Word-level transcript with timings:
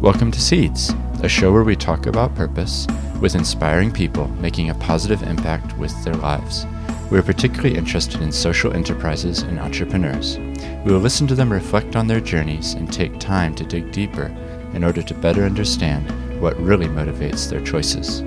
Welcome 0.00 0.30
to 0.30 0.40
Seeds, 0.40 0.94
a 1.22 1.28
show 1.28 1.52
where 1.52 1.62
we 1.62 1.76
talk 1.76 2.06
about 2.06 2.34
purpose 2.34 2.86
with 3.20 3.34
inspiring 3.34 3.92
people 3.92 4.28
making 4.28 4.70
a 4.70 4.74
positive 4.76 5.22
impact 5.22 5.76
with 5.76 5.92
their 6.04 6.14
lives. 6.14 6.64
We 7.10 7.18
are 7.18 7.22
particularly 7.22 7.76
interested 7.76 8.22
in 8.22 8.32
social 8.32 8.72
enterprises 8.72 9.42
and 9.42 9.60
entrepreneurs. 9.60 10.38
We 10.86 10.92
will 10.94 11.00
listen 11.00 11.26
to 11.26 11.34
them 11.34 11.52
reflect 11.52 11.96
on 11.96 12.06
their 12.06 12.22
journeys 12.22 12.72
and 12.72 12.90
take 12.90 13.20
time 13.20 13.54
to 13.56 13.64
dig 13.64 13.92
deeper 13.92 14.34
in 14.72 14.84
order 14.84 15.02
to 15.02 15.12
better 15.12 15.44
understand 15.44 16.10
what 16.40 16.58
really 16.58 16.86
motivates 16.86 17.50
their 17.50 17.60
choices. 17.60 18.22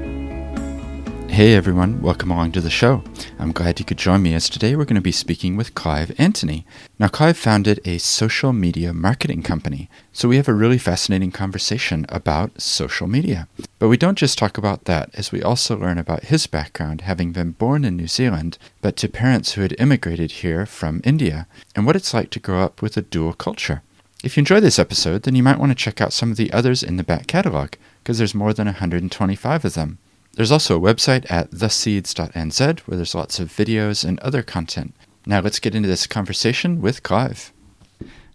Hey 1.33 1.55
everyone, 1.55 1.99
welcome 2.03 2.29
along 2.29 2.51
to 2.51 2.61
the 2.61 2.69
show. 2.69 3.03
I'm 3.39 3.53
glad 3.53 3.79
you 3.79 3.85
could 3.85 3.97
join 3.97 4.21
me 4.21 4.35
as 4.35 4.47
today 4.47 4.75
we're 4.75 4.85
going 4.85 4.97
to 4.97 5.01
be 5.01 5.11
speaking 5.11 5.57
with 5.57 5.73
Clive 5.73 6.13
Anthony. 6.19 6.63
Now, 6.99 7.07
Clive 7.07 7.39
founded 7.39 7.79
a 7.85 7.97
social 7.97 8.53
media 8.53 8.93
marketing 8.93 9.41
company, 9.41 9.89
so 10.11 10.27
we 10.27 10.37
have 10.37 10.47
a 10.47 10.53
really 10.53 10.77
fascinating 10.77 11.31
conversation 11.31 12.05
about 12.07 12.61
social 12.61 13.07
media. 13.07 13.47
But 13.79 13.87
we 13.87 13.97
don't 13.97 14.19
just 14.19 14.37
talk 14.37 14.59
about 14.59 14.85
that, 14.85 15.09
as 15.15 15.31
we 15.31 15.41
also 15.41 15.75
learn 15.75 15.97
about 15.97 16.25
his 16.25 16.45
background, 16.45 17.01
having 17.01 17.31
been 17.31 17.53
born 17.53 17.83
in 17.83 17.97
New 17.97 18.07
Zealand, 18.07 18.59
but 18.81 18.95
to 18.97 19.09
parents 19.09 19.53
who 19.53 19.63
had 19.63 19.75
immigrated 19.79 20.33
here 20.43 20.67
from 20.67 21.01
India, 21.03 21.47
and 21.75 21.87
what 21.87 21.95
it's 21.95 22.13
like 22.13 22.29
to 22.29 22.39
grow 22.39 22.61
up 22.61 22.79
with 22.79 22.95
a 22.95 23.01
dual 23.01 23.33
culture. 23.33 23.81
If 24.23 24.37
you 24.37 24.41
enjoy 24.41 24.59
this 24.59 24.77
episode, 24.77 25.23
then 25.23 25.33
you 25.33 25.41
might 25.41 25.57
want 25.57 25.71
to 25.71 25.75
check 25.75 25.99
out 25.99 26.13
some 26.13 26.29
of 26.29 26.37
the 26.37 26.53
others 26.53 26.83
in 26.83 26.97
the 26.97 27.03
back 27.03 27.25
catalog, 27.25 27.71
because 28.03 28.19
there's 28.19 28.35
more 28.35 28.53
than 28.53 28.67
125 28.67 29.65
of 29.65 29.73
them. 29.73 29.97
There's 30.35 30.51
also 30.51 30.75
a 30.77 30.81
website 30.81 31.29
at 31.29 31.51
theseeds.nz 31.51 32.79
where 32.79 32.97
there's 32.97 33.13
lots 33.13 33.39
of 33.39 33.49
videos 33.49 34.03
and 34.03 34.19
other 34.19 34.41
content. 34.41 34.95
Now 35.27 35.41
let's 35.41 35.59
get 35.59 35.75
into 35.75 35.87
this 35.87 36.07
conversation 36.07 36.81
with 36.81 37.03
Clive. 37.03 37.52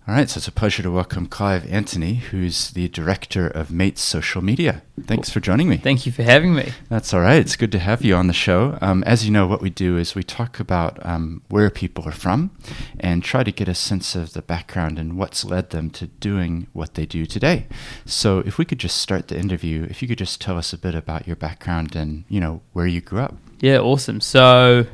All 0.09 0.15
right, 0.15 0.31
so 0.31 0.39
it's 0.39 0.49
a 0.49 0.53
pleasure 0.53 0.83
to 0.83 0.91
welcome 0.91 1.27
Clive 1.27 1.71
Antony, 1.71 2.15
who's 2.15 2.71
the 2.71 2.89
director 2.89 3.47
of 3.47 3.71
Mates 3.71 4.01
Social 4.01 4.41
Media. 4.41 4.81
Thanks 5.03 5.29
for 5.29 5.39
joining 5.39 5.69
me. 5.69 5.77
Thank 5.77 6.07
you 6.07 6.13
for 6.13 6.23
having 6.23 6.55
me. 6.55 6.73
That's 6.89 7.13
all 7.13 7.21
right. 7.21 7.39
It's 7.39 7.57
good 7.57 7.71
to 7.73 7.79
have 7.79 8.03
you 8.03 8.15
on 8.15 8.27
the 8.27 8.33
show. 8.33 8.79
Um, 8.81 9.03
as 9.05 9.27
you 9.27 9.31
know, 9.31 9.47
what 9.47 9.61
we 9.61 9.69
do 9.69 9.99
is 9.99 10.15
we 10.15 10.23
talk 10.23 10.61
about 10.61 10.99
um, 11.05 11.43
where 11.51 11.69
people 11.69 12.09
are 12.09 12.13
from 12.13 12.53
and 12.99 13.23
try 13.23 13.45
to 13.45 13.53
get 13.53 13.69
a 13.69 13.75
sense 13.75 14.15
of 14.15 14.33
the 14.33 14.41
background 14.41 14.99
and 14.99 15.19
what's 15.19 15.45
led 15.45 15.69
them 15.69 15.91
to 15.91 16.07
doing 16.07 16.69
what 16.73 16.95
they 16.95 17.05
do 17.05 17.27
today. 17.27 17.67
So, 18.07 18.39
if 18.39 18.57
we 18.57 18.65
could 18.65 18.79
just 18.79 18.97
start 18.97 19.29
the 19.29 19.39
interview, 19.39 19.87
if 19.91 20.01
you 20.01 20.09
could 20.09 20.17
just 20.17 20.41
tell 20.41 20.57
us 20.57 20.73
a 20.73 20.79
bit 20.79 20.95
about 20.95 21.27
your 21.27 21.37
background 21.37 21.95
and 21.95 22.25
you 22.31 22.41
know 22.41 22.63
where 22.73 22.87
you 22.87 23.03
grew 23.03 23.21
up. 23.21 23.37
Yeah, 23.61 23.81
awesome. 23.81 24.23
So, 24.23 24.87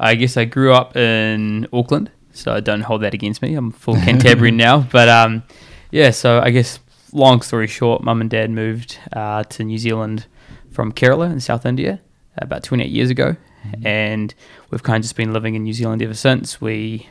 I 0.00 0.16
guess 0.16 0.36
I 0.36 0.44
grew 0.44 0.72
up 0.72 0.96
in 0.96 1.68
Auckland 1.72 2.10
so 2.34 2.60
don't 2.60 2.82
hold 2.82 3.02
that 3.02 3.14
against 3.14 3.40
me. 3.40 3.54
I'm 3.54 3.70
full 3.70 3.94
Cantabrian 3.94 4.54
now, 4.66 4.80
but 4.80 5.08
um, 5.08 5.44
yeah. 5.90 6.10
So 6.10 6.40
I 6.40 6.50
guess 6.50 6.80
long 7.12 7.40
story 7.40 7.68
short, 7.68 8.02
mum 8.02 8.20
and 8.20 8.28
dad 8.28 8.50
moved 8.50 8.98
uh, 9.12 9.44
to 9.44 9.64
New 9.64 9.78
Zealand 9.78 10.26
from 10.70 10.92
Kerala 10.92 11.30
in 11.30 11.40
South 11.40 11.64
India 11.64 12.00
about 12.36 12.64
28 12.64 12.90
years 12.90 13.08
ago, 13.10 13.36
mm-hmm. 13.66 13.86
and 13.86 14.34
we've 14.70 14.82
kind 14.82 14.96
of 14.96 15.02
just 15.02 15.16
been 15.16 15.32
living 15.32 15.54
in 15.54 15.62
New 15.62 15.72
Zealand 15.72 16.02
ever 16.02 16.14
since. 16.14 16.60
We 16.60 17.08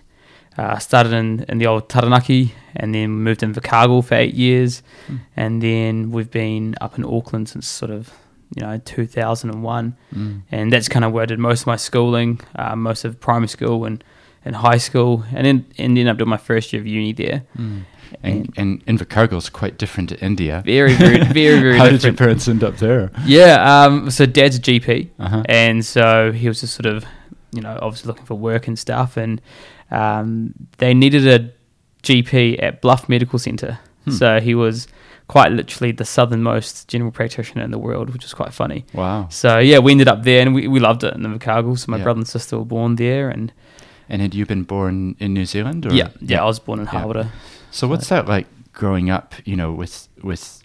uh, 0.57 0.77
started 0.77 1.13
in, 1.13 1.45
in 1.47 1.57
the 1.57 1.67
old 1.67 1.89
Taranaki 1.89 2.53
and 2.75 2.93
then 2.93 3.11
moved 3.11 3.41
in 3.41 3.53
Invercargill 3.53 4.03
for 4.03 4.15
eight 4.15 4.35
years, 4.35 4.83
mm. 5.07 5.21
and 5.37 5.61
then 5.63 6.11
we've 6.11 6.29
been 6.29 6.75
up 6.81 6.97
in 6.97 7.05
Auckland 7.05 7.47
since 7.47 7.65
sort 7.65 7.91
of 7.91 8.11
you 8.55 8.61
know 8.61 8.77
2001, 8.83 9.95
mm. 10.13 10.41
and 10.51 10.73
that's 10.73 10.89
kind 10.89 11.05
of 11.05 11.13
where 11.13 11.23
I 11.23 11.27
did 11.27 11.39
most 11.39 11.61
of 11.61 11.67
my 11.67 11.77
schooling, 11.77 12.41
uh, 12.55 12.75
most 12.75 13.05
of 13.05 13.21
primary 13.21 13.47
school 13.47 13.85
and 13.85 14.03
in 14.45 14.53
high 14.53 14.77
school, 14.77 15.23
and 15.33 15.45
then 15.45 15.65
ended 15.77 16.07
up 16.07 16.17
doing 16.17 16.29
my 16.29 16.37
first 16.37 16.73
year 16.73 16.81
of 16.81 16.87
uni 16.87 17.13
there. 17.13 17.43
Mm. 17.57 17.83
And, 18.21 18.53
and, 18.57 18.83
and 18.85 18.99
Invercargill 18.99 19.37
is 19.37 19.49
quite 19.49 19.77
different 19.77 20.09
to 20.09 20.19
India. 20.23 20.61
Very, 20.65 20.93
very, 20.93 21.17
very, 21.23 21.59
very 21.59 21.77
How 21.77 21.85
different. 21.85 22.01
did 22.01 22.03
your 22.03 22.13
parents 22.13 22.47
end 22.47 22.63
up 22.63 22.77
there? 22.77 23.11
Yeah, 23.25 23.85
um, 23.85 24.11
so 24.11 24.25
dad's 24.25 24.57
a 24.57 24.61
GP, 24.61 25.09
uh-huh. 25.19 25.43
and 25.47 25.83
so 25.83 26.31
he 26.31 26.47
was 26.47 26.61
just 26.61 26.75
sort 26.75 26.85
of, 26.85 27.05
you 27.51 27.61
know, 27.61 27.77
obviously 27.81 28.07
looking 28.07 28.25
for 28.25 28.35
work 28.35 28.67
and 28.67 28.77
stuff, 28.77 29.17
and 29.17 29.41
um, 29.91 30.53
they 30.77 30.93
needed 30.93 31.27
a 31.27 31.51
GP 32.03 32.61
at 32.61 32.81
Bluff 32.81 33.09
Medical 33.09 33.39
Centre. 33.39 33.79
Hmm. 34.05 34.11
So 34.11 34.39
he 34.39 34.53
was 34.55 34.87
quite 35.27 35.51
literally 35.51 35.91
the 35.91 36.05
southernmost 36.05 36.87
general 36.87 37.11
practitioner 37.11 37.63
in 37.63 37.71
the 37.71 37.79
world, 37.79 38.09
which 38.11 38.25
is 38.25 38.33
quite 38.33 38.53
funny. 38.53 38.85
Wow. 38.93 39.27
So 39.29 39.59
yeah, 39.59 39.79
we 39.79 39.91
ended 39.91 40.07
up 40.07 40.23
there, 40.23 40.41
and 40.41 40.53
we, 40.53 40.67
we 40.67 40.79
loved 40.79 41.03
it 41.03 41.13
in 41.13 41.23
the 41.23 41.29
Invercargill. 41.29 41.77
So 41.79 41.91
my 41.91 41.97
yeah. 41.97 42.03
brother 42.03 42.19
and 42.19 42.27
sister 42.27 42.57
were 42.57 42.65
born 42.65 42.95
there, 42.95 43.29
and 43.29 43.51
and 44.13 44.21
had 44.21 44.35
you 44.35 44.45
been 44.45 44.61
born 44.61 45.15
in 45.19 45.33
New 45.33 45.45
Zealand? 45.45 45.87
Or? 45.87 45.93
Yeah, 45.93 46.09
yeah, 46.21 46.43
I 46.43 46.45
was 46.45 46.59
born 46.59 46.79
in 46.79 46.85
Hawera. 46.85 47.29
So 47.71 47.87
what's 47.87 48.09
that 48.09 48.27
like 48.27 48.45
growing 48.71 49.09
up? 49.09 49.33
You 49.43 49.55
know, 49.55 49.71
with 49.71 50.07
with 50.21 50.63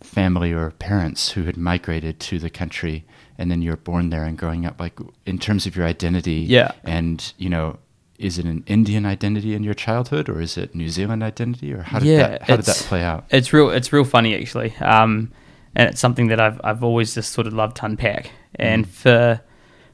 family 0.00 0.52
or 0.52 0.70
parents 0.70 1.32
who 1.32 1.42
had 1.42 1.56
migrated 1.56 2.20
to 2.20 2.38
the 2.38 2.48
country, 2.48 3.04
and 3.36 3.50
then 3.50 3.60
you're 3.60 3.76
born 3.76 4.10
there 4.10 4.24
and 4.24 4.38
growing 4.38 4.66
up. 4.66 4.78
Like 4.78 5.00
in 5.26 5.36
terms 5.40 5.66
of 5.66 5.74
your 5.74 5.84
identity, 5.84 6.44
yeah, 6.48 6.70
and 6.84 7.32
you 7.38 7.50
know, 7.50 7.80
is 8.20 8.38
it 8.38 8.44
an 8.44 8.62
Indian 8.68 9.04
identity 9.04 9.52
in 9.56 9.64
your 9.64 9.74
childhood, 9.74 10.28
or 10.28 10.40
is 10.40 10.56
it 10.56 10.72
New 10.72 10.90
Zealand 10.90 11.24
identity, 11.24 11.72
or 11.72 11.82
how 11.82 11.98
did 11.98 12.06
yeah, 12.06 12.28
that 12.28 12.42
how 12.42 12.54
did 12.54 12.66
that 12.66 12.76
play 12.76 13.02
out? 13.02 13.24
It's 13.30 13.52
real. 13.52 13.70
It's 13.70 13.92
real 13.92 14.04
funny 14.04 14.36
actually, 14.36 14.76
um, 14.76 15.32
and 15.74 15.88
it's 15.88 16.00
something 16.00 16.28
that 16.28 16.38
I've 16.38 16.60
I've 16.62 16.84
always 16.84 17.16
just 17.16 17.32
sort 17.32 17.48
of 17.48 17.52
loved 17.52 17.78
to 17.78 17.86
unpack. 17.86 18.30
And 18.54 18.86
mm. 18.86 18.88
for 18.88 19.40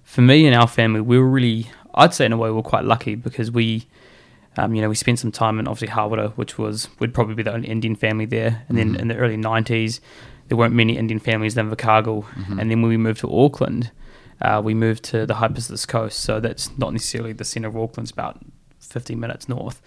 for 0.05 0.21
me 0.21 0.47
and 0.47 0.55
our 0.55 0.69
family, 0.69 1.01
we 1.01 1.19
were 1.19 1.29
really 1.29 1.71
I'd 1.97 2.15
say 2.15 2.27
in 2.27 2.33
a 2.33 2.37
way 2.37 2.51
we're 2.51 2.63
quite 2.63 2.85
lucky 2.85 3.15
because 3.15 3.51
we, 3.51 3.87
um, 4.57 4.75
you 4.75 4.83
know, 4.83 4.89
we 4.89 4.95
spent 4.95 5.19
some 5.19 5.33
time 5.33 5.59
in 5.59 5.67
obviously 5.67 5.95
Hawera, 5.95 6.33
which 6.33 6.59
was 6.59 6.89
we'd 6.99 7.15
probably 7.15 7.35
be 7.35 7.43
the 7.43 7.53
only 7.53 7.69
Indian 7.69 7.97
family 7.97 8.27
there, 8.27 8.65
and 8.69 8.77
mm-hmm. 8.77 8.93
then 8.93 9.01
in 9.01 9.09
the 9.09 9.17
early 9.17 9.37
'90s, 9.37 10.01
there 10.49 10.59
weren't 10.59 10.75
many 10.75 10.97
Indian 10.99 11.19
families 11.19 11.57
in 11.57 11.69
Invercargill, 11.69 12.25
mm-hmm. 12.25 12.59
and 12.59 12.71
then 12.71 12.83
when 12.83 12.91
we 12.91 12.97
moved 12.97 13.21
to 13.21 13.35
Auckland, 13.35 13.91
uh, 14.43 14.61
we 14.63 14.75
moved 14.75 15.05
to 15.05 15.27
the 15.27 15.35
Hibiscus 15.35 15.87
Coast, 15.87 16.21
so 16.21 16.39
that's 16.39 16.77
not 16.77 16.93
necessarily 16.93 17.33
the 17.33 17.45
centre 17.45 17.69
of 17.69 17.77
Auckland; 17.77 18.07
it's 18.07 18.13
about 18.13 18.39
15 18.81 19.19
minutes 19.19 19.49
north. 19.49 19.81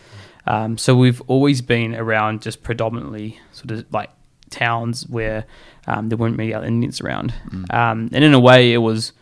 Um, 0.47 0.77
so 0.77 0.95
we've 0.95 1.21
always 1.27 1.61
been 1.61 1.93
around 1.93 2.41
just 2.41 2.63
predominantly 2.63 3.39
sort 3.51 3.71
of 3.71 3.93
like 3.93 4.09
towns 4.49 5.07
where 5.07 5.45
um, 5.85 6.09
there 6.09 6.17
weren't 6.17 6.35
many 6.35 6.53
other 6.53 6.65
Indians 6.65 7.01
around, 7.01 7.33
mm. 7.49 7.71
um, 7.71 8.09
and 8.13 8.23
in 8.23 8.33
a 8.33 8.39
way, 8.39 8.73
it 8.73 8.79
was 8.79 9.13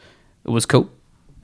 it 0.46 0.52
was 0.52 0.66
cool 0.66 0.90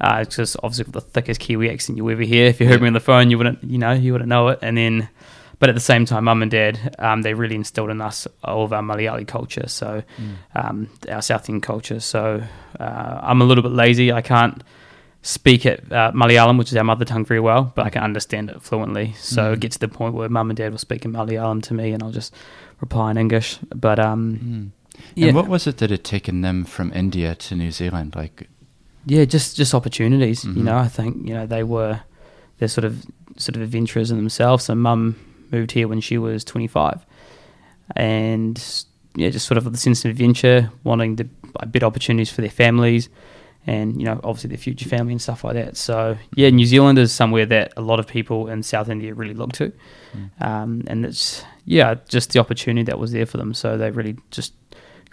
uh, 0.04 0.20
it's 0.22 0.36
just 0.36 0.58
obviously 0.62 0.92
the 0.92 1.02
thickest 1.02 1.40
Kiwi 1.40 1.70
accent 1.70 1.98
you 1.98 2.10
ever 2.10 2.24
hear. 2.24 2.48
If 2.48 2.60
you 2.60 2.68
heard 2.68 2.80
yeah. 2.80 2.84
me 2.84 2.88
on 2.88 2.94
the 2.94 3.00
phone, 3.00 3.32
you 3.32 3.38
wouldn't, 3.38 3.64
you 3.64 3.78
know, 3.78 3.94
you 3.94 4.12
wouldn't 4.12 4.28
know 4.28 4.50
it. 4.50 4.60
And 4.62 4.78
then, 4.78 5.08
but 5.60 5.70
at 5.70 5.76
the 5.76 5.82
same 5.82 6.06
time, 6.06 6.26
mum 6.26 6.42
and 6.42 6.52
dad, 6.52 6.96
um, 7.00 7.22
they 7.22 7.34
really 7.34 7.56
instilled 7.56 7.90
in 7.90 8.02
us 8.02 8.28
all 8.44 8.66
of 8.66 8.74
our 8.74 8.82
Malayali 8.82 9.26
culture, 9.26 9.68
so 9.68 10.04
mm. 10.18 10.36
um, 10.56 10.90
our 11.10 11.22
South 11.22 11.48
Indian 11.48 11.62
culture. 11.62 12.02
So 12.02 12.44
uh, 12.80 13.20
I'm 13.24 13.42
a 13.42 13.46
little 13.46 13.64
bit 13.64 13.72
lazy. 13.72 14.12
I 14.12 14.22
can't 14.22 14.62
speak 15.22 15.66
it 15.66 15.90
uh, 15.90 16.12
Malayalam, 16.12 16.58
which 16.58 16.72
is 16.72 16.76
our 16.76 16.84
mother 16.84 17.06
tongue, 17.06 17.24
very 17.24 17.40
well, 17.40 17.72
but 17.76 17.86
I 17.86 17.90
can 17.90 18.04
understand 18.04 18.50
it 18.50 18.62
fluently. 18.62 19.14
So 19.18 19.42
mm. 19.42 19.54
it 19.54 19.62
gets 19.62 19.78
to 19.78 19.88
the 19.88 19.88
point 19.88 20.16
where 20.16 20.28
mum 20.28 20.50
and 20.50 20.58
dad 20.58 20.72
will 20.72 20.80
speak 20.80 21.06
in 21.06 21.14
Malayalam 21.14 21.64
to 21.64 21.74
me, 21.74 21.94
and 21.94 22.04
I'll 22.04 22.12
just 22.12 22.36
reply 22.82 23.12
in 23.12 23.18
English. 23.18 23.58
But 23.74 24.00
um, 24.00 24.74
mm. 24.94 25.02
yeah. 25.16 25.28
And 25.28 25.36
what 25.38 25.48
was 25.48 25.66
it 25.66 25.78
that 25.78 25.92
had 25.92 26.04
taken 26.04 26.42
them 26.42 26.66
from 26.66 26.92
India 26.92 27.36
to 27.36 27.56
New 27.56 27.72
Zealand? 27.72 28.18
Like, 28.18 28.50
yeah, 29.06 29.26
just 29.26 29.56
just 29.56 29.74
opportunities. 29.74 30.44
Mm-hmm. 30.44 30.58
You 30.58 30.64
know, 30.64 30.78
I 30.78 30.88
think 30.88 31.28
you 31.28 31.34
know 31.34 31.46
they 31.46 31.64
were 31.64 32.02
they're 32.58 32.68
sort 32.68 32.86
of 32.86 33.06
sort 33.38 33.56
of 33.56 33.62
adventurers 33.62 34.12
in 34.12 34.18
themselves. 34.18 34.66
So 34.66 34.76
mum 34.76 35.16
moved 35.52 35.72
here 35.72 35.88
when 35.88 36.02
she 36.02 36.18
was 36.18 36.44
25, 36.44 37.06
and 37.96 38.86
yeah, 39.16 39.30
just 39.30 39.48
sort 39.48 39.58
of 39.58 39.72
the 39.72 39.78
sense 39.78 40.06
of 40.06 40.12
adventure, 40.12 40.72
wanting 40.84 41.16
to 41.18 41.26
bit 41.70 41.84
opportunities 41.84 42.32
for 42.32 42.42
their 42.42 42.50
families, 42.50 43.10
and 43.68 44.00
you 44.00 44.06
know, 44.06 44.20
obviously 44.24 44.50
their 44.50 44.58
future 44.58 44.90
family 44.90 45.14
and 45.14 45.22
stuff 45.22 45.44
like 45.44 45.56
that. 45.56 45.78
So 45.78 46.18
yeah, 46.36 46.50
New 46.50 46.66
Zealand 46.66 46.98
is 46.98 47.12
somewhere 47.12 47.46
that 47.48 47.74
a 47.78 47.82
lot 47.82 48.00
of 48.00 48.08
people 48.08 48.48
in 48.48 48.64
South 48.64 48.90
India 48.90 49.14
really 49.14 49.34
look 49.34 49.52
to, 49.54 49.72
mm. 50.16 50.42
um, 50.42 50.84
and 50.88 51.06
it's 51.06 51.44
yeah, 51.66 51.96
just 52.08 52.32
the 52.32 52.40
opportunity 52.40 52.84
that 52.84 53.00
was 53.00 53.12
there 53.12 53.26
for 53.26 53.38
them. 53.38 53.54
So 53.54 53.78
they 53.78 53.92
really 53.92 54.18
just 54.32 54.54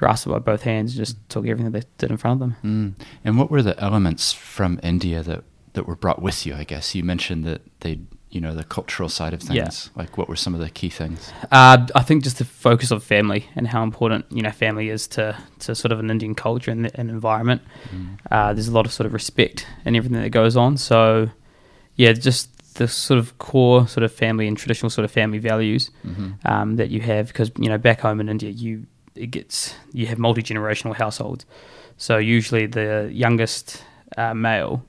grasped 0.01 0.27
it 0.27 0.31
by 0.31 0.39
both 0.39 0.63
hands 0.63 0.93
and 0.93 1.05
just 1.07 1.29
took 1.29 1.47
everything 1.47 1.71
they 1.73 1.83
did 1.99 2.11
in 2.11 2.17
front 2.17 2.41
of 2.41 2.49
them. 2.49 2.57
Mm. 2.65 3.05
And 3.23 3.39
what 3.39 3.51
were 3.51 3.61
the 3.61 3.79
elements 3.79 4.33
from 4.33 4.81
India 4.83 5.23
that, 5.23 5.45
that 5.75 5.87
were 5.87 5.95
brought 5.95 6.23
with 6.23 6.47
you? 6.47 6.55
I 6.55 6.65
guess 6.65 6.95
you 6.95 7.05
mentioned 7.05 7.45
that 7.45 7.61
they, 7.81 8.01
you 8.31 8.41
know, 8.41 8.55
the 8.55 8.65
cultural 8.65 9.11
side 9.11 9.35
of 9.35 9.43
things. 9.43 9.91
Yeah. 9.93 10.01
Like, 10.03 10.17
what 10.17 10.27
were 10.27 10.37
some 10.37 10.55
of 10.55 10.61
the 10.61 10.71
key 10.71 10.89
things? 10.89 11.31
Uh, 11.53 11.87
I 11.95 12.03
think 12.03 12.25
just 12.25 12.39
the 12.39 12.47
focus 12.47 12.91
of 12.91 13.05
family 13.05 13.51
and 13.55 13.69
how 13.69 13.83
important 13.83 14.25
you 14.31 14.41
know 14.41 14.51
family 14.51 14.89
is 14.89 15.07
to, 15.09 15.37
to 15.61 15.75
sort 15.75 15.93
of 15.93 16.01
an 16.01 16.11
Indian 16.11 16.35
culture 16.35 16.71
and, 16.71 16.91
and 16.95 17.11
environment. 17.11 17.61
Mm. 17.95 18.19
Uh, 18.31 18.55
there's 18.55 18.69
a 18.69 18.73
lot 18.73 18.87
of 18.87 18.93
sort 18.93 19.07
of 19.07 19.13
respect 19.13 19.67
and 19.85 19.97
everything 19.97 20.19
that 20.19 20.31
goes 20.31 20.57
on. 20.57 20.79
So, 20.79 21.29
yeah, 21.97 22.15
just 22.15 22.49
the 22.75 22.89
sort 22.89 23.19
of 23.19 23.37
core 23.37 23.87
sort 23.87 24.03
of 24.05 24.13
family 24.13 24.49
and 24.49 24.57
traditional 24.57 24.89
sort 24.89 25.05
of 25.05 25.11
family 25.11 25.39
values 25.39 25.91
mm-hmm. 26.07 26.31
um, 26.47 26.77
that 26.77 26.89
you 26.89 27.01
have 27.01 27.27
because 27.27 27.51
you 27.59 27.69
know 27.69 27.77
back 27.77 28.01
home 28.01 28.21
in 28.21 28.29
India 28.31 28.49
you 28.49 28.87
it 29.15 29.29
gets 29.29 29.75
you 29.93 30.07
have 30.07 30.19
multi 30.19 30.43
generational 30.43 30.95
households. 30.95 31.47
So 31.97 32.17
usually 32.17 32.67
the 32.67 33.11
youngest 33.13 33.85
uh, 34.17 34.35
male 34.35 34.85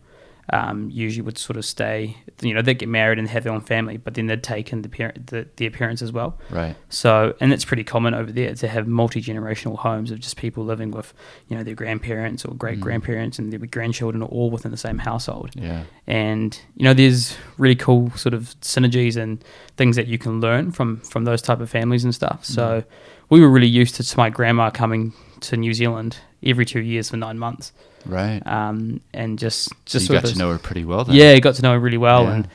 um, 0.54 0.90
usually 0.92 1.22
would 1.22 1.38
sort 1.38 1.58
of 1.58 1.66
stay. 1.66 2.18
You 2.42 2.54
know, 2.54 2.62
they'd 2.62 2.78
get 2.78 2.90
married 2.90 3.20
and 3.20 3.28
have 3.30 3.44
their 3.44 3.54
own 3.54 3.62
family, 3.62 3.98
but 3.98 4.16
then 4.16 4.28
they'd 4.28 4.44
take 4.44 4.74
in 4.74 4.82
the 4.82 4.90
parent 4.90 5.28
the, 5.28 5.48
the 5.56 5.66
appearance 5.66 6.02
as 6.02 6.12
well. 6.12 6.38
Right. 6.50 6.76
So, 6.90 7.36
and 7.40 7.54
it's 7.54 7.64
pretty 7.64 7.84
common 7.84 8.14
over 8.14 8.32
there 8.32 8.54
to 8.56 8.68
have 8.68 8.88
multi 8.88 9.22
generational 9.22 9.78
homes 9.78 10.12
of 10.12 10.20
just 10.20 10.38
people 10.38 10.66
living 10.66 10.92
with, 10.92 11.14
you 11.48 11.56
know, 11.56 11.64
their 11.64 11.76
grandparents 11.76 12.44
or 12.44 12.54
great 12.56 12.80
grandparents 12.80 13.40
and 13.40 13.52
their 13.54 13.60
grandchildren 13.60 14.24
all 14.24 14.50
within 14.50 14.72
the 14.72 14.78
same 14.78 14.98
household. 14.98 15.52
Yeah. 15.56 15.84
And 16.08 16.60
you 16.76 16.84
know, 16.84 16.94
there's 16.94 17.38
really 17.58 17.76
cool 17.76 18.12
sort 18.12 18.34
of 18.34 18.56
synergies 18.62 19.16
and 19.16 19.44
things 19.78 19.96
that 19.96 20.08
you 20.08 20.18
can 20.18 20.42
learn 20.42 20.72
from 20.72 21.00
from 21.02 21.24
those 21.24 21.42
type 21.42 21.62
of 21.62 21.70
families 21.70 22.04
and 22.04 22.14
stuff. 22.14 22.44
So, 22.44 22.84
we 23.32 23.42
were 23.42 23.50
really 23.50 23.68
used 23.68 23.96
to 23.96 24.18
my 24.18 24.30
grandma 24.30 24.70
coming 24.70 25.14
to 25.40 25.58
New 25.58 25.74
Zealand 25.74 26.18
every 26.44 26.66
two 26.66 26.82
years 26.82 27.10
for 27.10 27.18
nine 27.18 27.40
months 27.40 27.72
Right. 28.06 28.42
um, 28.46 29.02
and 29.14 29.40
just 29.40 29.70
so 29.70 29.76
just 29.86 30.04
you 30.10 30.16
sort 30.16 30.24
got 30.24 30.32
to 30.34 30.38
know 30.38 30.52
her 30.52 30.60
pretty 30.60 30.86
well 30.86 31.04
then. 31.06 31.16
yeah, 31.16 31.34
you 31.34 31.42
got 31.42 31.56
to 31.56 31.62
know 31.64 31.72
her 31.74 31.80
really 31.80 31.98
well, 31.98 32.24
Yeah. 32.26 32.34
and 32.36 32.48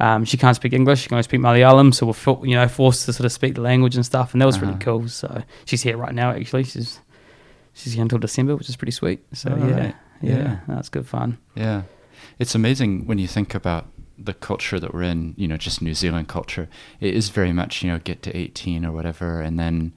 um, 0.00 0.24
she 0.24 0.36
can't 0.36 0.56
speak 0.56 0.72
English. 0.72 1.02
She 1.02 1.08
can 1.08 1.14
only 1.16 1.22
speak 1.22 1.40
Malayalam, 1.40 1.94
so 1.94 2.06
we're 2.06 2.12
fo- 2.14 2.42
you 2.44 2.54
know 2.56 2.66
forced 2.68 3.04
to 3.06 3.12
sort 3.12 3.24
of 3.26 3.32
speak 3.32 3.54
the 3.54 3.60
language 3.60 3.94
and 3.96 4.04
stuff, 4.04 4.32
and 4.34 4.40
that 4.42 4.46
was 4.46 4.58
really 4.60 4.72
Uh-huh. 4.74 4.80
cool. 4.98 5.08
So 5.08 5.42
she's 5.66 5.82
here 5.82 5.96
right 5.96 6.14
now. 6.14 6.30
Actually, 6.32 6.64
she's 6.64 7.00
she's 7.74 7.92
here 7.92 8.02
until 8.02 8.18
December, 8.18 8.56
which 8.56 8.68
is 8.68 8.76
pretty 8.76 8.92
sweet. 8.92 9.20
So 9.32 9.50
Oh, 9.56 9.68
yeah, 9.68 9.76
right. 9.76 9.94
yeah, 10.22 10.36
Yeah. 10.36 10.56
that's 10.68 10.88
good 10.88 11.06
fun. 11.06 11.38
Yeah. 11.54 11.82
It's 12.38 12.54
amazing 12.54 13.06
when 13.06 13.18
you 13.18 13.28
think 13.28 13.54
about 13.54 13.86
the 14.18 14.32
culture 14.34 14.80
that 14.80 14.94
we're 14.94 15.02
in, 15.02 15.34
you 15.36 15.46
know, 15.48 15.56
just 15.56 15.82
New 15.82 15.94
Zealand 15.94 16.28
culture. 16.28 16.68
It 17.00 17.14
is 17.14 17.28
very 17.28 17.52
much, 17.52 17.82
you 17.82 17.90
know, 17.90 17.98
get 17.98 18.22
to 18.22 18.36
18 18.36 18.84
or 18.86 18.92
whatever, 18.92 19.40
and 19.40 19.58
then 19.58 19.92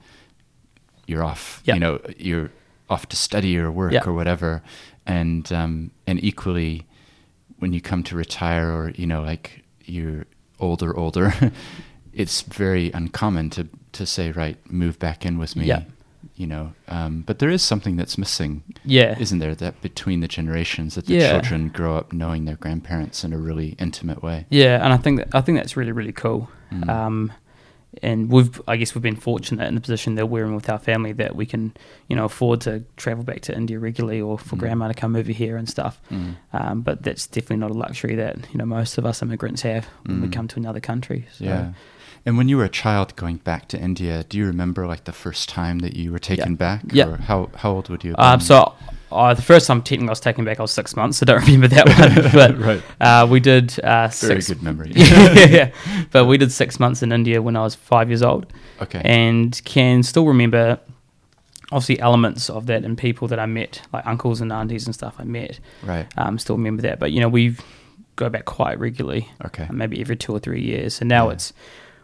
you're 1.08 1.24
off. 1.24 1.62
Yeah. 1.64 1.74
You 1.74 1.80
know, 1.80 2.00
you're 2.18 2.50
off 2.90 3.06
to 3.08 3.16
study 3.16 3.58
or 3.58 3.70
work 3.72 3.92
Yeah. 3.92 4.04
or 4.06 4.12
whatever. 4.12 4.62
And, 5.06 5.50
um, 5.52 5.90
and 6.06 6.22
equally, 6.22 6.86
when 7.58 7.72
you 7.72 7.80
come 7.80 8.02
to 8.04 8.16
retire 8.16 8.70
or, 8.70 8.90
you 8.90 9.06
know, 9.06 9.22
like 9.22 9.64
you're 9.84 10.26
older, 10.60 10.96
older, 10.96 11.32
it's 12.12 12.42
very 12.42 12.90
uncommon 12.92 13.50
to, 13.50 13.68
to 13.92 14.06
say, 14.06 14.30
right, 14.32 14.56
move 14.70 14.98
back 14.98 15.24
in 15.24 15.38
with 15.38 15.56
me. 15.56 15.64
Yeah. 15.66 15.82
You 16.34 16.46
know, 16.46 16.72
um, 16.88 17.22
but 17.26 17.38
there 17.40 17.48
is 17.50 17.62
something 17.62 17.96
that's 17.96 18.16
missing 18.18 18.62
Yeah, 18.84 19.16
isn't 19.18 19.38
there 19.40 19.54
that 19.56 19.80
between 19.82 20.20
the 20.20 20.28
generations 20.28 20.94
that 20.94 21.06
the 21.06 21.14
Yeah. 21.14 21.32
children 21.32 21.68
grow 21.68 21.96
up 21.96 22.12
knowing 22.12 22.44
their 22.44 22.56
grandparents 22.56 23.24
in 23.24 23.32
a 23.32 23.38
really 23.38 23.74
intimate 23.78 24.22
way 24.22 24.46
yeah, 24.50 24.82
and 24.84 24.92
I 24.92 24.98
think 24.98 25.18
that 25.18 25.28
I 25.34 25.40
think 25.40 25.58
that's 25.58 25.76
really 25.76 25.90
really 25.92 26.12
cool. 26.12 26.48
Mm. 26.72 26.88
Um, 26.88 27.32
and 28.02 28.30
we've 28.30 28.60
I 28.68 28.76
guess 28.76 28.94
we've 28.94 29.02
been 29.02 29.16
fortunate 29.16 29.66
in 29.66 29.74
the 29.74 29.80
position 29.80 30.14
that 30.16 30.26
we're 30.26 30.44
in 30.44 30.54
with 30.54 30.68
our 30.68 30.78
family 30.78 31.12
that 31.14 31.34
we 31.34 31.46
can 31.46 31.72
you 32.08 32.16
know 32.16 32.26
afford 32.26 32.60
to 32.62 32.84
travel 32.96 33.24
back 33.24 33.40
to 33.42 33.56
India 33.56 33.78
regularly 33.78 34.20
or 34.20 34.38
for 34.38 34.56
Mm. 34.56 34.60
grandma 34.60 34.88
to 34.88 34.94
come 34.94 35.16
over 35.16 35.32
here 35.32 35.56
and 35.56 35.68
stuff. 35.68 36.00
Mm. 36.10 36.36
Um, 36.52 36.80
but 36.82 37.02
that's 37.02 37.26
definitely 37.26 37.56
not 37.56 37.70
a 37.70 37.74
luxury 37.74 38.14
that 38.16 38.36
you 38.52 38.58
know 38.58 38.66
most 38.66 38.98
of 38.98 39.06
us 39.06 39.22
immigrants 39.22 39.62
have 39.62 39.86
when 40.04 40.20
we 40.20 40.28
Mm. 40.28 40.32
come 40.32 40.48
to 40.48 40.56
another 40.60 40.80
country. 40.80 41.26
So, 41.32 41.44
yeah 41.44 41.72
and 42.26 42.36
when 42.36 42.48
you 42.48 42.56
were 42.58 42.64
a 42.64 42.68
child 42.84 43.14
going 43.16 43.36
back 43.36 43.68
to 43.68 43.78
india 43.80 44.24
do 44.28 44.36
you 44.38 44.44
remember 44.44 44.86
like 44.88 45.04
the 45.04 45.12
first 45.12 45.48
time 45.48 45.78
that 45.78 45.94
you 45.94 46.10
were 46.12 46.18
taken 46.18 46.56
back 46.56 46.82
Yeah. 46.92 47.06
or 47.08 47.16
how, 47.16 47.48
how 47.54 47.70
old 47.72 47.88
would 47.88 48.02
you 48.04 48.14
have 48.18 48.34
Um, 48.34 48.40
so 48.40 48.74
uh, 49.10 49.32
the 49.34 49.42
first 49.42 49.66
time 49.66 49.80
technically 49.82 50.08
I 50.08 50.12
was 50.12 50.20
taken 50.20 50.44
back, 50.44 50.58
I 50.58 50.62
was 50.62 50.70
six 50.72 50.94
months. 50.96 51.18
So 51.18 51.24
I 51.24 51.26
don't 51.26 51.42
remember 51.46 51.68
that 51.68 51.86
one, 51.88 52.32
but 52.32 52.58
right 52.58 52.82
uh, 53.00 53.26
we 53.28 53.40
did 53.40 53.78
uh, 53.80 54.08
very 54.08 54.40
six. 54.42 54.48
good 54.48 54.62
memory 54.62 54.92
yeah, 54.94 55.70
but 56.12 56.26
we 56.26 56.36
did 56.38 56.52
six 56.52 56.78
months 56.78 57.02
in 57.02 57.12
India 57.12 57.40
when 57.42 57.56
I 57.56 57.62
was 57.62 57.74
five 57.74 58.08
years 58.10 58.22
old, 58.22 58.46
okay 58.82 59.00
and 59.04 59.60
can 59.64 60.02
still 60.02 60.26
remember 60.26 60.78
obviously 61.70 62.00
elements 62.00 62.48
of 62.48 62.66
that 62.66 62.84
and 62.84 62.96
people 62.96 63.28
that 63.28 63.38
I 63.38 63.46
met, 63.46 63.82
like 63.92 64.06
uncles 64.06 64.40
and 64.40 64.50
aunties 64.52 64.86
and 64.86 64.94
stuff 64.94 65.16
I 65.18 65.24
met. 65.24 65.60
right 65.82 66.06
Um, 66.16 66.38
still 66.38 66.56
remember 66.56 66.82
that, 66.82 66.98
but 66.98 67.12
you 67.12 67.20
know 67.20 67.28
we 67.28 67.56
go 68.16 68.28
back 68.28 68.46
quite 68.46 68.78
regularly. 68.78 69.28
okay 69.44 69.64
uh, 69.64 69.72
maybe 69.72 70.00
every 70.00 70.16
two 70.16 70.32
or 70.32 70.38
three 70.40 70.62
years. 70.62 71.00
And 71.00 71.08
now 71.08 71.26
Yeah. 71.28 71.34
it's 71.34 71.52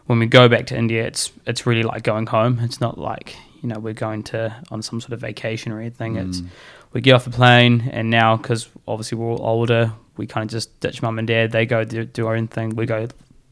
when 0.05 0.19
we 0.19 0.27
go 0.27 0.47
back 0.47 0.67
to 0.67 0.77
India, 0.77 1.03
it's 1.05 1.31
it's 1.47 1.65
really 1.65 1.83
like 1.83 2.03
going 2.03 2.27
home. 2.27 2.59
It's 2.61 2.79
not 2.79 2.97
like 2.99 3.35
you 3.61 3.69
know 3.69 3.79
we're 3.79 3.93
going 4.07 4.21
to 4.23 4.55
on 4.69 4.81
some 4.83 5.01
sort 5.01 5.13
of 5.13 5.19
vacation 5.19 5.71
or 5.71 5.79
anything. 5.79 6.15
It's 6.17 6.41
Mm. 6.41 6.47
We 6.95 7.01
get 7.01 7.13
off 7.13 7.25
the 7.25 7.29
plane, 7.29 7.87
and 7.91 8.09
now 8.09 8.37
because 8.37 8.67
obviously 8.87 9.17
we're 9.19 9.27
all 9.33 9.45
older, 9.45 9.91
we 10.17 10.25
kind 10.25 10.43
of 10.45 10.49
just 10.51 10.79
ditch 10.79 11.01
mum 11.03 11.19
and 11.19 11.27
dad. 11.27 11.51
They 11.51 11.65
go 11.67 11.83
do, 11.83 12.05
do 12.05 12.25
our 12.25 12.35
own 12.35 12.47
thing. 12.47 12.69
We 12.75 12.87
go 12.87 13.07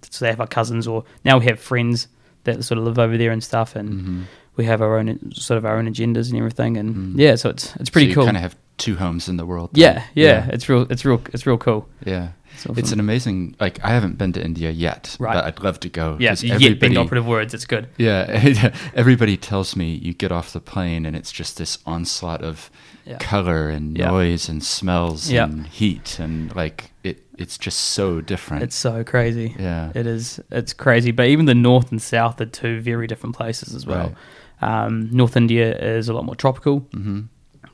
so 0.09 0.25
they 0.25 0.29
have 0.31 0.39
our 0.41 0.47
cousins, 0.47 0.87
or 0.87 1.03
now 1.23 1.37
we 1.37 1.45
have 1.45 1.59
friends 1.59 2.07
that 2.45 2.63
sort 2.63 2.77
of 2.79 2.85
live 2.85 2.97
over 2.97 3.17
there 3.17 3.31
and 3.31 3.43
stuff, 3.43 3.75
and 3.75 3.89
Mhm. 3.93 4.23
we 4.55 4.65
have 4.65 4.81
our 4.81 4.97
own 4.97 5.31
sort 5.33 5.57
of 5.57 5.65
our 5.65 5.77
own 5.77 5.87
agendas 5.87 6.29
and 6.29 6.37
everything. 6.37 6.77
And 6.77 6.95
Mm. 6.95 7.19
yeah, 7.19 7.35
so 7.35 7.49
it's 7.49 7.75
it's 7.75 7.89
pretty 7.89 8.07
so 8.07 8.09
you 8.09 8.15
cool. 8.15 8.25
kind 8.25 8.37
of 8.37 8.43
have 8.43 8.55
two 8.77 8.95
homes 8.95 9.29
in 9.29 9.37
the 9.37 9.45
world 9.45 9.69
yeah, 9.73 9.93
then. 9.93 10.03
yeah, 10.15 10.47
it's 10.51 10.67
real. 10.67 10.87
It's 10.89 11.05
real. 11.05 11.21
It's 11.31 11.45
real 11.45 11.57
cool. 11.59 11.87
yeah 12.05 12.29
It's, 12.55 12.65
it's 12.77 12.91
an 12.91 12.99
amazing 12.99 13.55
like 13.59 13.79
i 13.83 13.89
haven't 13.89 14.17
been 14.17 14.31
to 14.33 14.43
india 14.43 14.69
yet 14.71 15.15
Right. 15.19 15.33
but 15.35 15.45
i'd 15.45 15.59
love 15.63 15.79
to 15.81 15.89
go 15.89 16.17
yeah. 16.19 16.35
Yet 16.39 16.79
being 16.79 16.97
operative 16.97 17.25
words, 17.27 17.53
it's 17.53 17.65
good. 17.65 17.87
Yeah, 17.97 18.25
everybody 18.95 19.37
tells 19.37 19.75
me 19.75 19.93
you 19.95 20.13
get 20.13 20.31
off 20.31 20.53
the 20.53 20.59
plane 20.59 21.05
and 21.07 21.15
it's 21.15 21.31
just 21.31 21.57
this 21.57 21.77
onslaught 21.85 22.41
of 22.43 22.69
Yeah. 23.05 23.17
color 23.17 23.69
and 23.69 23.97
Yeah. 23.97 24.07
noise 24.11 24.47
and 24.47 24.63
smells 24.63 25.29
Yeah. 25.29 25.43
and 25.45 25.67
heat 25.67 26.19
and 26.19 26.55
like 26.55 26.91
it. 27.03 27.19
It's 27.37 27.57
just 27.57 27.79
so 27.79 28.21
different. 28.21 28.63
It's 28.63 28.75
so 28.75 29.03
crazy. 29.03 29.55
yeah, 29.59 29.91
It 29.95 30.05
is. 30.07 30.39
It's 30.51 30.71
crazy. 30.73 31.11
But 31.11 31.25
even 31.27 31.45
the 31.45 31.55
north 31.55 31.91
and 31.91 32.01
south 32.01 32.39
are 32.39 32.45
two 32.45 32.79
very 32.81 33.07
different 33.07 33.35
places 33.35 33.73
as 33.75 33.85
well. 33.85 34.13
Um, 34.61 35.09
north 35.11 35.35
India 35.35 35.75
is 35.77 36.07
a 36.09 36.13
lot 36.13 36.23
more 36.25 36.35
tropical, 36.35 36.79
hmm 36.93 37.21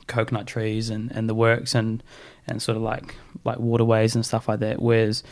coconut 0.06 0.44
trees 0.46 0.90
and, 0.90 1.12
and 1.12 1.28
the 1.28 1.34
works 1.34 1.72
and 1.74 2.02
and 2.48 2.60
sort 2.60 2.76
of 2.76 2.82
like 2.82 3.14
like 3.44 3.58
waterways 3.60 4.16
and 4.16 4.26
stuff 4.26 4.48
like 4.48 4.58
that. 4.60 4.82
Whereas 4.82 5.22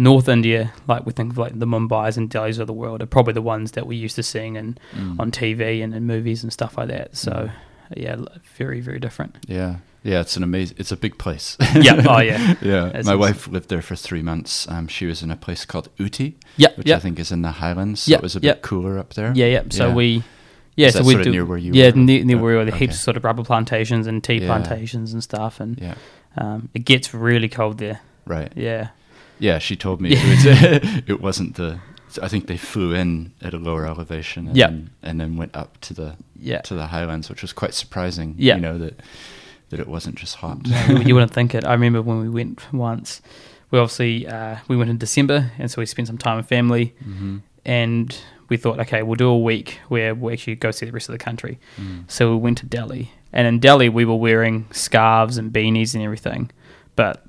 North 0.00 0.28
India, 0.28 0.72
like 0.86 1.04
we 1.06 1.12
think 1.12 1.32
of 1.32 1.38
like 1.38 1.58
the 1.58 1.66
Mumbai's 1.66 2.16
and 2.16 2.30
Delhi's 2.30 2.58
of 2.60 2.68
the 2.68 2.72
world, 2.72 3.02
are 3.02 3.06
probably 3.06 3.32
the 3.32 3.42
ones 3.42 3.72
that 3.72 3.84
we're 3.88 3.98
used 3.98 4.14
to 4.14 4.22
seeing 4.22 4.54
in, 4.54 4.78
Mm. 4.94 5.18
on 5.18 5.32
TV 5.32 5.82
and 5.82 5.92
in 5.92 6.06
movies 6.06 6.44
and 6.44 6.52
stuff 6.52 6.78
like 6.78 6.86
that. 6.88 7.16
So 7.16 7.32
Mm. 7.32 7.50
Yeah, 7.96 8.16
very 8.56 8.80
very 8.80 8.98
different. 8.98 9.36
Yeah, 9.48 9.76
yeah. 10.02 10.20
It's 10.20 10.36
an 10.36 10.42
amazing. 10.42 10.76
It's 10.78 10.92
a 10.92 10.96
big 10.96 11.18
place. 11.18 11.56
Yeah, 11.74 12.02
oh, 12.08 12.20
yeah. 12.20 12.54
yeah. 12.62 12.86
It's 12.94 13.06
My 13.06 13.12
awesome. 13.12 13.18
wife 13.20 13.48
lived 13.48 13.68
there 13.68 13.82
for 13.82 13.96
three 13.96 14.22
months. 14.22 14.68
Um, 14.68 14.88
she 14.88 15.06
was 15.06 15.22
in 15.22 15.30
a 15.30 15.36
place 15.36 15.64
called 15.64 15.88
Ooty, 15.98 16.34
Yeah, 16.56 16.68
which 16.76 16.86
yeah, 16.88 16.96
I 16.96 16.98
think 17.00 17.18
is 17.18 17.32
in 17.32 17.42
the 17.42 17.52
Highlands. 17.52 18.02
So 18.02 18.10
Yeah, 18.10 18.18
it 18.18 18.22
was 18.22 18.36
a 18.36 18.40
bit 18.40 18.62
cooler 18.62 18.98
up 18.98 19.14
there. 19.14 19.32
yeah, 19.34 19.46
yeah. 19.46 19.62
So 19.70 19.88
Yeah. 19.88 19.94
we. 19.94 20.22
Yeah, 20.76 20.90
so 20.90 21.02
we 21.02 21.16
do 21.20 21.30
near 21.32 21.44
where 21.44 21.58
you 21.58 21.72
yeah 21.72 21.90
were? 21.90 21.96
near, 21.96 22.24
near 22.24 22.36
Oh, 22.38 22.42
where 22.42 22.52
we 22.52 22.56
were. 22.58 22.64
The 22.64 22.70
okay. 22.70 22.84
heaps 22.86 22.94
of 22.94 23.00
sort 23.00 23.16
of 23.16 23.24
rubber 23.24 23.42
plantations 23.42 24.06
and 24.06 24.22
tea 24.22 24.34
Yeah. 24.38 24.46
plantations 24.46 25.12
and 25.12 25.22
stuff, 25.24 25.58
and 25.58 25.76
Yeah. 25.80 25.94
um, 26.36 26.68
it 26.72 26.84
gets 26.84 27.12
really 27.12 27.48
cold 27.48 27.78
there. 27.78 28.00
Right. 28.26 28.52
Yeah, 28.54 28.88
Yeah, 29.40 29.58
she 29.58 29.74
told 29.76 30.00
me 30.00 30.10
Yeah. 30.10 30.18
it, 30.22 30.82
was, 30.82 31.02
it 31.08 31.20
wasn't 31.20 31.56
the. 32.14 32.24
I 32.24 32.28
think 32.28 32.46
they 32.46 32.56
flew 32.56 32.92
in 32.94 33.32
at 33.42 33.54
a 33.54 33.58
lower 33.58 33.86
elevation, 33.86 34.48
and, 34.48 34.56
Yeah. 34.56 34.66
then, 34.68 34.90
and 35.02 35.20
then 35.20 35.36
went 35.36 35.54
up 35.56 35.78
to 35.82 35.94
the 35.94 36.16
yeah. 36.40 36.60
to 36.62 36.74
the 36.74 36.86
highlands, 36.86 37.28
which 37.28 37.42
was 37.42 37.52
quite 37.52 37.74
surprising. 37.74 38.34
Yeah. 38.38 38.56
you 38.56 38.60
know 38.60 38.78
that 38.78 39.00
that 39.70 39.80
it 39.80 39.86
wasn't 39.88 40.14
just 40.16 40.36
hot. 40.36 40.66
you, 40.66 40.98
you 41.00 41.14
wouldn't 41.14 41.32
think 41.38 41.54
it. 41.54 41.64
I 41.64 41.72
remember 41.72 42.00
when 42.02 42.20
we 42.20 42.28
went 42.28 42.72
once. 42.72 43.20
We 43.70 43.78
obviously 43.78 44.26
uh, 44.26 44.56
we 44.68 44.76
went 44.76 44.90
in 44.90 44.98
December, 44.98 45.52
and 45.58 45.70
so 45.70 45.80
we 45.82 45.86
spent 45.86 46.08
some 46.08 46.18
time 46.18 46.36
with 46.38 46.46
family, 46.46 46.94
hmm 47.02 47.38
and 47.64 48.16
we 48.48 48.56
thought, 48.56 48.80
okay, 48.80 49.02
we'll 49.02 49.14
do 49.16 49.28
a 49.28 49.38
week 49.38 49.78
where 49.88 50.14
we 50.14 50.32
actually 50.32 50.54
go 50.54 50.70
see 50.70 50.86
the 50.86 50.92
rest 50.92 51.10
of 51.10 51.12
the 51.12 51.18
country. 51.18 51.58
Mm. 51.76 52.10
So 52.10 52.30
we 52.30 52.36
went 52.38 52.56
to 52.58 52.66
Delhi, 52.66 53.10
and 53.30 53.46
in 53.46 53.58
Delhi 53.60 53.90
we 53.90 54.06
were 54.06 54.16
wearing 54.16 54.64
scarves 54.70 55.36
and 55.36 55.52
beanies 55.52 55.92
and 55.94 56.02
everything, 56.02 56.50
but 56.96 57.26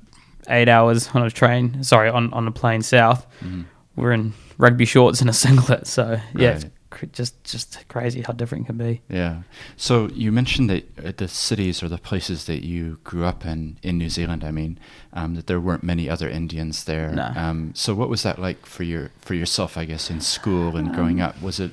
eight 0.48 0.66
hours 0.70 1.10
on 1.12 1.22
a 1.22 1.30
train, 1.30 1.84
sorry, 1.84 2.08
on 2.08 2.32
on 2.32 2.48
a 2.48 2.50
plane 2.50 2.80
south, 2.80 3.26
Mhm. 3.44 3.66
we're 3.96 4.12
in 4.12 4.32
rugby 4.60 4.84
shorts 4.84 5.20
and 5.20 5.30
a 5.30 5.32
singlet. 5.44 5.86
So 5.86 6.20
yeah, 6.34 6.50
it's 6.56 6.64
Right. 6.64 6.72
cr- 6.90 7.06
just 7.12 7.42
just 7.44 7.88
crazy 7.88 8.22
how 8.22 8.32
different 8.32 8.64
it 8.64 8.66
can 8.66 8.76
be. 8.78 9.00
Yeah. 9.08 9.42
So 9.76 10.08
you 10.14 10.32
mentioned 10.32 10.68
that 10.70 10.84
uh, 11.04 11.12
the 11.16 11.28
cities 11.28 11.82
or 11.82 11.88
the 11.88 11.98
places 11.98 12.44
that 12.44 12.64
you 12.64 12.98
grew 13.04 13.24
up 13.24 13.44
in 13.46 13.78
in 13.82 13.98
New 13.98 14.08
Zealand. 14.10 14.44
I 14.44 14.50
mean, 14.50 14.78
um, 15.12 15.34
that 15.36 15.46
there 15.46 15.60
weren't 15.60 15.82
many 15.82 16.08
other 16.10 16.28
Indians 16.28 16.84
there. 16.84 17.10
No. 17.12 17.32
Um, 17.36 17.72
so 17.74 17.94
what 17.94 18.08
was 18.08 18.22
that 18.22 18.38
like 18.38 18.66
for 18.66 18.84
your 18.84 19.10
for 19.20 19.34
yourself? 19.34 19.76
I 19.76 19.84
guess 19.86 20.10
in 20.10 20.20
school 20.20 20.76
and 20.76 20.94
growing 20.94 21.20
up, 21.20 21.40
was 21.42 21.58
it? 21.60 21.70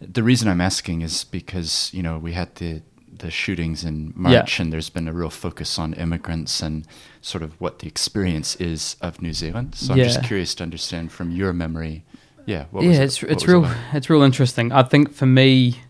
The 0.00 0.22
reason 0.22 0.48
I'm 0.48 0.60
asking 0.60 1.02
is 1.02 1.24
because 1.24 1.90
you 1.94 2.02
know 2.02 2.18
we 2.18 2.32
had 2.32 2.54
the 2.56 2.82
the 3.18 3.30
shootings 3.30 3.84
in 3.84 4.12
March, 4.16 4.58
and 4.60 4.72
there's 4.72 4.90
been 4.90 5.06
a 5.08 5.12
real 5.12 5.30
focus 5.30 5.78
on 5.78 5.94
immigrants 5.94 6.60
and 6.62 6.84
sort 7.20 7.44
of 7.44 7.52
what 7.60 7.78
the 7.78 7.86
experience 7.86 8.56
is 8.56 8.96
of 9.00 9.22
New 9.22 9.32
Zealand. 9.32 9.74
So 9.76 9.92
I'm 9.94 10.00
just 10.00 10.24
curious 10.24 10.54
to 10.56 10.62
understand 10.64 11.12
from 11.12 11.30
your 11.30 11.52
memory. 11.52 12.02
Yeah. 12.46 12.64
What 12.70 12.84
was 12.84 12.96
yeah, 12.96 13.02
it- 13.02 13.04
it's 13.06 13.22
what 13.22 13.30
it's 13.32 13.42
it 13.44 13.48
real 13.48 13.60
like? 13.62 13.76
it's 13.92 14.10
real 14.10 14.22
interesting. 14.22 14.72
I 14.72 14.82
think 14.82 15.12
for 15.12 15.26
me, 15.26 15.80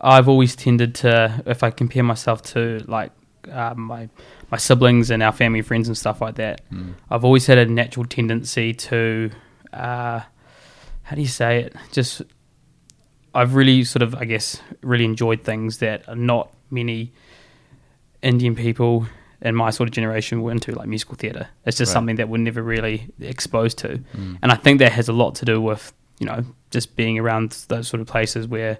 I've 0.00 0.28
always 0.28 0.56
tended 0.56 0.94
to, 0.96 1.42
if 1.46 1.62
I 1.62 1.70
compare 1.70 2.02
myself 2.02 2.42
to 2.54 2.82
like 2.86 3.12
uh, 3.50 3.74
my 3.76 4.08
my 4.50 4.58
siblings 4.58 5.10
and 5.10 5.22
our 5.22 5.32
family 5.32 5.62
friends 5.62 5.88
and 5.88 5.96
stuff 5.96 6.20
like 6.20 6.34
that, 6.36 6.60
Mm. 6.70 6.94
I've 7.10 7.24
always 7.24 7.46
had 7.46 7.58
a 7.58 7.66
natural 7.66 8.04
tendency 8.06 8.74
to, 8.74 9.30
uh, 9.72 10.20
how 11.02 11.14
do 11.16 11.20
you 11.22 11.28
say 11.28 11.62
it? 11.64 11.74
Just 11.92 12.22
I've 13.34 13.54
really 13.54 13.82
sort 13.84 14.02
of, 14.02 14.14
I 14.14 14.24
guess, 14.26 14.60
really 14.82 15.04
enjoyed 15.06 15.42
things 15.44 15.78
that 15.78 16.06
are 16.08 16.14
not 16.16 16.52
many 16.70 17.12
Indian 18.22 18.54
people 18.54 19.06
in 19.42 19.54
my 19.54 19.70
sort 19.70 19.88
of 19.88 19.92
generation 19.92 20.40
were 20.42 20.52
into 20.52 20.72
like 20.72 20.88
musical 20.88 21.16
theatre. 21.16 21.48
It's 21.66 21.76
just 21.76 21.90
Right. 21.90 21.94
something 21.94 22.16
that 22.16 22.28
we're 22.28 22.38
never 22.38 22.62
really 22.62 23.08
exposed 23.20 23.78
to, 23.78 23.88
Mm. 24.16 24.38
and 24.42 24.52
I 24.52 24.54
think 24.54 24.78
that 24.78 24.92
has 24.92 25.08
a 25.08 25.12
lot 25.12 25.34
to 25.36 25.44
do 25.44 25.60
with 25.60 25.92
you 26.20 26.26
know 26.26 26.44
just 26.70 26.94
being 26.96 27.18
around 27.18 27.64
those 27.68 27.88
sort 27.88 28.00
of 28.00 28.06
places 28.06 28.46
where 28.46 28.78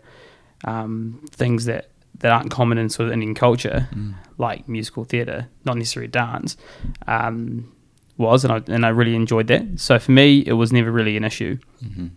um, 0.65 1.21
things 1.31 1.65
that 1.65 1.89
that 2.21 2.31
aren't 2.31 2.51
common 2.51 2.79
in 2.79 2.89
sort 2.89 3.09
of 3.09 3.13
Indian 3.13 3.35
culture, 3.35 3.89
Mm. 3.95 4.15
like 4.39 4.69
musical 4.69 5.03
theatre, 5.05 5.49
not 5.65 5.77
necessarily 5.77 6.09
dance, 6.09 6.57
um, 7.09 7.73
was, 8.17 8.45
and 8.45 8.53
I 8.53 8.63
and 8.69 8.87
I 8.87 8.91
really 8.91 9.17
enjoyed 9.17 9.49
that. 9.49 9.65
So 9.81 9.99
for 9.99 10.13
me, 10.13 10.39
it 10.47 10.53
was 10.53 10.73
never 10.73 10.91
really 10.93 11.17
an 11.17 11.25
issue. 11.25 11.59
Mhm. 11.85 12.11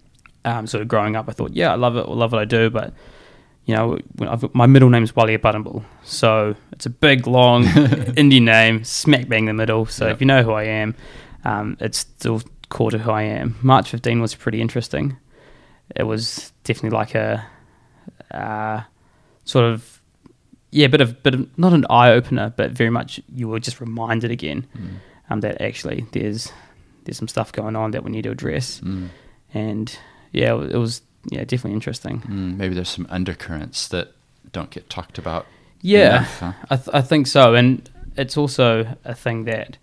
Um, 0.44 0.68
sort 0.68 0.82
of 0.84 0.88
growing 0.88 1.16
up, 1.16 1.28
I 1.28 1.32
thought, 1.32 1.54
yeah, 1.56 1.72
I 1.72 1.76
love 1.76 1.96
it, 1.98 2.06
I 2.08 2.14
love 2.14 2.32
what 2.34 2.42
I 2.42 2.46
do, 2.46 2.70
but 2.70 2.94
you 3.66 3.76
know, 3.76 3.98
I've, 4.22 4.54
my 4.54 4.66
middle 4.68 4.90
name's 4.90 5.16
Wali 5.16 5.38
Buttonbull, 5.38 5.84
so 6.04 6.56
it's 6.72 6.86
a 6.86 6.90
big, 6.90 7.26
long 7.28 7.66
Indian 8.18 8.46
name, 8.46 8.84
smack 8.84 9.28
bang 9.28 9.40
in 9.44 9.46
the 9.48 9.54
middle. 9.54 9.86
So 9.88 10.06
Yep. 10.06 10.16
if 10.16 10.22
you 10.22 10.28
know 10.28 10.44
who 10.44 10.52
I 10.52 10.64
am, 10.64 10.96
um, 11.44 11.78
it's 11.80 11.98
still 12.00 12.42
core 12.70 12.92
to 12.92 12.98
who 13.00 13.12
I 13.12 13.24
am. 13.24 13.56
March 13.62 13.90
15 13.90 14.22
was 14.22 14.36
pretty 14.36 14.62
interesting. 14.62 15.18
It 15.96 16.04
was 16.04 16.52
definitely 16.64 16.98
like 16.98 17.16
a 17.16 17.46
uh, 18.32 18.82
sort 19.44 19.66
of 19.66 20.02
yeah, 20.72 20.88
bit 20.88 21.02
of 21.02 21.24
bit 21.24 21.34
of 21.36 21.58
not 21.58 21.74
an 21.74 21.86
eye 21.90 22.12
opener, 22.12 22.54
but 22.56 22.72
very 22.72 22.90
much 22.90 23.20
you 23.34 23.48
were 23.48 23.60
just 23.60 23.80
reminded 23.80 24.30
again 24.32 24.68
Mm. 24.78 24.90
um, 25.30 25.42
that 25.42 25.62
actually 25.62 26.06
there's 26.12 26.52
there's 27.06 27.18
some 27.18 27.28
stuff 27.28 27.52
going 27.52 27.76
on 27.76 27.92
that 27.92 28.04
we 28.04 28.12
need 28.12 28.24
to 28.24 28.32
address, 28.32 28.82
Mm. 28.82 29.10
and 29.54 29.98
yeah, 30.34 30.54
it 30.60 30.76
was 30.78 31.02
yeah 31.30 31.40
definitely 31.44 31.74
interesting. 31.74 32.22
Mm. 32.22 32.58
Maybe 32.58 32.76
there's 32.76 32.90
some 32.90 33.08
undercurrents 33.10 33.88
that 33.90 34.12
don't 34.52 34.70
get 34.70 34.90
talked 34.90 35.18
about. 35.18 35.46
Yeah, 35.82 36.18
enough, 36.18 36.40
huh? 36.40 36.54
I, 36.70 36.76
th- 36.78 36.90
I 36.94 37.02
think 37.02 37.28
so, 37.28 37.54
and 37.54 37.88
it's 38.18 38.38
also 38.38 38.88
a 39.04 39.14
thing 39.14 39.44
that, 39.46 39.78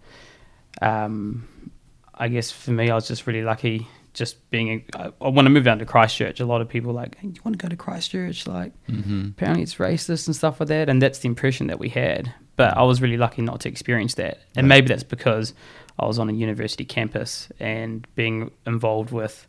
um, 0.80 1.48
I 2.14 2.28
guess 2.28 2.50
for 2.50 2.70
me, 2.72 2.90
I 2.90 2.94
was 2.94 3.06
just 3.08 3.26
really 3.26 3.42
lucky. 3.42 3.86
Just 4.14 4.50
being, 4.50 4.84
I, 4.94 5.06
when 5.30 5.46
I 5.46 5.48
moved 5.48 5.64
down 5.64 5.78
to 5.78 5.86
Christchurch, 5.86 6.38
a 6.40 6.44
lot 6.44 6.60
of 6.60 6.68
people 6.68 6.92
like, 6.92 7.16
hey, 7.16 7.28
"You 7.28 7.40
want 7.44 7.58
to 7.58 7.62
go 7.62 7.68
to 7.68 7.76
Christchurch?" 7.76 8.46
Like, 8.46 8.72
Mhm. 8.88 9.30
apparently 9.30 9.62
it's 9.62 9.76
racist 9.76 10.26
and 10.26 10.36
stuff 10.36 10.60
like 10.60 10.68
that, 10.68 10.88
and 10.90 11.00
that's 11.00 11.20
the 11.20 11.28
impression 11.28 11.68
that 11.68 11.78
we 11.78 11.88
had. 11.88 12.32
But 12.56 12.76
I 12.76 12.82
was 12.82 13.00
really 13.00 13.16
lucky 13.16 13.40
not 13.40 13.60
to 13.60 13.68
experience 13.70 14.14
that, 14.14 14.40
and 14.54 14.64
Right. 14.64 14.76
maybe 14.76 14.88
that's 14.88 15.02
because 15.02 15.54
I 15.98 16.04
was 16.06 16.18
on 16.18 16.28
a 16.28 16.32
university 16.32 16.84
campus 16.84 17.48
and 17.58 18.06
being 18.14 18.50
involved 18.66 19.12
with 19.12 19.46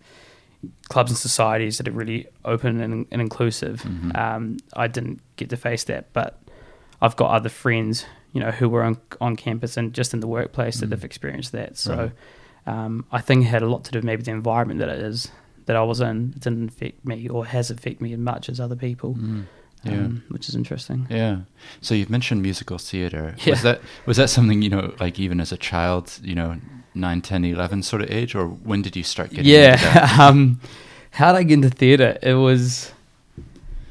clubs 0.90 1.12
and 1.12 1.18
societies 1.18 1.78
that 1.78 1.88
are 1.88 1.92
really 1.92 2.28
open 2.46 2.80
and, 2.82 3.06
and 3.12 3.22
inclusive. 3.22 3.82
Mhm. 3.82 4.18
Um, 4.18 4.58
I 4.76 4.88
didn't 4.88 5.20
get 5.36 5.50
to 5.50 5.58
face 5.58 5.84
that, 5.86 6.12
but 6.14 6.40
I've 7.02 7.16
got 7.16 7.32
other 7.32 7.50
friends, 7.50 8.06
you 8.34 8.40
know, 8.42 8.52
who 8.52 8.70
were 8.70 8.84
on, 8.84 8.98
on 9.20 9.36
campus 9.36 9.78
and 9.78 9.94
just 9.94 10.14
in 10.14 10.20
the 10.20 10.28
workplace 10.28 10.78
that 10.80 10.88
Mm. 10.90 10.92
have 10.94 11.04
experienced 11.04 11.52
that. 11.52 11.78
So 11.78 11.96
Right. 11.96 12.12
um, 12.86 13.06
I 13.12 13.20
think 13.22 13.44
it 13.46 13.50
had 13.50 13.62
a 13.62 13.68
lot 13.68 13.84
to 13.86 13.92
do 13.92 13.98
with 14.00 14.06
maybe 14.06 14.24
the 14.24 14.32
environment 14.32 14.80
that 14.80 14.90
it 14.90 15.00
is 15.00 15.30
that 15.66 15.76
I 15.76 15.84
was 15.84 16.00
in. 16.02 16.34
It 16.36 16.42
didn't 16.42 16.70
affect 16.70 17.06
me 17.06 17.28
or 17.28 17.46
has 17.46 17.70
affected 17.72 18.02
me 18.02 18.14
as 18.14 18.20
much 18.20 18.48
as 18.50 18.60
other 18.60 18.76
people, 18.76 19.16
Mm. 19.16 19.46
Yeah. 19.84 19.92
um, 19.94 20.24
which 20.30 20.48
is 20.48 20.56
interesting. 20.56 21.08
Yeah. 21.10 21.40
So 21.82 21.94
you've 21.94 22.10
mentioned 22.10 22.42
musical 22.42 22.78
theater. 22.78 23.36
Yeah. 23.44 23.52
Was 23.52 23.62
that 23.64 23.82
was 24.06 24.18
that 24.18 24.30
something, 24.30 24.62
you 24.62 24.70
know, 24.70 24.94
like 25.00 25.20
even 25.20 25.42
as 25.42 25.52
a 25.52 25.58
child, 25.58 26.20
you 26.24 26.36
know, 26.36 26.56
9, 26.96 27.22
10, 27.22 27.46
11 27.46 27.84
sort 27.84 28.02
of 28.02 28.12
age 28.12 28.36
or 28.36 28.48
when 28.48 28.82
did 28.82 28.96
you 28.96 29.04
start 29.04 29.30
getting 29.32 29.46
into 29.46 29.84
that? 29.84 30.18
Yeah. 30.18 30.26
um, 30.28 30.60
how 31.12 31.32
did 31.32 31.40
I 31.40 31.44
get 31.44 31.54
into 31.56 31.70
theatre? 31.70 32.18
It 32.22 32.34
was, 32.36 32.92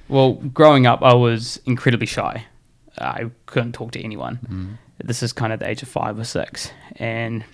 well, 0.09 0.35
growing 0.35 0.87
up, 0.87 1.03
I 1.03 1.15
was 1.15 1.61
incredibly 1.67 2.07
shy. 2.07 2.45
I 2.99 3.31
couldn't 3.47 3.73
talk 3.73 3.93
to 3.93 4.03
anyone. 4.03 4.39
Mm. 5.01 5.07
This 5.07 5.23
is 5.23 5.33
kind 5.33 5.53
of 5.53 5.61
the 5.61 5.69
age 5.69 5.83
of 5.83 5.89
five 5.89 6.19
or 6.19 6.25
six. 6.25 6.71
And 6.97 7.45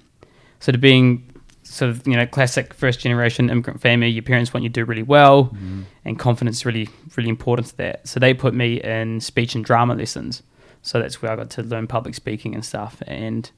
sort 0.60 0.74
of 0.74 0.80
being 0.80 1.24
sort 1.62 1.90
of, 1.90 2.06
you 2.06 2.14
know, 2.16 2.26
classic 2.26 2.72
first 2.74 3.00
generation 3.00 3.50
immigrant 3.50 3.80
family, 3.80 4.08
your 4.08 4.22
parents 4.22 4.52
want 4.54 4.64
you 4.64 4.70
to 4.70 4.72
do 4.72 4.84
really 4.84 5.02
well 5.02 5.50
Mm. 5.54 5.84
and 6.04 6.18
confidence 6.18 6.58
is 6.58 6.66
really, 6.66 6.88
really 7.16 7.28
important 7.28 7.68
to 7.68 7.76
that. 7.76 8.08
So 8.08 8.18
they 8.18 8.32
put 8.34 8.54
me 8.54 8.80
in 8.80 9.20
speech 9.20 9.54
and 9.54 9.64
drama 9.64 9.94
lessons. 9.94 10.42
So 10.82 10.98
that's 10.98 11.20
where 11.20 11.30
I 11.30 11.36
got 11.36 11.50
to 11.50 11.62
learn 11.62 11.86
public 11.86 12.14
speaking 12.14 12.54
and 12.54 12.64
stuff. 12.64 13.02
And 13.06 13.50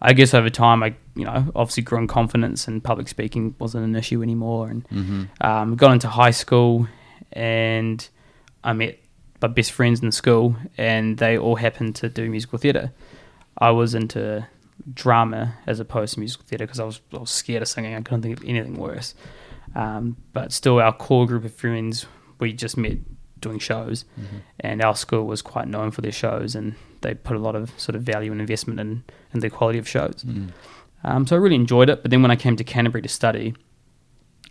I 0.00 0.12
guess 0.12 0.32
over 0.34 0.48
time, 0.50 0.82
I, 0.82 0.94
you 1.16 1.24
know, 1.24 1.50
obviously 1.56 1.82
grew 1.82 1.98
in 1.98 2.06
confidence 2.06 2.68
and 2.68 2.82
public 2.82 3.08
speaking 3.08 3.54
wasn't 3.58 3.84
an 3.84 3.96
issue 3.96 4.22
anymore. 4.22 4.68
And 4.68 4.88
Mhm. 4.88 5.28
um, 5.44 5.76
got 5.76 5.92
into 5.92 6.08
high 6.08 6.30
school 6.30 6.86
and 7.32 8.08
I 8.62 8.72
met 8.72 8.98
my 9.42 9.48
best 9.48 9.72
friends 9.72 10.02
in 10.02 10.12
school 10.12 10.56
and 10.76 11.18
they 11.18 11.36
all 11.38 11.56
happened 11.56 11.96
to 11.96 12.08
do 12.08 12.30
musical 12.30 12.58
theatre. 12.58 12.92
I 13.58 13.70
was 13.70 13.94
into 13.94 14.46
drama 14.94 15.54
as 15.66 15.80
opposed 15.80 16.14
to 16.14 16.20
musical 16.20 16.46
theatre 16.46 16.64
because 16.66 16.80
I 16.80 16.84
was, 16.84 17.00
I 17.12 17.18
was 17.18 17.30
scared 17.30 17.62
of 17.62 17.68
singing. 17.68 17.94
I 17.94 18.00
couldn't 18.02 18.22
think 18.22 18.38
of 18.38 18.44
anything 18.44 18.74
worse. 18.74 19.14
Um, 19.74 20.16
but 20.32 20.52
still, 20.52 20.80
our 20.80 20.92
core 20.92 21.26
group 21.26 21.44
of 21.44 21.52
friends, 21.52 22.06
we 22.38 22.52
just 22.52 22.76
met 22.76 22.98
doing 23.40 23.58
shows 23.58 24.04
Mhm. 24.18 24.24
and 24.60 24.82
our 24.82 24.94
school 24.96 25.24
was 25.26 25.42
quite 25.42 25.68
known 25.68 25.90
for 25.90 26.00
their 26.02 26.12
shows 26.12 26.54
and 26.54 26.74
they 27.02 27.14
put 27.14 27.36
a 27.36 27.38
lot 27.38 27.54
of 27.54 27.70
sort 27.78 27.94
of 27.96 28.02
value 28.02 28.32
and 28.32 28.40
investment 28.40 28.80
in, 28.80 29.04
in 29.32 29.40
the 29.40 29.50
quality 29.50 29.78
of 29.78 29.88
shows. 29.88 30.24
Mm. 30.26 30.50
Um, 31.04 31.26
so 31.26 31.36
I 31.36 31.38
really 31.38 31.54
enjoyed 31.56 31.88
it. 31.88 32.02
But 32.02 32.10
then 32.10 32.22
when 32.22 32.30
I 32.30 32.36
came 32.36 32.56
to 32.56 32.64
Canterbury 32.64 33.02
to 33.02 33.08
study, 33.08 33.54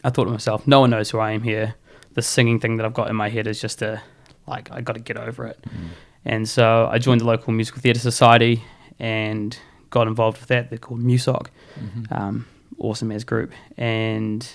I 0.03 0.09
thought 0.09 0.25
to 0.25 0.31
myself, 0.31 0.65
no 0.67 0.79
one 0.79 0.89
knows 0.91 1.09
who 1.09 1.19
I 1.19 1.31
am 1.31 1.43
here. 1.43 1.75
The 2.13 2.21
singing 2.21 2.59
thing 2.59 2.77
that 2.77 2.85
I've 2.85 2.93
got 2.93 3.09
in 3.09 3.15
my 3.15 3.29
head 3.29 3.47
is 3.47 3.59
just 3.61 3.81
a 3.81 4.01
like 4.47 4.71
I 4.71 4.79
got 4.81 4.93
to 4.93 5.01
get 5.01 5.17
over 5.17 5.45
it. 5.45 5.59
Mm. 5.67 5.87
And 6.25 6.49
so 6.49 6.87
I 6.91 6.97
joined 6.99 7.21
the 7.21 7.25
local 7.25 7.51
musical 7.53 7.81
theatre 7.81 7.99
society 7.99 8.63
and 8.97 9.57
got 9.89 10.07
involved 10.07 10.39
with 10.39 10.47
that. 10.49 10.69
They're 10.69 10.79
called 10.79 11.01
MUSOC, 11.01 11.47
Mhm. 11.79 12.11
um, 12.11 12.45
awesome 12.79 13.11
as 13.11 13.23
group. 13.23 13.51
And 13.77 14.47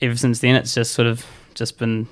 ever 0.00 0.16
since 0.16 0.40
then, 0.40 0.54
it's 0.56 0.74
just 0.74 0.92
sort 0.92 1.06
of 1.08 1.24
just 1.54 1.78
been 1.78 2.08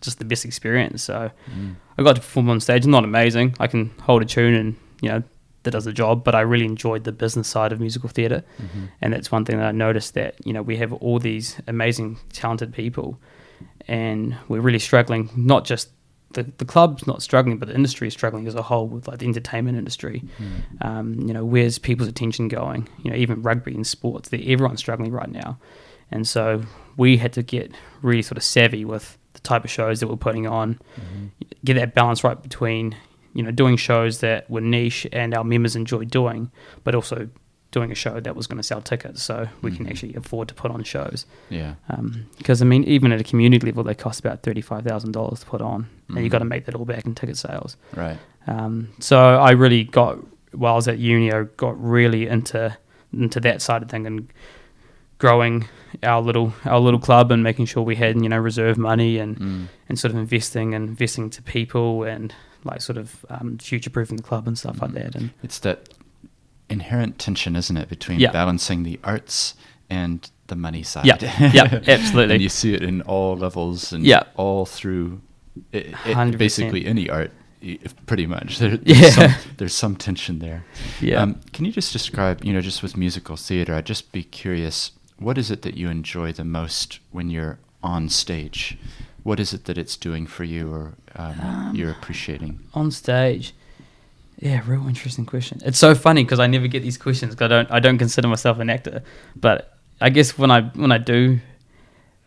just 0.00 0.18
the 0.18 0.24
best 0.24 0.44
experience. 0.44 1.02
So 1.02 1.30
Mm. 1.50 1.74
I 1.98 2.02
got 2.02 2.14
to 2.16 2.20
perform 2.20 2.48
on 2.50 2.60
stage. 2.60 2.86
Not 2.86 3.04
amazing. 3.04 3.54
I 3.58 3.66
can 3.66 3.90
hold 4.02 4.22
a 4.22 4.24
tune 4.24 4.54
and 4.54 4.76
you 5.00 5.08
know 5.08 5.22
that 5.64 5.72
does 5.72 5.84
the 5.84 5.92
job. 5.92 6.22
But 6.24 6.34
I 6.34 6.40
really 6.40 6.64
enjoyed 6.64 7.04
the 7.04 7.12
business 7.12 7.48
side 7.48 7.72
of 7.72 7.80
musical 7.80 8.08
theatre, 8.08 8.44
Mhm. 8.60 8.88
and 9.02 9.12
that's 9.12 9.30
one 9.32 9.44
thing 9.44 9.58
that 9.58 9.66
I 9.66 9.72
noticed 9.72 10.14
that 10.14 10.34
you 10.44 10.52
know 10.52 10.62
we 10.62 10.76
have 10.76 10.92
all 10.92 11.18
these 11.18 11.60
amazing, 11.66 12.18
talented 12.32 12.72
people, 12.72 13.18
and 13.88 14.36
we're 14.48 14.60
really 14.60 14.78
struggling. 14.78 15.30
Not 15.36 15.64
just 15.64 15.90
the 16.32 16.44
the 16.58 16.64
club's 16.64 17.06
not 17.06 17.22
struggling, 17.22 17.58
but 17.58 17.68
the 17.68 17.74
industry 17.74 18.06
is 18.06 18.14
struggling 18.14 18.46
as 18.46 18.54
a 18.54 18.62
whole 18.62 18.86
with 18.86 19.08
like 19.08 19.18
the 19.18 19.26
entertainment 19.26 19.76
industry. 19.78 20.22
Mm. 20.38 20.86
Um, 20.86 21.20
you 21.26 21.34
know, 21.34 21.44
where's 21.44 21.78
people's 21.78 22.08
attention 22.08 22.48
going? 22.48 22.88
You 23.02 23.10
know, 23.10 23.16
even 23.16 23.42
rugby 23.42 23.74
and 23.74 23.86
sports, 23.86 24.30
everyone's 24.32 24.78
struggling 24.80 25.10
right 25.10 25.30
now, 25.30 25.58
and 26.12 26.26
so 26.28 26.62
we 26.96 27.16
had 27.16 27.32
to 27.32 27.42
get 27.42 27.72
really 28.02 28.22
sort 28.22 28.36
of 28.36 28.42
savvy 28.44 28.84
with 28.84 29.17
the 29.42 29.48
type 29.48 29.64
of 29.64 29.70
shows 29.70 30.00
that 30.00 30.08
we're 30.08 30.16
putting 30.16 30.46
on 30.46 30.78
Mhm. 31.00 31.30
get 31.64 31.74
that 31.74 31.94
balance 31.94 32.22
right 32.24 32.40
between 32.42 32.94
you 33.34 33.42
know 33.42 33.50
doing 33.50 33.76
shows 33.76 34.18
that 34.20 34.48
were 34.50 34.60
niche 34.60 35.06
and 35.12 35.34
our 35.34 35.44
members 35.44 35.76
enjoyed 35.76 36.10
doing, 36.10 36.50
but 36.84 36.94
also 36.94 37.28
doing 37.70 37.92
a 37.92 37.94
show 37.94 38.18
that 38.18 38.34
was 38.34 38.46
going 38.46 38.56
to 38.56 38.62
sell 38.62 38.80
tickets, 38.80 39.22
so 39.22 39.46
we 39.62 39.70
can 39.70 39.84
Mhm. 39.84 39.90
actually 39.90 40.14
afford 40.14 40.48
to 40.48 40.54
put 40.54 40.70
on 40.70 40.82
shows. 40.84 41.26
Yeah. 41.50 41.74
Because 42.38 42.62
I 42.62 42.64
mean, 42.64 42.82
even 42.84 43.12
at 43.12 43.20
a 43.20 43.24
community 43.24 43.66
level, 43.66 43.84
they 43.84 43.94
cost 43.94 44.20
about 44.20 44.42
thirty 44.42 44.62
five 44.62 44.84
thousand 44.84 45.12
dollars 45.12 45.40
to 45.40 45.46
put 45.46 45.60
on, 45.60 45.86
and 46.08 46.16
Mhm. 46.18 46.22
you 46.24 46.30
got 46.30 46.38
to 46.38 46.46
make 46.46 46.64
that 46.64 46.74
all 46.74 46.86
back 46.86 47.04
in 47.06 47.14
ticket 47.14 47.36
sales. 47.36 47.76
Right. 47.94 48.16
Um, 48.46 48.88
so 48.98 49.18
I 49.18 49.50
really 49.50 49.84
got 49.84 50.18
while 50.52 50.72
I 50.72 50.76
was 50.76 50.88
at 50.88 50.98
uni, 50.98 51.30
I 51.32 51.44
got 51.58 51.74
really 51.82 52.26
into 52.26 52.76
into 53.12 53.38
that 53.40 53.60
side 53.62 53.82
of 53.82 53.88
thing 53.90 54.06
and 54.06 54.28
growing 55.18 55.66
our 56.02 56.20
little 56.22 56.52
our 56.64 56.80
little 56.80 57.00
club 57.00 57.30
and 57.32 57.42
making 57.42 57.66
sure 57.66 57.82
we 57.82 57.96
had 57.96 58.16
you 58.22 58.28
know 58.28 58.38
reserve 58.38 58.76
money 58.78 59.18
and 59.18 59.38
Mm. 59.38 59.66
and 59.88 59.98
sort 59.98 60.12
of 60.12 60.18
investing 60.18 60.74
and 60.74 60.88
investing 60.90 61.30
to 61.30 61.42
people 61.42 62.04
and 62.04 62.34
like 62.64 62.80
sort 62.82 62.98
of 62.98 63.24
um, 63.30 63.58
future 63.58 63.90
proofing 63.90 64.16
the 64.16 64.22
club 64.22 64.46
and 64.48 64.58
stuff 64.58 64.80
like 64.82 64.90
Mm. 64.90 64.94
that. 64.94 65.14
And 65.14 65.30
It's 65.42 65.58
that 65.60 65.88
inherent 66.68 67.18
tension, 67.18 67.56
isn't 67.56 67.76
it, 67.76 67.88
between 67.88 68.20
Yeah. 68.20 68.30
balancing 68.32 68.82
the 68.82 68.98
arts 69.04 69.54
and 69.88 70.28
the 70.48 70.56
money 70.56 70.82
side. 70.82 71.06
Yeah. 71.06 71.16
Yeah, 71.52 71.80
absolutely. 71.86 72.34
and 72.34 72.42
you 72.42 72.48
see 72.48 72.74
it 72.74 72.82
in 72.82 73.00
all 73.02 73.36
levels 73.36 73.92
and 73.92 74.04
Yeah. 74.04 74.24
all 74.36 74.66
through 74.66 75.20
it, 75.72 75.94
it, 76.06 76.38
basically 76.38 76.84
any 76.86 77.08
art, 77.08 77.32
pretty 78.06 78.26
much. 78.26 78.58
There, 78.58 78.76
there's, 78.76 79.00
Yeah. 79.00 79.10
some, 79.10 79.30
there's 79.56 79.74
some 79.74 79.96
tension 79.96 80.38
there. 80.40 80.64
yeah, 81.00 81.22
Um, 81.22 81.40
can 81.52 81.64
you 81.64 81.72
just 81.72 81.92
describe, 81.92 82.44
you 82.44 82.52
know, 82.52 82.60
just 82.60 82.82
with 82.82 82.96
musical 82.96 83.36
theater, 83.36 83.74
I'd 83.74 83.86
just 83.86 84.12
be 84.12 84.22
curious, 84.22 84.92
what 85.18 85.38
is 85.38 85.50
it 85.50 85.62
that 85.62 85.76
you 85.76 85.88
enjoy 85.88 86.32
the 86.32 86.44
most 86.44 87.00
when 87.10 87.30
you're 87.30 87.58
on 87.82 88.08
stage? 88.08 88.78
What 89.22 89.40
is 89.40 89.52
it 89.52 89.64
that 89.64 89.76
it's 89.78 89.96
doing 89.96 90.26
for 90.26 90.44
you 90.44 90.72
or 90.72 90.94
um, 91.16 91.40
Um, 91.40 91.74
you're 91.74 91.90
appreciating? 91.90 92.60
on 92.74 92.90
stage. 92.90 93.52
Yeah, 94.40 94.62
real 94.66 94.86
interesting 94.86 95.26
question. 95.26 95.60
It's 95.64 95.78
so 95.78 95.94
funny 95.94 96.22
because 96.24 96.38
I 96.38 96.46
never 96.46 96.68
get 96.68 96.82
these 96.82 96.96
questions 96.96 97.34
'cause 97.34 97.46
I 97.46 97.48
don't 97.48 97.70
I 97.72 97.80
don't 97.80 97.98
consider 97.98 98.28
myself 98.28 98.58
an 98.60 98.70
actor, 98.70 99.02
but 99.34 99.76
I 100.00 100.10
guess 100.10 100.38
when 100.38 100.50
I 100.52 100.60
when 100.76 100.92
I 100.92 100.98
do, 100.98 101.40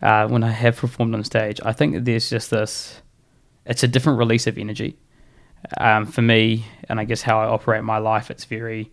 uh, 0.02 0.28
when 0.28 0.42
I 0.44 0.50
have 0.50 0.76
performed 0.76 1.14
on 1.14 1.24
stage, 1.24 1.58
I 1.64 1.72
think 1.72 1.94
that 1.94 2.04
there's 2.04 2.28
just 2.28 2.50
this. 2.50 3.00
It's 3.64 3.82
a 3.82 3.88
different 3.88 4.18
release 4.18 4.46
of 4.46 4.58
energy. 4.58 4.96
um, 5.78 6.06
for 6.06 6.22
me, 6.22 6.64
and 6.88 6.98
I 6.98 7.04
guess 7.04 7.22
how 7.22 7.38
I 7.40 7.46
operate 7.46 7.84
my 7.84 7.98
life, 7.98 8.32
it's 8.32 8.44
very 8.44 8.90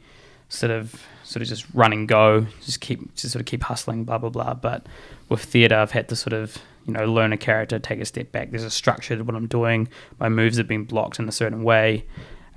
sort 0.49 0.71
of 0.71 1.01
sort 1.29 1.43
of 1.43 1.47
just 1.47 1.65
run 1.75 1.93
and 1.93 2.07
go, 2.07 2.47
just 2.65 2.81
keep 2.81 3.13
just 3.15 3.31
sort 3.33 3.41
of 3.41 3.45
keep 3.45 3.61
hustling, 3.63 4.03
blah 4.03 4.17
blah 4.17 4.29
blah. 4.29 4.53
But 4.55 4.87
with 5.29 5.43
theatre, 5.43 5.75
I've 5.75 5.91
had 5.91 6.09
to 6.09 6.15
sort 6.15 6.33
of 6.33 6.57
you 6.85 6.93
know 6.93 7.05
learn 7.05 7.31
a 7.33 7.37
character, 7.37 7.77
take 7.77 7.99
a 7.99 8.05
step 8.05 8.31
back. 8.31 8.49
There's 8.51 8.63
a 8.63 8.69
structure 8.71 9.15
to 9.15 9.23
what 9.23 9.35
I'm 9.35 9.47
doing. 9.47 9.87
My 10.19 10.29
moves 10.29 10.57
have 10.57 10.67
been 10.67 10.85
blocked 10.85 11.19
in 11.19 11.27
a 11.29 11.31
certain 11.31 11.63
way, 11.63 12.05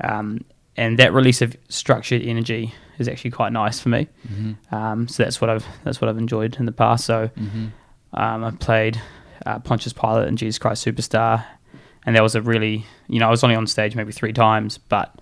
um, 0.03 0.45
and 0.77 0.99
that 0.99 1.13
release 1.13 1.43
of 1.43 1.55
structured 1.69 2.23
energy 2.23 2.75
is 2.99 3.09
actually 3.09 3.31
quite 3.33 3.53
nice 3.53 3.79
for 3.81 3.89
me. 3.91 4.09
Mm-hmm. 4.29 4.75
Um, 4.75 5.09
so 5.09 5.23
that's 5.23 5.41
what 5.41 5.51
I've 5.51 5.67
that's 5.85 6.01
what 6.01 6.09
I've 6.09 6.19
enjoyed 6.19 6.57
in 6.59 6.67
the 6.67 6.73
past. 6.73 7.05
So 7.05 7.29
Mm-hmm. 7.39 7.67
um, 8.15 8.45
I 8.45 8.51
played 8.53 9.01
uh, 9.45 9.59
Pontius 9.59 9.93
Pilate 9.93 10.29
and 10.29 10.39
Jesus 10.39 10.59
Christ 10.59 10.85
Superstar, 10.87 11.45
and 12.07 12.17
that 12.17 12.23
was 12.23 12.35
a 12.35 12.41
really 12.41 12.87
you 13.09 13.19
know 13.21 13.27
I 13.27 13.31
was 13.31 13.45
only 13.45 13.57
on 13.57 13.67
stage 13.67 13.95
maybe 13.97 14.13
three 14.13 14.33
times, 14.33 14.79
but 14.79 15.15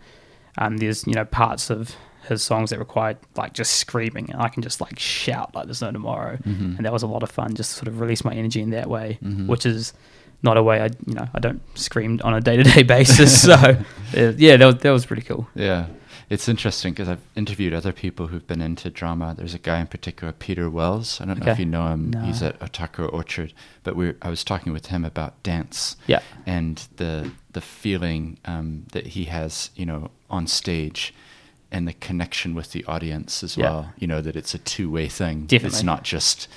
um, 0.59 0.77
there's 0.77 1.05
you 1.07 1.15
know 1.15 1.25
parts 1.25 1.69
of 1.71 1.97
his 2.29 2.43
songs 2.43 2.71
that 2.71 2.79
required 2.79 3.17
like 3.37 3.53
just 3.55 3.75
screaming, 3.75 4.31
and 4.31 4.41
I 4.41 4.49
can 4.49 4.63
just 4.63 4.81
like 4.81 4.99
shout 4.99 5.55
like 5.55 5.67
there's 5.67 5.83
no 5.83 5.91
tomorrow, 5.93 6.37
Mm-hmm. 6.37 6.77
and 6.77 6.87
that 6.87 6.93
was 6.93 7.03
a 7.03 7.07
lot 7.07 7.23
of 7.23 7.31
fun. 7.31 7.55
Just 7.55 7.73
sort 7.73 7.89
of 7.89 8.01
release 8.01 8.25
my 8.25 8.33
energy 8.35 8.61
in 8.61 8.71
that 8.71 8.89
way, 8.89 9.19
Mhm. 9.23 9.47
which 9.47 9.65
is 9.67 9.93
not 10.43 10.57
a 10.57 10.63
way 10.63 10.81
I 10.81 10.87
you 11.07 11.15
know 11.15 11.29
I 11.35 11.39
don't 11.39 11.61
scream 11.79 12.21
on 12.25 12.33
a 12.35 12.41
day 12.41 12.57
to 12.57 12.63
day 12.63 12.83
basis. 12.83 13.43
so 13.43 13.53
uh, 14.17 14.33
yeah, 14.37 14.57
that 14.57 14.67
was 14.67 14.77
that 14.77 14.91
was 14.91 15.07
pretty 15.07 15.23
cool. 15.23 15.49
Yeah. 15.55 15.87
It's 16.29 16.49
interesting 16.49 16.93
because 16.93 17.09
I've 17.09 17.23
interviewed 17.35 17.75
other 17.75 17.91
people 17.93 18.29
who've 18.29 18.47
been 18.47 18.61
into 18.63 18.89
drama. 18.89 19.35
There's 19.37 19.53
a 19.53 19.59
guy 19.59 19.81
in 19.81 19.89
particular, 19.89 20.33
Peter 20.33 20.71
Wells. 20.71 21.21
I 21.21 21.25
don't 21.25 21.45
know 21.45 21.51
if 21.51 21.59
you 21.59 21.67
know 21.67 21.89
him. 21.89 22.11
No. 22.11 22.21
He's 22.21 22.41
at 22.41 22.57
Otaku 22.61 23.13
Orchard. 23.13 23.53
But 23.83 23.97
we 23.97 24.15
I 24.23 24.31
was 24.31 24.45
talking 24.45 24.73
with 24.73 24.87
him 24.87 25.05
about 25.05 25.43
dance 25.43 25.97
Yeah, 26.07 26.21
and 26.47 26.87
the 26.99 27.33
the 27.53 27.61
feeling 27.61 28.39
um, 28.45 28.85
that 28.93 29.09
he 29.09 29.25
has, 29.25 29.71
you 29.75 29.85
know, 29.85 30.13
on 30.29 30.47
stage, 30.47 31.13
and 31.73 31.87
the 31.87 31.93
connection 31.93 32.55
with 32.55 32.73
the 32.73 32.85
audience 32.87 33.43
as 33.43 33.57
Yeah. 33.57 33.65
well. 33.71 33.93
You 33.99 34.07
know 34.07 34.21
that 34.21 34.37
it's 34.37 34.55
a 34.55 34.59
two 34.59 34.91
way 34.91 35.09
thing. 35.09 35.47
Definitely. 35.47 35.69
It's 35.77 35.83
not 35.83 36.03
just 36.05 36.49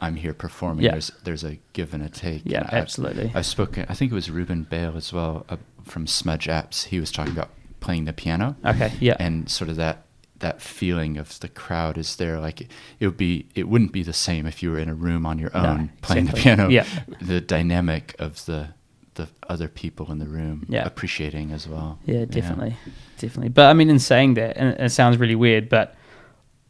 I'm 0.00 0.16
here 0.16 0.34
performing. 0.34 0.84
Yeah. 0.84 0.92
There's 0.92 1.10
there's 1.24 1.44
a 1.44 1.58
give 1.72 1.94
and 1.94 2.02
a 2.02 2.08
take. 2.08 2.42
yeah, 2.44 2.60
And 2.62 2.68
I- 2.72 2.78
absolutely. 2.78 3.30
I've 3.34 3.46
spoken. 3.46 3.86
I 3.88 3.94
think 3.94 4.10
it 4.12 4.14
was 4.14 4.30
Reuben 4.30 4.66
Bijl 4.70 4.96
as 4.96 5.12
well 5.12 5.44
uh, 5.48 5.56
from 5.84 6.06
Smudge 6.06 6.46
Apps. 6.46 6.84
He 6.86 6.98
was 7.00 7.10
talking 7.12 7.32
about 7.32 7.50
playing 7.80 8.06
the 8.06 8.12
piano 8.14 8.56
okay, 8.64 8.92
yeah, 9.00 9.16
and 9.18 9.48
sort 9.50 9.68
of 9.70 9.76
that 9.76 9.98
that 10.40 10.60
feeling 10.60 11.16
of 11.16 11.38
the 11.40 11.48
crowd 11.48 11.96
is 11.96 12.16
there. 12.16 12.40
Like 12.40 12.60
it, 12.62 12.70
it 13.00 13.06
would 13.06 13.16
be. 13.16 13.46
It 13.54 13.68
wouldn't 13.68 13.92
be 13.92 14.02
the 14.02 14.12
same 14.12 14.46
if 14.46 14.62
you 14.62 14.70
were 14.72 14.78
in 14.78 14.88
a 14.88 14.94
room 14.94 15.24
on 15.26 15.38
your 15.38 15.50
No, 15.54 15.60
own 15.64 15.92
playing 16.02 16.28
exactly. 16.28 16.50
the 16.50 16.56
piano. 16.56 16.68
Yeah. 16.70 16.86
The 17.22 17.40
dynamic 17.40 18.14
of 18.18 18.44
the 18.46 18.70
the 19.14 19.28
other 19.48 19.68
people 19.68 20.10
in 20.12 20.18
the 20.18 20.26
room 20.26 20.66
Yeah. 20.68 20.84
appreciating 20.86 21.52
as 21.52 21.68
well. 21.68 21.98
Yeah, 22.06 22.24
definitely, 22.24 22.76
definitely. 23.18 23.48
But 23.50 23.66
I 23.66 23.72
mean, 23.74 23.90
in 23.90 23.98
saying 23.98 24.34
that, 24.34 24.56
and 24.56 24.78
it 24.80 24.90
sounds 24.90 25.16
really 25.18 25.34
weird, 25.36 25.68
but 25.68 25.94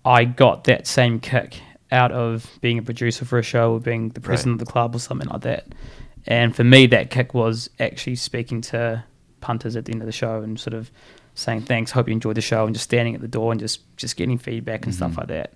I 0.05 0.25
got 0.25 0.65
that 0.65 0.87
same 0.87 1.21
kick 1.21 1.61
out 1.91 2.13
of 2.13 2.51
being 2.61 2.79
a 2.79 2.83
producer 2.83 3.25
for 3.25 3.39
a 3.39 3.43
show 3.43 3.73
or 3.75 3.81
being 3.81 4.11
the 4.11 4.21
president 4.21 4.61
of 4.61 4.67
the 4.67 4.71
club 4.73 4.95
or 4.95 4.99
something 4.99 5.29
like 5.29 5.43
that. 5.43 5.67
And 6.27 6.55
for 6.55 6.65
me, 6.65 6.87
that 6.87 7.11
kick 7.11 7.35
was 7.35 7.71
actually 7.79 8.17
speaking 8.17 8.61
to 8.63 9.05
punters 9.41 9.77
at 9.77 9.85
the 9.85 9.93
end 9.93 10.01
of 10.03 10.07
the 10.07 10.13
show 10.13 10.41
and 10.43 10.59
sort 10.59 10.75
of 10.75 10.91
saying 11.35 11.63
thanks, 11.63 11.91
hope 11.91 12.07
you 12.09 12.13
enjoyed 12.13 12.37
the 12.37 12.41
show, 12.41 12.65
and 12.65 12.75
just 12.75 12.85
standing 12.85 13.15
at 13.15 13.21
the 13.21 13.29
door 13.29 13.53
and 13.53 13.61
just 13.61 13.81
just 13.97 14.17
getting 14.17 14.39
feedback 14.39 14.85
and 14.87 14.95
stuff 14.95 15.13
Mhm. 15.13 15.17
like 15.19 15.27
that. 15.29 15.53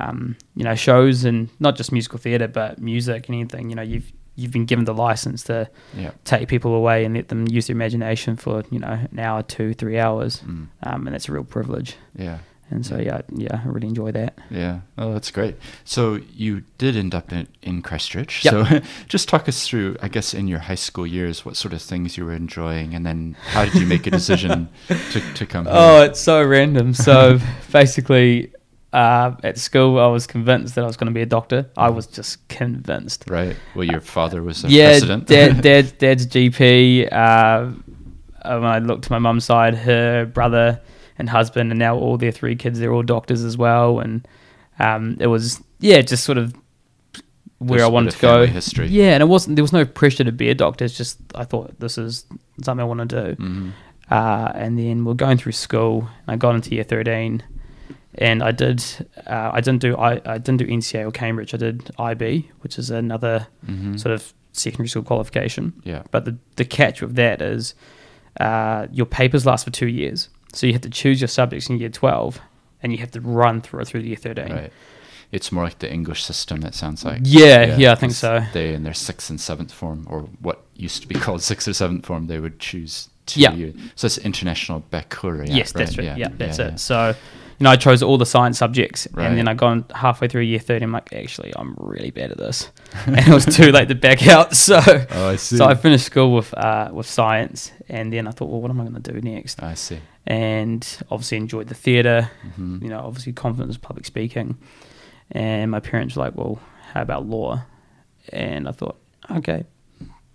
Um, 0.00 0.36
you 0.54 0.64
know, 0.64 0.74
shows 0.74 1.24
and 1.24 1.48
not 1.58 1.76
just 1.76 1.90
musical 1.92 2.18
theatre, 2.18 2.48
but 2.48 2.78
music 2.78 3.28
and 3.28 3.34
anything. 3.36 3.68
You 3.70 3.76
know, 3.76 3.82
you've 3.82 4.12
you've 4.38 4.52
been 4.52 4.64
given 4.66 4.84
the 4.84 4.94
license 4.94 5.42
to 5.44 5.68
Yeah. 5.96 6.12
take 6.24 6.48
people 6.48 6.72
away 6.74 7.04
and 7.04 7.14
let 7.14 7.28
them 7.28 7.46
use 7.48 7.66
their 7.66 7.76
imagination 7.76 8.36
for 8.36 8.62
you 8.70 8.78
know 8.78 8.98
an 9.12 9.18
hour, 9.18 9.42
two, 9.42 9.74
three 9.74 9.98
hours, 9.98 10.42
Mm. 10.46 10.68
um, 10.84 11.06
and 11.06 11.14
that's 11.14 11.28
a 11.28 11.32
real 11.32 11.44
privilege. 11.44 11.96
Yeah. 12.16 12.38
And 12.70 12.84
so 12.84 12.98
yeah, 12.98 13.22
yeah, 13.34 13.62
I 13.64 13.68
really 13.68 13.88
enjoy 13.88 14.12
that. 14.12 14.36
Yeah. 14.50 14.80
Oh, 14.98 15.14
that's 15.14 15.30
great. 15.30 15.56
So 15.84 16.18
you 16.34 16.64
did 16.76 16.96
end 16.96 17.14
up 17.14 17.32
in, 17.32 17.46
in 17.62 17.80
Christchurch. 17.80 18.44
Yep. 18.44 18.52
So 18.52 18.80
just 19.08 19.26
talk 19.26 19.48
us 19.48 19.66
through, 19.66 19.96
I 20.02 20.08
guess, 20.08 20.34
in 20.34 20.48
your 20.48 20.58
high 20.58 20.74
school 20.76 21.06
years, 21.06 21.46
what 21.46 21.56
sort 21.56 21.72
of 21.72 21.80
things 21.80 22.18
you 22.18 22.26
were 22.26 22.34
enjoying, 22.34 22.94
and 22.94 23.06
then 23.06 23.36
how 23.52 23.64
did 23.64 23.74
you 23.76 23.86
make 23.86 24.06
a 24.06 24.10
decision 24.10 24.68
to, 25.12 25.20
to 25.34 25.46
come 25.46 25.64
here? 25.64 25.72
Oh, 25.74 26.02
it's 26.02 26.20
so 26.20 26.44
random. 26.44 26.92
So 26.92 27.38
basically, 27.72 28.52
uh, 28.92 29.32
at 29.42 29.58
school, 29.58 29.98
I 29.98 30.06
was 30.06 30.26
convinced 30.26 30.74
that 30.74 30.84
I 30.84 30.86
was 30.86 30.96
going 30.96 31.08
to 31.08 31.14
be 31.14 31.22
a 31.22 31.26
doctor. 31.26 31.68
I 31.76 31.90
was 31.90 32.06
just 32.06 32.46
convinced. 32.48 33.24
right. 33.28 33.56
Well, 33.74 33.84
your 33.84 34.00
father 34.00 34.42
was 34.42 34.64
a 34.64 34.68
yeah, 34.68 34.90
president. 34.90 35.26
dad, 35.26 35.60
dad, 35.62 35.98
dad's 35.98 36.26
GP. 36.26 37.12
Uh, 37.12 37.14
uh, 37.16 37.70
when 38.60 38.64
I 38.70 38.78
looked 38.78 39.04
to 39.04 39.12
my 39.12 39.18
mum's 39.18 39.44
side, 39.44 39.74
her 39.74 40.24
brother 40.26 40.80
and 41.18 41.28
husband, 41.28 41.70
and 41.72 41.78
now 41.78 41.96
all 41.96 42.16
their 42.16 42.32
three 42.32 42.56
kids, 42.56 42.78
they're 42.78 42.92
all 42.92 43.02
doctors 43.02 43.44
as 43.44 43.56
well. 43.58 43.98
And 44.00 44.26
um, 44.78 45.16
it 45.20 45.26
was 45.26 45.60
yeah, 45.80 46.00
just 46.00 46.24
sort 46.24 46.38
of 46.38 46.54
where 47.58 47.78
There's 47.80 47.88
I 47.88 47.92
wanted 47.92 48.12
to 48.12 48.20
go. 48.20 48.46
history. 48.46 48.86
Yeah, 48.88 49.14
and 49.14 49.22
it 49.22 49.26
wasn't. 49.26 49.56
There 49.56 49.64
was 49.64 49.72
no 49.72 49.84
pressure 49.84 50.24
to 50.24 50.32
be 50.32 50.48
a 50.48 50.54
doctor. 50.54 50.84
It's 50.84 50.96
just 50.96 51.18
I 51.34 51.44
thought 51.44 51.78
this 51.80 51.98
is 51.98 52.24
something 52.62 52.80
I 52.80 52.84
want 52.86 53.08
to 53.10 53.34
do. 53.34 53.42
hmm 53.42 53.70
Uh, 54.10 54.50
and 54.54 54.78
then 54.78 55.04
we're 55.04 55.14
going 55.14 55.36
through 55.36 55.52
school. 55.52 56.08
And 56.26 56.34
I 56.34 56.36
got 56.36 56.54
into 56.54 56.70
year 56.74 56.84
thirteen, 56.84 57.42
and 58.18 58.42
I 58.42 58.50
did. 58.50 58.84
Uh, 59.26 59.50
I 59.52 59.60
didn't 59.60 59.80
do. 59.80 59.96
I, 59.96 60.20
I 60.26 60.38
didn't 60.38 60.58
do 60.58 60.66
NCEA 60.66 61.06
or 61.06 61.10
Cambridge. 61.10 61.54
I 61.54 61.56
did 61.56 61.90
IB, 61.98 62.50
which 62.60 62.78
is 62.78 62.90
another 62.90 63.46
hmm 63.64 63.96
sort 63.96 64.12
of 64.12 64.32
secondary 64.52 64.88
school 64.88 65.04
qualification. 65.04 65.80
Yeah. 65.84 66.02
But 66.10 66.24
the 66.24 66.36
the 66.56 66.64
catch 66.64 67.00
with 67.00 67.14
that 67.14 67.40
is, 67.40 67.74
uh, 68.40 68.88
your 68.90 69.06
papers 69.06 69.46
last 69.46 69.64
for 69.64 69.70
two 69.70 69.86
years, 69.86 70.28
so 70.52 70.66
you 70.66 70.72
have 70.72 70.82
to 70.82 70.90
choose 70.90 71.20
your 71.20 71.28
subjects 71.28 71.68
in 71.70 71.78
year 71.78 71.88
twelve, 71.88 72.40
and 72.82 72.92
you 72.92 72.98
have 72.98 73.12
to 73.12 73.20
run 73.20 73.60
through 73.60 73.80
it 73.80 73.88
through 73.88 74.00
year 74.00 74.16
thirteen. 74.16 74.52
Right. 74.52 74.72
It's 75.30 75.52
more 75.52 75.62
like 75.64 75.78
the 75.80 75.92
English 75.92 76.24
system. 76.24 76.64
It 76.64 76.74
sounds 76.74 77.04
like. 77.04 77.20
Yeah, 77.22 77.76
yeah, 77.76 77.92
I 77.92 77.96
think 77.96 78.12
so. 78.12 78.42
They 78.54 78.72
in 78.72 78.82
their 78.82 78.94
sixth 78.94 79.28
and 79.28 79.40
seventh 79.40 79.72
form, 79.72 80.06
or 80.10 80.22
what 80.40 80.62
used 80.74 81.02
to 81.02 81.08
be 81.08 81.14
called 81.24 81.42
sixth 81.42 81.68
or 81.68 81.74
seventh 81.74 82.06
form, 82.06 82.26
they 82.26 82.40
would 82.40 82.58
choose 82.58 83.10
two. 83.26 83.40
Yeah. 83.40 83.70
So 83.94 84.06
it's 84.06 84.18
international 84.18 84.80
baccalaureate. 84.90 85.50
yes, 85.50 85.72
that's 85.72 85.98
right? 85.98 86.08
right. 86.08 86.18
Yeah, 86.18 86.28
that's 86.32 86.58
yeah, 86.58 86.68
it. 86.68 86.80
So, 86.80 87.14
you 87.58 87.64
know, 87.64 87.70
I 87.70 87.76
chose 87.76 88.02
all 88.02 88.18
the 88.18 88.26
science 88.26 88.58
subjects, 88.58 89.08
Right. 89.12 89.26
and 89.26 89.36
then 89.38 89.48
I 89.48 89.54
got 89.54 89.90
halfway 89.92 90.28
through 90.28 90.42
year 90.42 90.58
thirty. 90.60 90.84
I'm 90.84 90.92
like, 90.92 91.12
actually, 91.12 91.52
I'm 91.56 91.74
really 91.78 92.10
bad 92.10 92.30
at 92.30 92.38
this, 92.38 92.70
and 93.06 93.18
it 93.18 93.28
was 93.28 93.44
too 93.46 93.72
late 93.72 93.88
to 93.88 93.94
back 93.94 94.26
out. 94.28 94.54
So, 94.68 94.78
Oh, 95.10 95.28
I 95.30 95.36
see. 95.36 95.56
so 95.56 95.64
I 95.66 95.74
finished 95.74 96.06
school 96.06 96.34
with 96.34 96.52
uh, 96.54 96.90
with 96.92 97.06
science, 97.06 97.72
and 97.88 98.12
then 98.12 98.26
I 98.28 98.30
thought, 98.30 98.48
well, 98.50 98.60
what 98.60 98.70
am 98.70 98.80
I 98.80 98.84
going 98.86 99.02
to 99.02 99.12
do 99.12 99.20
next? 99.20 99.62
I 99.62 99.74
see. 99.74 99.98
And 100.26 100.86
obviously 101.10 101.38
enjoyed 101.38 101.68
the 101.68 101.74
theatre. 101.74 102.30
hmm 102.56 102.78
You 102.82 102.90
know, 102.90 103.00
obviously 103.00 103.32
confidence, 103.32 103.76
public 103.78 104.06
speaking, 104.06 104.56
and 105.32 105.70
my 105.70 105.80
parents 105.80 106.16
were 106.16 106.24
like, 106.24 106.36
well, 106.36 106.60
how 106.92 107.02
about 107.02 107.26
law? 107.26 107.62
And 108.32 108.68
I 108.68 108.72
thought, 108.72 108.96
okay, 109.30 109.64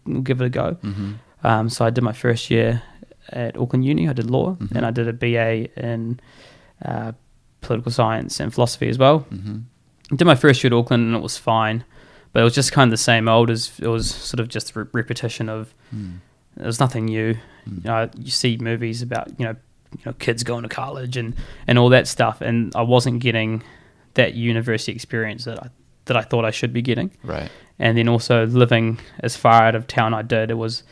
we'll 0.05 0.21
give 0.21 0.41
it 0.41 0.45
a 0.45 0.49
go. 0.49 0.73
hmm 0.81 1.13
Um, 1.43 1.69
so 1.69 1.85
I 1.85 1.89
did 1.89 2.03
my 2.03 2.13
first 2.13 2.49
year 2.49 2.81
at 3.29 3.55
Auckland 3.57 3.85
Uni. 3.85 4.09
I 4.09 4.13
did 4.13 4.29
law, 4.29 4.55
Mhm. 4.55 4.71
and 4.75 4.85
I 4.85 4.91
did 4.91 5.07
a 5.07 5.13
BA 5.13 5.69
in 5.79 6.19
uh, 6.83 7.11
political 7.61 7.91
science 7.91 8.39
and 8.39 8.53
philosophy 8.53 8.89
as 8.89 8.97
well. 8.97 9.19
hmm 9.19 9.59
did 10.15 10.25
my 10.25 10.35
first 10.35 10.63
year 10.63 10.71
at 10.71 10.77
Auckland, 10.77 11.05
and 11.07 11.15
it 11.15 11.21
was 11.23 11.37
fine, 11.39 11.83
but 12.33 12.41
it 12.41 12.43
was 12.43 12.53
just 12.53 12.71
kind 12.71 12.87
of 12.87 12.91
the 12.91 12.97
same 12.97 13.27
old. 13.27 13.49
As 13.49 13.71
it 13.79 13.87
was 13.87 14.13
sort 14.13 14.39
of 14.39 14.47
just 14.47 14.75
re- 14.75 14.85
repetition 14.91 15.49
of 15.49 15.73
Mm. 15.95 16.17
there 16.57 16.67
was 16.67 16.79
nothing 16.79 17.05
new. 17.05 17.33
Mm. 17.67 17.77
You 17.77 17.83
know, 17.85 18.09
you 18.19 18.29
see 18.29 18.57
movies 18.57 19.01
about 19.01 19.29
you 19.39 19.45
know, 19.45 19.55
you 19.93 20.01
know, 20.05 20.13
kids 20.19 20.43
going 20.43 20.63
to 20.63 20.69
college 20.69 21.17
and 21.17 21.33
and 21.67 21.79
all 21.79 21.89
that 21.89 22.07
stuff, 22.07 22.41
and 22.41 22.71
I 22.75 22.81
wasn't 22.83 23.21
getting 23.21 23.63
that 24.15 24.33
university 24.35 24.91
experience 24.91 25.45
that 25.45 25.57
I 25.63 25.69
that 26.05 26.17
I 26.17 26.21
thought 26.21 26.45
I 26.45 26.51
should 26.51 26.73
be 26.73 26.81
getting 26.81 27.09
Right. 27.23 27.49
and 27.79 27.97
then 27.97 28.07
also 28.09 28.45
living 28.45 28.99
as 29.21 29.35
far 29.37 29.63
out 29.63 29.73
of 29.73 29.87
town 29.87 30.13
I 30.13 30.21
did, 30.21 30.51
it 30.51 30.57
was 30.57 30.83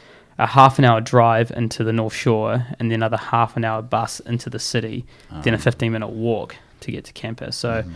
a 0.42 0.48
half 0.48 0.80
an 0.80 0.86
hour 0.86 1.00
drive 1.00 1.52
into 1.52 1.84
the 1.84 1.94
North 1.94 2.14
Shore 2.16 2.66
and 2.80 2.90
then 2.90 2.96
another 3.00 3.18
half 3.18 3.56
an 3.56 3.64
hour 3.64 3.82
bus 3.82 4.20
into 4.22 4.50
the 4.50 4.60
city, 4.60 5.06
then 5.44 5.54
a 5.54 5.58
Um, 5.58 5.62
15 5.62 5.92
minute 5.92 6.08
walk 6.10 6.56
to 6.82 6.92
get 6.92 7.06
to 7.06 7.14
campus. 7.14 7.56
So 7.56 7.84
mhm. 7.84 7.92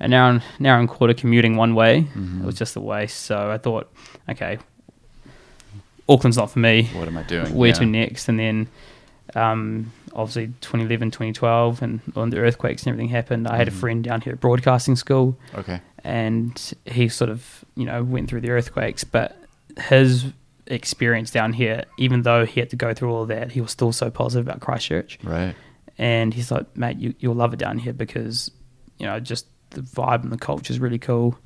an 0.00 0.12
hour, 0.14 0.30
and, 0.30 0.42
an 0.58 0.66
hour 0.66 0.78
and 0.80 0.88
quarter 0.88 1.12
commuting 1.14 1.56
one 1.56 1.74
way, 1.74 2.08
Mhm. 2.16 2.42
it 2.42 2.46
was 2.46 2.54
just 2.54 2.76
a 2.76 2.80
waste. 2.80 3.20
So 3.20 3.50
I 3.50 3.58
thought, 3.58 3.92
okay, 4.30 4.58
Auckland's 6.08 6.36
not 6.36 6.50
for 6.50 6.58
me. 6.58 6.88
What 6.94 7.08
am 7.08 7.16
I 7.18 7.22
doing? 7.24 7.54
Where 7.54 7.68
Yeah. 7.68 7.74
to 7.74 7.86
next? 7.86 8.28
And 8.28 8.38
then 8.38 8.68
um, 9.34 9.92
obviously 10.14 10.48
2011, 10.60 11.10
2012, 11.10 11.80
and 11.80 12.00
when 12.14 12.28
the 12.30 12.38
earthquakes 12.38 12.82
and 12.82 12.90
everything 12.92 13.08
happened, 13.08 13.48
I 13.48 13.56
had 13.56 13.68
a 13.68 13.70
Mhm. 13.70 13.74
friend 13.80 14.04
down 14.04 14.20
here 14.20 14.32
at 14.34 14.40
broadcasting 14.40 14.94
school 14.96 15.38
Okay. 15.54 15.80
and 16.04 16.74
he 16.84 17.08
sort 17.08 17.30
of 17.30 17.64
you 17.76 17.86
know 17.86 18.02
went 18.02 18.28
through 18.28 18.40
the 18.42 18.50
earthquakes 18.50 19.04
but 19.04 19.38
his 19.88 20.26
experience 20.66 21.30
down 21.30 21.52
here 21.52 21.84
even 21.98 22.22
though 22.22 22.44
he 22.46 22.60
had 22.60 22.70
to 22.70 22.76
go 22.76 22.94
through 22.94 23.12
all 23.12 23.22
of 23.22 23.28
that 23.28 23.50
he 23.52 23.60
was 23.60 23.70
still 23.70 23.90
so 23.92 24.10
positive 24.10 24.46
about 24.46 24.60
christchurch 24.60 25.18
Right. 25.24 25.54
and 25.98 26.32
he's 26.32 26.50
like 26.52 26.76
mate 26.76 26.98
you, 26.98 27.14
you'll 27.18 27.34
love 27.34 27.52
it 27.52 27.58
down 27.58 27.78
here 27.78 27.92
because 27.92 28.50
you 28.98 29.06
know 29.06 29.18
just 29.18 29.46
the 29.70 29.80
vibe 29.80 30.22
and 30.22 30.30
the 30.30 30.36
culture 30.38 30.72
is 30.72 30.78
really 30.78 30.98
cool 31.00 31.36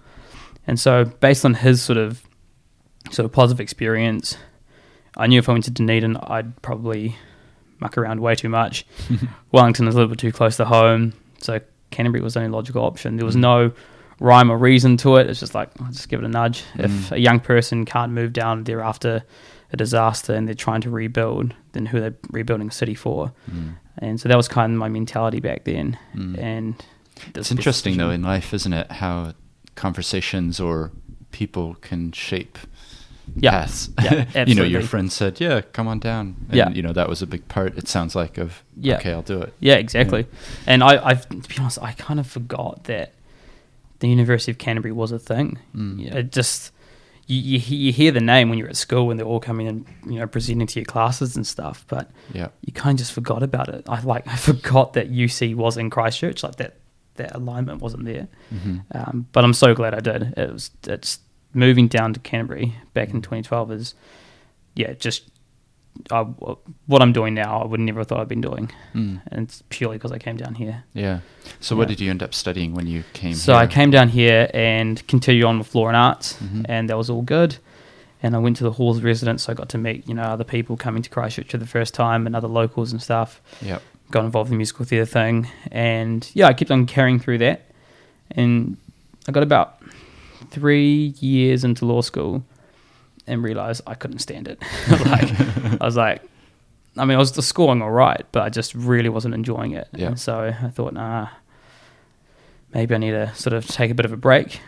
and 0.66 0.78
so 0.78 1.04
based 1.06 1.44
on 1.44 1.54
his 1.54 1.80
sort 1.80 1.96
of 1.96 2.22
sort 3.10 3.24
of 3.24 3.32
positive 3.32 3.60
experience 3.60 4.36
i 5.16 5.26
knew 5.26 5.38
if 5.38 5.48
i 5.48 5.52
went 5.52 5.64
to 5.64 5.70
dunedin 5.70 6.16
i'd 6.24 6.60
probably 6.60 7.16
muck 7.78 7.98
around 7.98 8.20
way 8.20 8.34
too 8.34 8.48
much. 8.48 8.86
Wellington 9.52 9.86
is 9.86 9.94
a 9.94 9.98
little 9.98 10.08
bit 10.08 10.18
too 10.18 10.32
close 10.32 10.56
to 10.56 10.64
home, 10.64 11.12
so 11.42 11.60
Canterbury 11.90 12.22
was 12.22 12.32
the 12.32 12.40
only 12.40 12.50
logical 12.50 12.82
option. 12.82 13.16
There 13.16 13.26
was 13.26 13.36
Mm. 13.36 13.40
no 13.40 13.72
rhyme 14.20 14.50
or 14.50 14.56
reason 14.58 14.96
to 14.98 15.16
it. 15.16 15.28
It's 15.28 15.40
just 15.40 15.54
like 15.54 15.70
I'll 15.80 15.92
just 15.92 16.08
give 16.08 16.20
it 16.20 16.24
a 16.26 16.28
nudge. 16.28 16.64
If 16.76 16.90
Mm. 16.90 17.12
a 17.12 17.20
young 17.20 17.40
person 17.40 17.84
can't 17.84 18.12
move 18.12 18.32
down 18.32 18.64
there 18.64 18.80
after 18.80 19.22
a 19.72 19.76
disaster 19.76 20.32
and 20.34 20.46
they're 20.46 20.54
trying 20.54 20.80
to 20.82 20.90
rebuild, 20.90 21.52
then 21.72 21.86
who 21.86 21.98
are 21.98 22.10
they 22.10 22.16
rebuilding 22.30 22.68
a 22.68 22.72
city 22.72 22.94
for? 22.94 23.32
Mm. 23.50 23.74
And 23.98 24.20
so 24.20 24.28
that 24.28 24.36
was 24.36 24.48
kind 24.48 24.72
of 24.72 24.78
my 24.78 24.88
mentality 24.88 25.40
back 25.40 25.64
then. 25.64 25.98
Mm. 26.14 26.38
And 26.38 26.74
It's 27.34 27.50
interesting 27.50 27.96
though 27.96 28.10
in 28.10 28.22
life, 28.22 28.54
isn't 28.54 28.72
it? 28.72 28.90
How 28.92 29.32
conversations 29.74 30.60
or 30.60 30.90
people 31.30 31.74
can 31.80 32.12
shape 32.12 32.58
Yeah. 33.34 33.50
paths. 33.50 33.90
Yeah, 34.02 34.44
you 34.46 34.54
know, 34.54 34.62
your 34.62 34.82
friend 34.82 35.10
said, 35.12 35.40
"Yeah, 35.40 35.60
come 35.72 35.88
on 35.88 35.98
down." 35.98 36.36
And, 36.48 36.56
Yeah. 36.56 36.70
You 36.70 36.82
know, 36.82 36.92
that 36.92 37.08
was 37.08 37.22
a 37.22 37.26
big 37.26 37.46
part. 37.48 37.76
It 37.76 37.88
sounds 37.88 38.14
like 38.14 38.38
of 38.38 38.62
Yeah. 38.80 38.96
okay, 38.96 39.12
I'll 39.12 39.22
do 39.22 39.40
it. 39.42 39.52
Yeah, 39.60 39.74
exactly. 39.74 40.26
And 40.66 40.82
I, 40.84 41.04
I've 41.04 41.28
to 41.28 41.36
be 41.36 41.56
honest, 41.58 41.78
I 41.82 41.92
kind 41.92 42.20
of 42.20 42.26
forgot 42.26 42.84
that 42.84 43.12
the 44.00 44.08
University 44.08 44.52
of 44.52 44.58
Canterbury 44.58 44.92
was 44.92 45.12
a 45.12 45.18
thing. 45.18 45.58
Mm. 45.74 46.00
Yeah, 46.04 46.16
It 46.16 46.32
just 46.32 46.72
you, 47.26 47.38
you 47.40 47.76
you 47.86 47.92
hear 47.92 48.12
the 48.12 48.20
name 48.20 48.48
when 48.50 48.58
you're 48.58 48.68
at 48.68 48.76
school 48.76 49.06
when 49.08 49.16
they're 49.16 49.26
all 49.26 49.40
coming 49.40 49.66
and 49.66 49.84
you 50.06 50.18
know 50.20 50.26
presenting 50.26 50.66
to 50.68 50.78
your 50.80 50.84
classes 50.84 51.34
and 51.36 51.46
stuff, 51.46 51.84
but 51.88 52.10
Yeah. 52.32 52.48
you 52.62 52.72
kind 52.72 52.94
of 52.94 52.98
just 52.98 53.12
forgot 53.12 53.42
about 53.42 53.68
it. 53.68 53.84
I 53.88 54.00
like 54.02 54.26
I 54.34 54.36
forgot 54.36 54.92
that 54.94 55.10
UC 55.10 55.54
was 55.56 55.76
in 55.76 55.90
Christchurch, 55.90 56.42
like 56.42 56.56
that 56.56 56.76
that 57.16 57.34
alignment 57.34 57.80
wasn't 57.80 58.04
there. 58.04 58.28
hmm 58.50 58.78
Um, 58.92 59.26
but 59.32 59.42
I'm 59.44 59.54
so 59.54 59.74
glad 59.74 59.94
I 59.94 60.00
did. 60.00 60.34
It 60.36 60.52
was 60.52 60.70
it's 60.86 61.18
moving 61.54 61.88
down 61.88 62.12
to 62.12 62.20
Canterbury 62.20 62.74
back 62.94 63.08
Mm. 63.08 63.14
in 63.14 63.22
2012 63.22 63.72
is 63.72 63.94
yeah 64.74 64.92
just 64.92 65.22
I, 66.10 66.22
what 66.86 67.02
I'm 67.02 67.12
doing 67.12 67.34
now. 67.34 67.62
I 67.62 67.66
would 67.66 67.80
never 67.80 68.00
have 68.00 68.08
thought 68.08 68.20
I'd 68.20 68.28
been 68.28 68.40
doing, 68.40 68.70
Mm. 68.94 69.20
and 69.28 69.42
it's 69.48 69.62
purely 69.70 69.96
because 69.96 70.12
I 70.12 70.18
came 70.18 70.36
down 70.36 70.54
here. 70.56 70.84
Yeah. 70.94 71.20
So, 71.60 71.76
what 71.76 71.88
did 71.88 72.00
you 72.00 72.10
end 72.10 72.22
up 72.22 72.34
studying 72.34 72.74
when 72.74 72.86
you 72.86 73.04
came? 73.12 73.34
So 73.34 73.52
here? 73.52 73.62
I 73.62 73.66
came 73.66 73.90
down 73.90 74.08
here 74.08 74.48
and 74.54 75.06
continued 75.08 75.44
on 75.44 75.58
with 75.58 75.74
law 75.74 75.88
and 75.88 75.96
arts, 75.96 76.34
Mhm. 76.42 76.66
and 76.68 76.88
that 76.90 76.96
was 76.96 77.08
all 77.10 77.22
good. 77.22 77.56
And 78.22 78.34
I 78.34 78.38
went 78.38 78.56
to 78.56 78.64
the 78.64 78.72
Halls 78.72 78.98
of 78.98 79.04
residence, 79.04 79.44
so 79.44 79.52
I 79.52 79.54
got 79.54 79.68
to 79.70 79.78
meet 79.78 80.08
you 80.08 80.14
know 80.14 80.22
other 80.22 80.44
people 80.44 80.76
coming 80.76 81.02
to 81.02 81.10
Christchurch 81.10 81.50
for 81.50 81.58
the 81.58 81.66
first 81.66 81.94
time 81.94 82.26
and 82.26 82.34
other 82.34 82.48
locals 82.48 82.90
and 82.92 83.00
stuff. 83.02 83.40
Yep. 83.62 83.82
Got 84.10 84.24
involved 84.24 84.48
in 84.48 84.54
the 84.54 84.58
musical 84.58 84.84
theatre 84.84 85.04
thing, 85.06 85.48
and 85.70 86.28
yeah, 86.34 86.46
I 86.46 86.52
kept 86.54 86.70
on 86.70 86.86
carrying 86.86 87.18
through 87.20 87.38
that. 87.38 87.62
And 88.30 88.76
I 89.28 89.32
got 89.32 89.42
about 89.42 89.78
three 90.50 91.14
years 91.20 91.64
into 91.64 91.84
law 91.84 92.00
school, 92.00 92.42
and 93.26 93.42
realised 93.42 93.82
I 93.86 93.94
couldn't 93.94 94.18
stand 94.20 94.48
it. 94.48 94.60
like 95.06 95.80
I 95.80 95.84
was 95.84 95.96
like, 95.96 96.22
I 96.96 97.04
mean, 97.04 97.16
I 97.16 97.18
was 97.18 97.32
scoring 97.46 97.82
all 97.82 97.90
right, 97.90 98.24
but 98.32 98.42
I 98.42 98.48
just 98.48 98.74
really 98.74 99.08
wasn't 99.08 99.34
enjoying 99.34 99.72
it. 99.72 99.88
Yeah. 99.92 100.08
And 100.08 100.20
so 100.20 100.54
I 100.62 100.68
thought, 100.70 100.94
nah, 100.94 101.28
maybe 102.72 102.94
I 102.94 102.98
need 102.98 103.10
to 103.12 103.34
sort 103.34 103.52
of 103.54 103.66
take 103.66 103.90
a 103.90 103.94
bit 103.94 104.06
of 104.06 104.12
a 104.12 104.16
break 104.16 104.60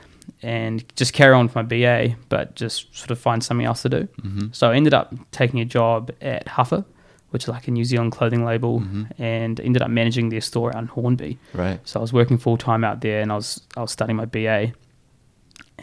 and 0.43 0.85
just 0.97 1.13
carry 1.15 1.35
on 1.35 1.47
with 1.47 1.55
my 1.55 1.63
BA, 1.63 2.17
but 2.29 2.55
just 2.55 2.95
sort 2.97 3.11
of 3.11 3.19
find 3.19 3.43
something 3.43 3.67
else 3.67 3.83
to 3.83 3.89
do. 3.89 4.09
hmm 4.21 4.47
So 4.53 4.71
I 4.71 4.77
ended 4.77 4.95
up 4.95 5.15
taking 5.33 5.61
a 5.61 5.65
job 5.65 6.11
at 6.21 6.47
Huffer, 6.47 6.85
which 7.31 7.45
is 7.45 7.49
like 7.49 7.67
a 7.67 7.71
New 7.71 7.85
Zealand 7.85 8.13
clothing 8.13 8.45
label, 8.45 8.81
Mhm. 8.81 9.11
and 9.19 9.59
ended 9.61 9.83
up 9.83 9.91
managing 9.91 10.29
their 10.29 10.41
store 10.43 10.75
out 10.77 10.83
in 10.83 10.89
Hornby. 10.89 11.39
Right. 11.55 11.81
So 11.85 11.99
I 11.99 12.03
was 12.03 12.13
working 12.13 12.39
full 12.39 12.57
time 12.59 12.85
out 12.85 13.01
there, 13.01 13.21
and 13.23 13.33
I 13.33 13.37
was 13.37 13.61
I 13.77 13.81
was 13.81 13.91
studying 13.91 14.17
my 14.17 14.27
BA, 14.27 14.73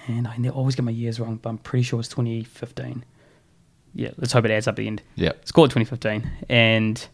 and 0.07 0.27
I 0.27 0.37
always 0.49 0.75
get 0.75 0.83
my 0.83 0.91
years 0.91 1.19
wrong, 1.19 1.37
but 1.41 1.49
I'm 1.49 1.57
pretty 1.57 1.83
sure 1.83 1.99
it's 1.99 2.09
2015. 2.09 3.03
Yeah, 3.93 4.09
let's 4.17 4.33
hope 4.33 4.45
it 4.45 4.51
adds 4.51 4.67
up 4.67 4.73
at 4.73 4.75
the 4.77 4.87
end. 4.87 5.01
Yeah. 5.15 5.29
It 5.29 5.45
2015, 5.71 6.29
and 6.49 7.07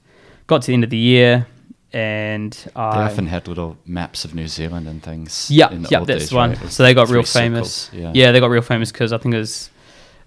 got 0.48 0.62
to 0.64 0.68
the 0.68 0.74
end 0.74 0.84
of 0.84 0.90
the 0.90 0.98
year, 0.98 1.46
and 1.94 2.52
They 2.54 2.72
I 2.76 3.04
often 3.06 3.28
had 3.28 3.48
little 3.48 3.78
maps 3.86 4.26
of 4.26 4.34
New 4.34 4.48
Zealand 4.48 4.88
and 4.88 5.04
things. 5.04 5.50
yeah 5.52 5.72
yeah 5.72 6.00
that's 6.06 6.22
days, 6.22 6.30
the 6.30 6.36
one. 6.36 6.52
right? 6.54 6.70
So 6.72 6.84
they 6.84 6.94
got 6.94 7.10
real 7.10 7.24
famous. 7.24 7.74
circles, 7.74 8.02
Yeah. 8.16 8.32
they 8.32 8.40
got 8.40 8.50
real 8.50 8.62
famous 8.62 8.92
because 8.92 9.14
I 9.14 9.18
think 9.20 9.36
it 9.36 9.40
was 9.40 9.70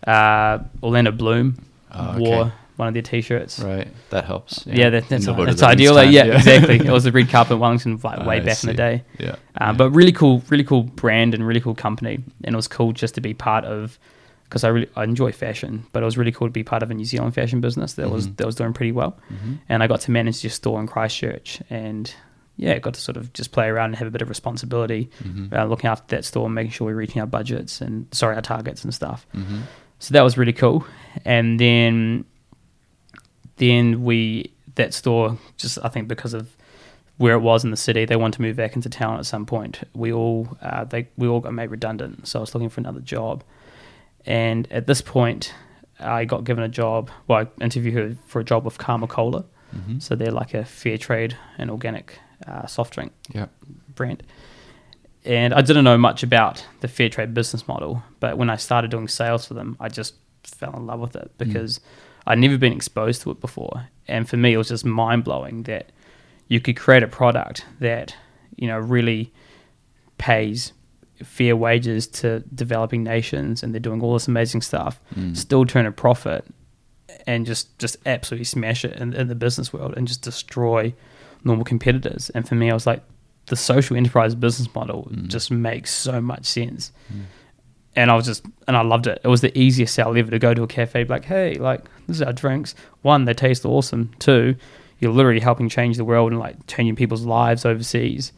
uh, 0.06 0.58
Orlando 0.82 1.10
Bloom 1.10 1.56
Oh, 1.90 2.10
okay. 2.10 2.18
wore 2.20 2.52
one 2.76 2.88
of 2.88 2.94
their 2.94 3.02
T-shirts. 3.02 3.60
Right. 3.60 3.86
That 4.10 4.24
helps. 4.24 4.66
Yeah, 4.66 4.90
that, 4.90 5.08
that's, 5.08 5.26
that's 5.26 5.62
ideal. 5.62 5.94
like, 5.94 6.06
time, 6.06 6.12
yeah, 6.14 6.24
exactly. 6.36 6.76
It 6.86 6.90
was 6.90 7.04
the 7.04 7.12
red 7.12 7.28
carpet 7.28 7.52
in 7.52 7.58
Wellington 7.60 8.00
like 8.02 8.26
way 8.26 8.36
I 8.38 8.40
back 8.40 8.62
in 8.64 8.68
the 8.68 8.74
day. 8.74 9.04
Yeah. 9.18 9.30
Um, 9.30 9.36
yeah. 9.56 9.72
But 9.72 9.90
really 9.90 10.12
cool, 10.12 10.42
really 10.48 10.64
cool 10.64 10.82
brand 10.82 11.34
and 11.34 11.46
really 11.46 11.60
cool 11.60 11.74
company, 11.74 12.14
and 12.44 12.54
it 12.54 12.56
was 12.56 12.66
cool 12.68 12.92
just 12.92 13.14
to 13.14 13.20
be 13.20 13.32
part 13.34 13.64
of 13.64 13.98
because 14.44 14.62
I 14.64 14.68
really 14.68 14.88
I 14.96 15.04
enjoy 15.04 15.32
fashion, 15.32 15.86
but 15.92 16.02
it 16.02 16.06
was 16.06 16.18
really 16.18 16.30
cool 16.32 16.48
to 16.48 16.52
be 16.52 16.62
part 16.64 16.82
of 16.82 16.90
a 16.90 16.94
New 16.94 17.04
Zealand 17.04 17.34
fashion 17.34 17.60
business 17.60 17.94
that 17.94 18.10
was 18.10 18.28
Mhm. 18.28 18.36
that 18.36 18.46
was 18.46 18.54
doing 18.56 18.72
pretty 18.72 18.92
well, 18.92 19.16
Mhm. 19.32 19.58
and 19.68 19.82
I 19.82 19.86
got 19.86 20.00
to 20.02 20.10
manage 20.10 20.44
your 20.44 20.50
store 20.50 20.78
in 20.80 20.86
Christchurch, 20.86 21.60
and 21.70 22.12
yeah, 22.56 22.78
got 22.78 22.94
to 22.94 23.00
sort 23.00 23.16
of 23.16 23.32
just 23.32 23.50
play 23.52 23.66
around 23.68 23.86
and 23.86 23.96
have 23.96 24.06
a 24.06 24.10
bit 24.12 24.22
of 24.22 24.28
responsibility, 24.28 25.10
Mhm. 25.24 25.52
uh, 25.52 25.64
looking 25.64 25.88
after 25.90 26.14
that 26.16 26.24
store, 26.24 26.46
and 26.46 26.54
making 26.54 26.70
sure 26.72 26.86
we're 26.86 26.94
reaching 26.94 27.20
our 27.20 27.26
budgets 27.26 27.80
and 27.80 28.06
sorry 28.12 28.36
our 28.36 28.42
targets 28.42 28.84
and 28.84 28.94
stuff. 28.94 29.26
Mhm. 29.34 29.60
So 29.98 30.12
that 30.12 30.22
was 30.22 30.36
really 30.38 30.52
cool. 30.52 30.84
And 31.24 31.58
then 31.58 32.24
then 33.56 34.04
we 34.04 34.52
that 34.74 34.92
store 34.94 35.38
just 35.56 35.78
I 35.84 35.88
think 35.88 36.08
because 36.08 36.34
of 36.34 36.56
where 37.16 37.34
it 37.34 37.40
was 37.40 37.62
in 37.64 37.70
the 37.70 37.76
city, 37.76 38.04
they 38.04 38.16
wanted 38.16 38.36
to 38.36 38.42
move 38.42 38.56
back 38.56 38.74
into 38.74 38.88
town 38.88 39.18
at 39.18 39.26
some 39.26 39.46
point. 39.46 39.82
We 39.94 40.12
all 40.12 40.56
uh, 40.60 40.84
they 40.84 41.08
we 41.16 41.28
all 41.28 41.40
got 41.40 41.52
made 41.54 41.70
redundant, 41.70 42.26
so 42.26 42.38
I 42.38 42.40
was 42.40 42.54
looking 42.54 42.68
for 42.70 42.80
another 42.80 43.00
job. 43.00 43.44
And 44.26 44.70
at 44.72 44.86
this 44.86 45.00
point, 45.02 45.54
I 46.00 46.24
got 46.24 46.44
given 46.44 46.64
a 46.64 46.68
job. 46.68 47.10
Well, 47.28 47.40
I 47.46 47.62
interviewed 47.64 48.18
for 48.26 48.40
a 48.40 48.44
job 48.44 48.64
with 48.64 48.78
Karma 48.78 49.06
Cola. 49.06 49.44
Mhm. 49.76 50.00
So 50.02 50.14
they're 50.16 50.30
like 50.32 50.54
a 50.54 50.64
fair 50.64 50.96
trade 50.98 51.36
and 51.58 51.70
organic 51.70 52.18
uh, 52.46 52.66
soft 52.66 52.94
drink 52.94 53.12
Yep. 53.32 53.50
brand. 53.94 54.22
And 55.24 55.54
I 55.54 55.62
didn't 55.62 55.84
know 55.84 55.96
much 55.96 56.22
about 56.22 56.66
the 56.80 56.88
fair 56.88 57.08
trade 57.08 57.32
business 57.32 57.66
model, 57.66 58.02
but 58.20 58.36
when 58.36 58.50
I 58.50 58.56
started 58.56 58.90
doing 58.90 59.08
sales 59.08 59.46
for 59.46 59.54
them, 59.54 59.76
I 59.80 59.88
just 59.88 60.14
fell 60.42 60.74
in 60.76 60.86
love 60.86 61.00
with 61.00 61.16
it 61.16 61.30
because 61.38 61.80
I'd 62.26 62.38
never 62.38 62.56
been 62.58 62.72
exposed 62.72 63.22
to 63.22 63.30
it 63.30 63.40
before. 63.40 63.88
And 64.08 64.28
for 64.28 64.36
me, 64.36 64.52
it 64.54 64.56
was 64.56 64.68
just 64.68 64.84
mind 64.84 65.24
blowing 65.24 65.64
that 65.64 65.90
you 66.48 66.60
could 66.60 66.76
create 66.76 67.02
a 67.02 67.08
product 67.08 67.64
that, 67.80 68.14
you 68.56 68.66
know, 68.68 68.78
really 68.78 69.32
pays 70.18 70.72
fair 71.22 71.56
wages 71.56 72.06
to 72.06 72.40
developing 72.54 73.02
nations 73.02 73.62
and 73.62 73.72
they're 73.72 73.80
doing 73.80 74.02
all 74.02 74.12
this 74.14 74.28
amazing 74.28 74.60
stuff, 74.62 75.00
Mm. 75.16 75.36
still 75.36 75.64
turn 75.64 75.86
a 75.86 75.92
profit 75.92 76.44
and 77.26 77.46
just, 77.46 77.78
just 77.78 77.96
absolutely 78.04 78.44
smash 78.44 78.84
it 78.84 78.96
in, 78.98 79.14
in 79.14 79.28
the 79.28 79.34
business 79.34 79.72
world 79.72 79.94
and 79.96 80.06
just 80.08 80.22
destroy 80.22 80.92
normal 81.44 81.64
competitors. 81.64 82.30
And 82.30 82.46
for 82.48 82.54
me, 82.56 82.70
I 82.70 82.74
was 82.74 82.86
like, 82.86 83.02
the 83.46 83.56
social 83.56 83.96
enterprise 83.96 84.34
business 84.34 84.74
model 84.74 85.08
Mm. 85.12 85.28
just 85.28 85.50
makes 85.50 85.92
so 85.94 86.20
much 86.20 86.46
sense. 86.46 86.92
Mm. 87.12 87.22
And 87.96 88.10
I 88.10 88.14
was 88.16 88.26
just, 88.26 88.44
and 88.66 88.76
I 88.76 88.82
loved 88.82 89.06
it. 89.06 89.20
It 89.22 89.28
was 89.28 89.40
the 89.40 89.56
easiest 89.56 89.94
sell 89.94 90.16
ever 90.16 90.30
to 90.30 90.38
go 90.38 90.52
to 90.54 90.62
a 90.64 90.66
cafe, 90.66 91.04
be 91.04 91.08
like, 91.10 91.24
hey, 91.26 91.54
like, 91.54 91.84
this 92.06 92.16
is 92.16 92.22
our 92.22 92.32
drinks. 92.32 92.74
One, 93.02 93.24
they 93.24 93.34
taste 93.34 93.64
awesome. 93.64 94.10
Two, 94.18 94.56
you're 94.98 95.12
literally 95.12 95.40
helping 95.40 95.68
change 95.68 95.96
the 95.96 96.04
world 96.04 96.32
and 96.32 96.40
like 96.40 96.66
changing 96.66 96.96
people's 96.96 97.24
lives 97.24 97.64
overseas. 97.64 98.32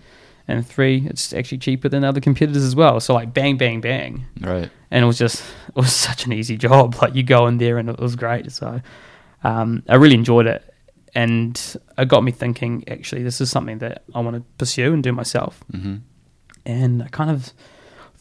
And 0.49 0.65
three, 0.67 1.07
it's 1.07 1.33
actually 1.33 1.59
cheaper 1.59 1.89
than 1.89 2.05
other 2.05 2.21
competitors 2.21 2.63
as 2.63 2.77
well. 2.77 3.01
So 3.01 3.15
like, 3.15 3.33
bang, 3.35 3.57
bang, 3.57 3.81
bang 3.81 4.27
Right. 4.41 4.71
and 4.91 5.03
it 5.05 5.07
was 5.07 5.19
just 5.19 5.43
it 5.69 5.75
was 5.77 5.93
such 5.93 6.27
an 6.27 6.33
easy 6.33 6.57
job. 6.57 6.95
Like 7.03 7.15
you 7.15 7.23
go 7.23 7.47
in 7.47 7.59
there 7.59 7.79
and 7.79 7.89
it 7.89 7.99
was 7.99 8.15
great. 8.15 8.53
So 8.53 8.81
um, 9.43 9.83
I 9.89 9.97
really 9.97 10.15
enjoyed 10.15 10.47
it, 10.47 10.63
and 11.15 11.61
it 11.99 12.09
got 12.09 12.23
me 12.25 12.31
thinking. 12.31 12.85
Actually, 12.89 13.23
this 13.23 13.41
is 13.41 13.51
something 13.51 13.79
that 13.79 14.05
I 14.15 14.21
want 14.21 14.37
to 14.37 14.43
pursue 14.59 14.93
and 14.93 15.03
do 15.03 15.13
myself. 15.13 15.65
hmm 15.73 15.97
And 16.65 17.03
I 17.03 17.09
kind 17.09 17.31
of 17.31 17.53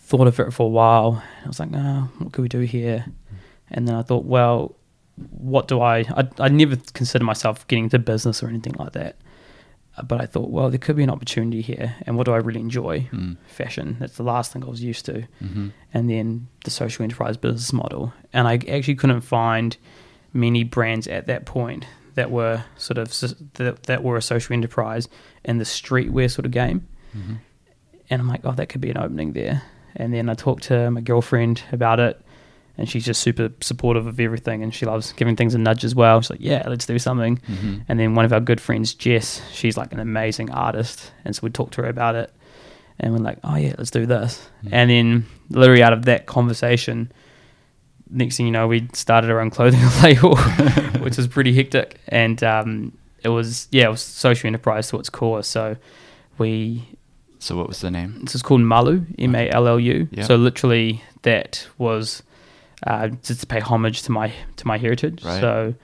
thought 0.08 0.28
of 0.28 0.40
it 0.40 0.54
for 0.54 0.64
a 0.64 0.70
while. 0.82 1.22
I 1.44 1.48
was 1.48 1.60
like, 1.60 1.70
oh, 1.74 2.10
what 2.20 2.32
could 2.32 2.42
we 2.44 2.48
do 2.50 2.62
here? 2.62 3.06
And 3.72 3.88
then 3.88 3.96
I 3.96 4.04
thought, 4.04 4.26
well, 4.26 4.76
what 5.32 5.68
do 5.68 5.82
I? 5.82 6.00
I 6.20 6.28
I 6.40 6.48
never 6.50 6.76
considered 6.94 7.26
myself 7.26 7.66
getting 7.68 7.86
into 7.86 8.00
business 8.00 8.44
or 8.44 8.48
anything 8.50 8.76
like 8.78 8.94
that. 8.94 9.16
Uh, 9.98 10.04
But 10.04 10.22
I 10.22 10.26
thought, 10.28 10.50
well, 10.52 10.70
there 10.70 10.78
could 10.86 10.96
be 10.98 11.04
an 11.04 11.10
opportunity 11.10 11.62
here. 11.62 11.96
And 12.06 12.18
what 12.18 12.26
do 12.26 12.34
I 12.34 12.38
really 12.38 12.60
enjoy? 12.60 13.08
Mm. 13.12 13.38
Fashion. 13.48 13.98
That's 14.00 14.18
the 14.18 14.24
last 14.24 14.52
thing 14.52 14.64
I 14.64 14.70
was 14.70 14.84
used 14.84 15.06
to 15.06 15.18
hmm 15.40 15.70
and 15.94 16.10
then 16.10 16.48
the 16.66 16.72
social 16.72 17.04
enterprise 17.04 17.38
business 17.38 17.72
model. 17.74 18.12
And 18.34 18.48
I 18.48 18.56
actually 18.76 18.96
couldn't 18.96 19.22
find 19.22 19.78
many 20.34 20.64
brands 20.66 21.08
at 21.08 21.26
that 21.28 21.46
point 21.46 21.86
that 22.16 22.30
were 22.32 22.64
sort 22.78 22.98
of 22.98 23.08
that, 23.54 23.84
that 23.84 24.04
were 24.04 24.18
a 24.18 24.22
social 24.22 24.54
enterprise 24.54 25.08
in 25.46 25.58
the 25.58 25.66
streetwear 25.66 26.30
sort 26.30 26.46
of 26.46 26.52
game. 26.52 26.80
hmm 27.14 27.36
And 28.10 28.22
I'm 28.22 28.28
like, 28.34 28.42
oh, 28.46 28.52
that 28.56 28.68
could 28.70 28.82
be 28.82 28.92
an 28.92 28.98
opening 28.98 29.34
there. 29.34 29.62
And 29.96 30.14
then 30.14 30.30
I 30.30 30.34
talked 30.34 30.64
to 30.64 30.92
my 30.92 31.02
girlfriend 31.02 31.64
about 31.72 32.00
it, 32.00 32.20
and 32.78 32.90
she's 32.90 33.06
just 33.06 33.22
super 33.22 33.50
supportive 33.62 34.08
of 34.08 34.20
everything, 34.20 34.62
and 34.64 34.74
she 34.74 34.86
loves 34.86 35.14
giving 35.14 35.36
things 35.36 35.54
a 35.56 35.58
nudge 35.58 35.84
as 35.86 35.96
well. 35.96 36.22
She's 36.22 36.30
like, 36.32 36.42
yeah, 36.42 36.64
let's 36.68 36.86
do 36.86 37.00
something. 37.00 37.38
hmm 37.38 37.78
And 37.88 38.00
then 38.00 38.16
one 38.16 38.26
of 38.26 38.34
our 38.34 38.42
good 38.42 38.60
friends, 38.60 38.94
Jess, 38.94 39.42
she's 39.52 39.78
like 39.78 39.94
an 39.94 40.00
amazing 40.00 40.52
artist. 40.52 41.12
And 41.24 41.36
so 41.36 41.42
we 41.44 41.50
talked 41.50 41.76
to 41.76 41.84
her 41.84 41.90
about 41.90 42.16
it. 42.16 42.32
And 43.00 43.14
we're 43.14 43.20
like, 43.20 43.40
oh, 43.44 43.56
yeah, 43.56 43.76
let's 43.78 43.92
do 43.92 44.06
this. 44.06 44.48
Mm. 44.64 44.70
And 44.72 44.90
then, 44.90 45.26
literally, 45.50 45.84
out 45.84 45.92
of 45.92 46.06
that 46.06 46.28
conversation, 46.28 47.12
next 48.10 48.38
thing 48.38 48.46
you 48.46 48.52
know, 48.54 48.68
we 48.68 48.88
started 48.94 49.30
our 49.30 49.40
own 49.42 49.50
clothing 49.50 49.82
label, 50.04 50.38
which 51.00 51.18
was 51.18 51.28
pretty 51.28 51.54
hectic. 51.54 52.00
And 52.08 52.42
um, 52.44 52.98
it 53.24 53.30
was 53.30 53.68
yeah, 53.72 53.88
it 53.88 53.92
was 53.92 54.02
social 54.02 54.48
enterprise 54.48 54.90
to 54.90 55.00
its 55.00 55.10
core. 55.10 55.44
So 55.44 55.76
we 56.38 56.88
So 57.46 57.56
what 57.56 57.68
was 57.68 57.80
the 57.82 57.92
name? 57.92 58.22
this 58.24 58.34
is 58.34 58.42
called 58.42 58.62
Mallu, 58.62 59.06
M 59.20 59.36
A 59.36 59.48
L 59.50 59.68
L 59.68 59.80
U. 59.80 60.08
Yeah. 60.12 60.24
So 60.24 60.36
literally 60.36 61.04
that 61.22 61.68
was 61.78 62.24
uh, 62.88 63.10
just 63.10 63.42
to 63.42 63.46
pay 63.46 63.60
homage 63.60 64.02
to 64.04 64.12
my 64.12 64.34
to 64.56 64.68
my 64.68 64.80
heritage. 64.80 65.24
Right. 65.24 65.42
So 65.42 65.76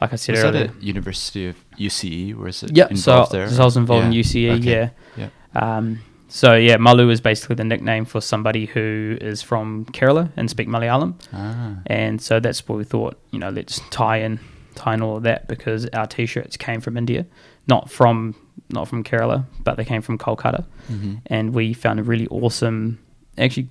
like 0.00 0.12
I 0.12 0.16
said 0.16 0.32
Was 0.32 0.42
that 0.42 0.48
earlier, 0.48 0.64
at 0.70 0.82
University 0.82 1.46
of 1.46 1.56
UCE? 1.78 2.34
Where 2.34 2.48
is 2.48 2.64
it 2.64 2.76
yeah. 2.76 2.88
So, 2.88 3.12
involved 3.12 3.32
there? 3.32 3.48
so 3.48 3.62
I 3.62 3.64
was 3.64 3.76
involved 3.76 4.06
in 4.06 4.12
UCE. 4.12 4.58
Okay. 4.58 4.90
Yeah. 5.16 5.28
Yeah. 5.54 5.76
Um, 5.76 6.00
so 6.26 6.56
yeah, 6.56 6.78
Mallu 6.78 7.12
is 7.12 7.20
basically 7.20 7.54
the 7.54 7.64
nickname 7.64 8.06
for 8.06 8.20
somebody 8.20 8.66
who 8.66 9.16
is 9.20 9.40
from 9.40 9.84
Kerala 9.96 10.32
and 10.36 10.50
speak 10.50 10.66
Malayalam. 10.66 11.14
Ah, 11.32 11.76
And 11.86 12.20
so 12.20 12.40
that's 12.40 12.66
what 12.66 12.76
we 12.76 12.82
thought, 12.82 13.20
you 13.30 13.38
know, 13.38 13.50
let's 13.50 13.80
tie 13.90 14.16
in 14.16 14.40
tie 14.74 14.94
in 14.94 15.02
all 15.02 15.18
of 15.18 15.22
that 15.22 15.46
because 15.46 15.86
our 15.92 16.08
t 16.08 16.26
shirts 16.26 16.56
came 16.56 16.80
from 16.80 16.96
India. 16.96 17.24
Not 17.68 17.88
from 17.88 18.34
not 18.70 18.88
from 18.88 19.04
Kerala, 19.04 19.44
but 19.62 19.76
they 19.76 19.84
came 19.84 20.02
from 20.02 20.18
Kolkata. 20.18 20.64
mhm. 20.90 21.20
And 21.26 21.54
we 21.54 21.72
found 21.72 22.00
a 22.00 22.02
really 22.02 22.26
awesome 22.28 22.98
actually 23.38 23.68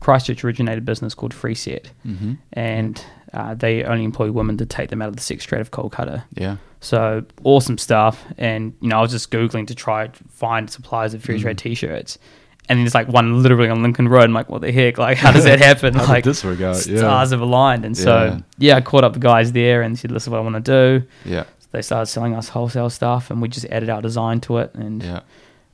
Christchurch 0.00 0.42
originated 0.44 0.84
business 0.84 1.14
called 1.14 1.34
Free 1.34 1.54
Set. 1.54 1.90
Mhm. 2.06 2.38
And 2.54 3.04
uh, 3.34 3.54
they 3.54 3.84
only 3.84 4.04
employ 4.04 4.30
women 4.30 4.56
to 4.58 4.66
take 4.66 4.90
them 4.90 5.00
out 5.02 5.08
of 5.08 5.16
the 5.16 5.22
sex 5.22 5.44
trade 5.44 5.60
of 5.60 5.70
Kolkata. 5.70 6.24
Yeah. 6.34 6.56
So 6.80 7.24
awesome 7.44 7.78
stuff. 7.78 8.24
And 8.38 8.74
you 8.80 8.88
know, 8.88 8.98
I 8.98 9.00
was 9.02 9.10
just 9.10 9.30
googling 9.30 9.66
to 9.68 9.74
try 9.74 10.06
to 10.08 10.24
find 10.30 10.68
suppliers 10.68 11.14
of 11.14 11.22
free 11.22 11.40
trade 11.40 11.56
t-shirts, 11.58 12.18
and 12.68 12.78
then 12.78 12.84
there's 12.84 12.94
like 12.94 13.08
one 13.08 13.42
literally 13.42 13.68
on 13.68 13.82
Lincoln 13.82 14.08
Road. 14.08 14.24
I'm 14.24 14.32
like, 14.32 14.48
what 14.48 14.60
the 14.62 14.72
heck? 14.72 14.98
Like, 14.98 15.16
how 15.18 15.30
does 15.32 15.44
that 15.50 15.60
happen? 15.60 15.94
Like, 15.94 16.24
this 16.24 16.42
work 16.44 16.60
out? 16.60 16.86
Yeah. 16.86 16.98
stars 16.98 17.30
have 17.30 17.40
aligned. 17.40 17.84
And 17.84 17.96
so 17.96 18.24
Yeah. 18.24 18.38
yeah. 18.58 18.76
I 18.76 18.80
caught 18.80 19.04
up 19.04 19.12
the 19.14 19.18
guys 19.20 19.52
there 19.52 19.82
and 19.82 19.98
said, 19.98 20.10
"This 20.10 20.24
is 20.24 20.28
what 20.28 20.38
I 20.38 20.42
want 20.42 20.62
to 20.64 21.00
do." 21.00 21.06
Yeah. 21.24 21.44
They 21.72 21.82
started 21.82 22.06
selling 22.06 22.34
us 22.34 22.48
wholesale 22.50 22.90
stuff, 22.90 23.30
and 23.30 23.40
we 23.42 23.48
just 23.48 23.66
added 23.66 23.88
our 23.90 24.00
design 24.02 24.40
to 24.42 24.58
it. 24.58 24.74
And 24.74 25.02
Yeah. 25.02 25.20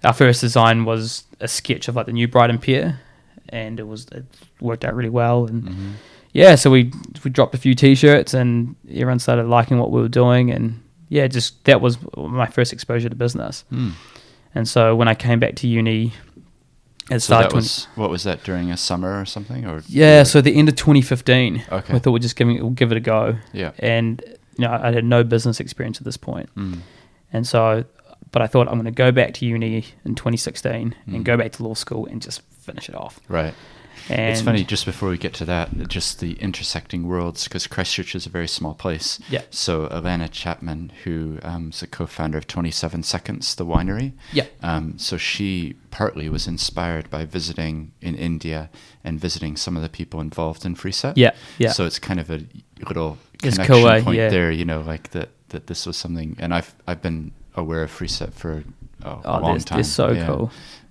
our 0.04 0.12
first 0.12 0.40
design 0.40 0.84
was 0.84 1.24
a 1.40 1.48
sketch 1.48 1.88
of 1.88 1.96
like 1.96 2.06
the 2.06 2.12
new 2.12 2.28
Brighton 2.28 2.58
Pier, 2.58 3.00
and 3.48 3.78
it 3.80 3.87
was 3.87 4.06
it 4.12 4.24
worked 4.61 4.84
out 4.84 4.94
really 4.94 5.08
well. 5.11 5.46
And 5.46 5.62
Mhm. 5.64 5.92
yeah, 6.32 6.54
so 6.54 6.70
we 6.70 6.92
we 7.24 7.30
dropped 7.30 7.54
a 7.54 7.58
few 7.58 7.74
t-shirts 7.74 8.32
and 8.34 8.76
everyone 8.88 9.18
started 9.18 9.46
liking 9.46 9.78
what 9.78 9.90
we 9.90 10.00
were 10.00 10.08
doing 10.08 10.50
and 10.50 10.80
yeah, 11.08 11.26
just 11.26 11.64
that 11.64 11.80
was 11.80 11.98
my 12.16 12.46
first 12.46 12.72
exposure 12.72 13.08
to 13.08 13.16
business. 13.16 13.64
Mm. 13.72 13.92
And 14.54 14.68
so 14.68 14.94
when 14.94 15.08
I 15.08 15.14
came 15.14 15.38
back 15.40 15.54
to 15.56 15.66
uni, 15.66 16.12
it 17.11 17.14
So 17.14 17.18
started 17.18 17.50
that 17.50 17.54
was 17.56 17.88
what 17.96 18.11
was 18.11 18.22
that 18.24 18.44
during 18.44 18.70
a 18.70 18.76
summer 18.76 19.18
or 19.20 19.24
something 19.24 19.66
or 19.66 19.82
yeah, 19.88 20.22
so 20.22 20.38
at 20.40 20.44
the 20.44 20.54
end 20.54 20.68
of 20.68 20.76
2015, 20.76 21.64
Okay. 21.72 21.92
we 21.94 21.98
thought 21.98 22.12
we'd 22.12 22.22
just 22.22 22.37
give 22.37 22.48
it, 22.48 22.61
we'll 22.62 22.70
give 22.70 22.92
it 22.92 22.98
a 22.98 23.00
go. 23.00 23.37
yeah. 23.52 23.70
And 23.78 24.22
you 24.58 24.66
know, 24.66 24.72
I 24.72 24.92
had 24.92 25.04
no 25.04 25.24
business 25.24 25.60
experience 25.60 25.98
at 25.98 26.04
this 26.04 26.16
point. 26.18 26.54
Mm. 26.56 26.80
And 27.32 27.46
so 27.46 27.84
but 28.32 28.42
I 28.42 28.46
thought 28.46 28.68
I'm 28.68 28.74
going 28.74 28.84
to 28.84 28.90
go 28.90 29.10
back 29.10 29.34
to 29.34 29.46
uni 29.46 29.86
in 30.04 30.14
2016 30.14 30.94
Mm. 31.08 31.14
and 31.14 31.24
go 31.24 31.36
back 31.36 31.52
to 31.52 31.62
law 31.62 31.74
school 31.74 32.06
and 32.06 32.20
just 32.20 32.42
finish 32.60 32.88
it 32.88 32.94
off. 32.94 33.20
Right. 33.28 33.54
And 34.10 34.32
it's 34.32 34.40
funny 34.40 34.64
just 34.64 34.86
before 34.86 35.10
we 35.10 35.18
get 35.18 35.34
to 35.34 35.44
that, 35.46 35.88
just 35.88 36.20
the 36.20 36.32
intersecting 36.34 37.06
worlds 37.06 37.44
because 37.44 37.66
Christchurch 37.66 38.14
is 38.14 38.26
a 38.26 38.30
very 38.30 38.48
small 38.48 38.72
place. 38.74 39.18
Yeah. 39.28 39.42
So 39.50 39.86
Alana 39.88 40.30
Chapman, 40.30 40.92
who 41.04 41.38
um, 41.42 41.70
is 41.70 41.82
a 41.82 41.86
co-founder 41.86 42.38
of 42.38 42.46
Twenty 42.46 42.70
Seven 42.70 43.02
Seconds, 43.02 43.54
the 43.54 43.66
winery. 43.66 44.12
Yeah. 44.32 44.46
Um, 44.62 44.98
so 44.98 45.16
she 45.18 45.74
partly 45.90 46.28
was 46.28 46.46
inspired 46.46 47.10
by 47.10 47.24
visiting 47.24 47.92
in 48.00 48.14
India 48.14 48.70
and 49.04 49.20
visiting 49.20 49.56
some 49.56 49.76
of 49.76 49.82
the 49.82 49.88
people 49.90 50.20
involved 50.20 50.64
in 50.64 50.74
FreeSet. 50.74 51.14
Yeah, 51.16 51.32
yeah. 51.58 51.72
So 51.72 51.84
it's 51.84 51.98
kind 51.98 52.20
of 52.20 52.30
a 52.30 52.40
little 52.86 53.18
connection 53.42 54.05
point 54.05 54.16
Yeah. 54.16 54.29
there, 54.29 54.51
you 54.51 54.64
know, 54.64 54.81
like 54.81 55.11
that 55.11 55.31
that 55.51 55.66
this 55.66 55.87
was 55.87 55.96
something, 55.96 56.37
and 56.38 56.53
I've 56.55 56.74
I've 56.87 57.01
been 57.03 57.33
aware 57.57 57.83
of 57.83 57.90
FreeSet 57.90 58.33
for 58.35 58.62
oh, 59.05 59.09
a 59.11 59.20
Oh, 59.24 59.40
long 59.40 59.53
they're, 59.53 59.61
time. 59.61 59.77
they're 59.79 59.85
so 59.85 60.12
Yeah. 60.12 60.27
cool. 60.27 60.51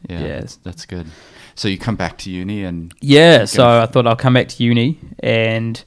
Yeah, 0.10 0.20
Yeah. 0.20 0.28
that's- 0.28 0.60
that's 0.64 0.86
good. 0.86 1.08
So 1.56 1.68
you 1.68 1.78
come 1.78 1.96
back 1.96 2.18
to 2.20 2.30
uni 2.32 2.64
and 2.64 2.94
Yeah, 3.02 3.46
so 3.46 3.64
f- 3.68 3.90
I 3.90 3.92
thought 3.92 4.06
I'll 4.08 4.16
come 4.16 4.34
back 4.34 4.48
to 4.50 4.64
uni 4.64 5.00
and 5.20 5.84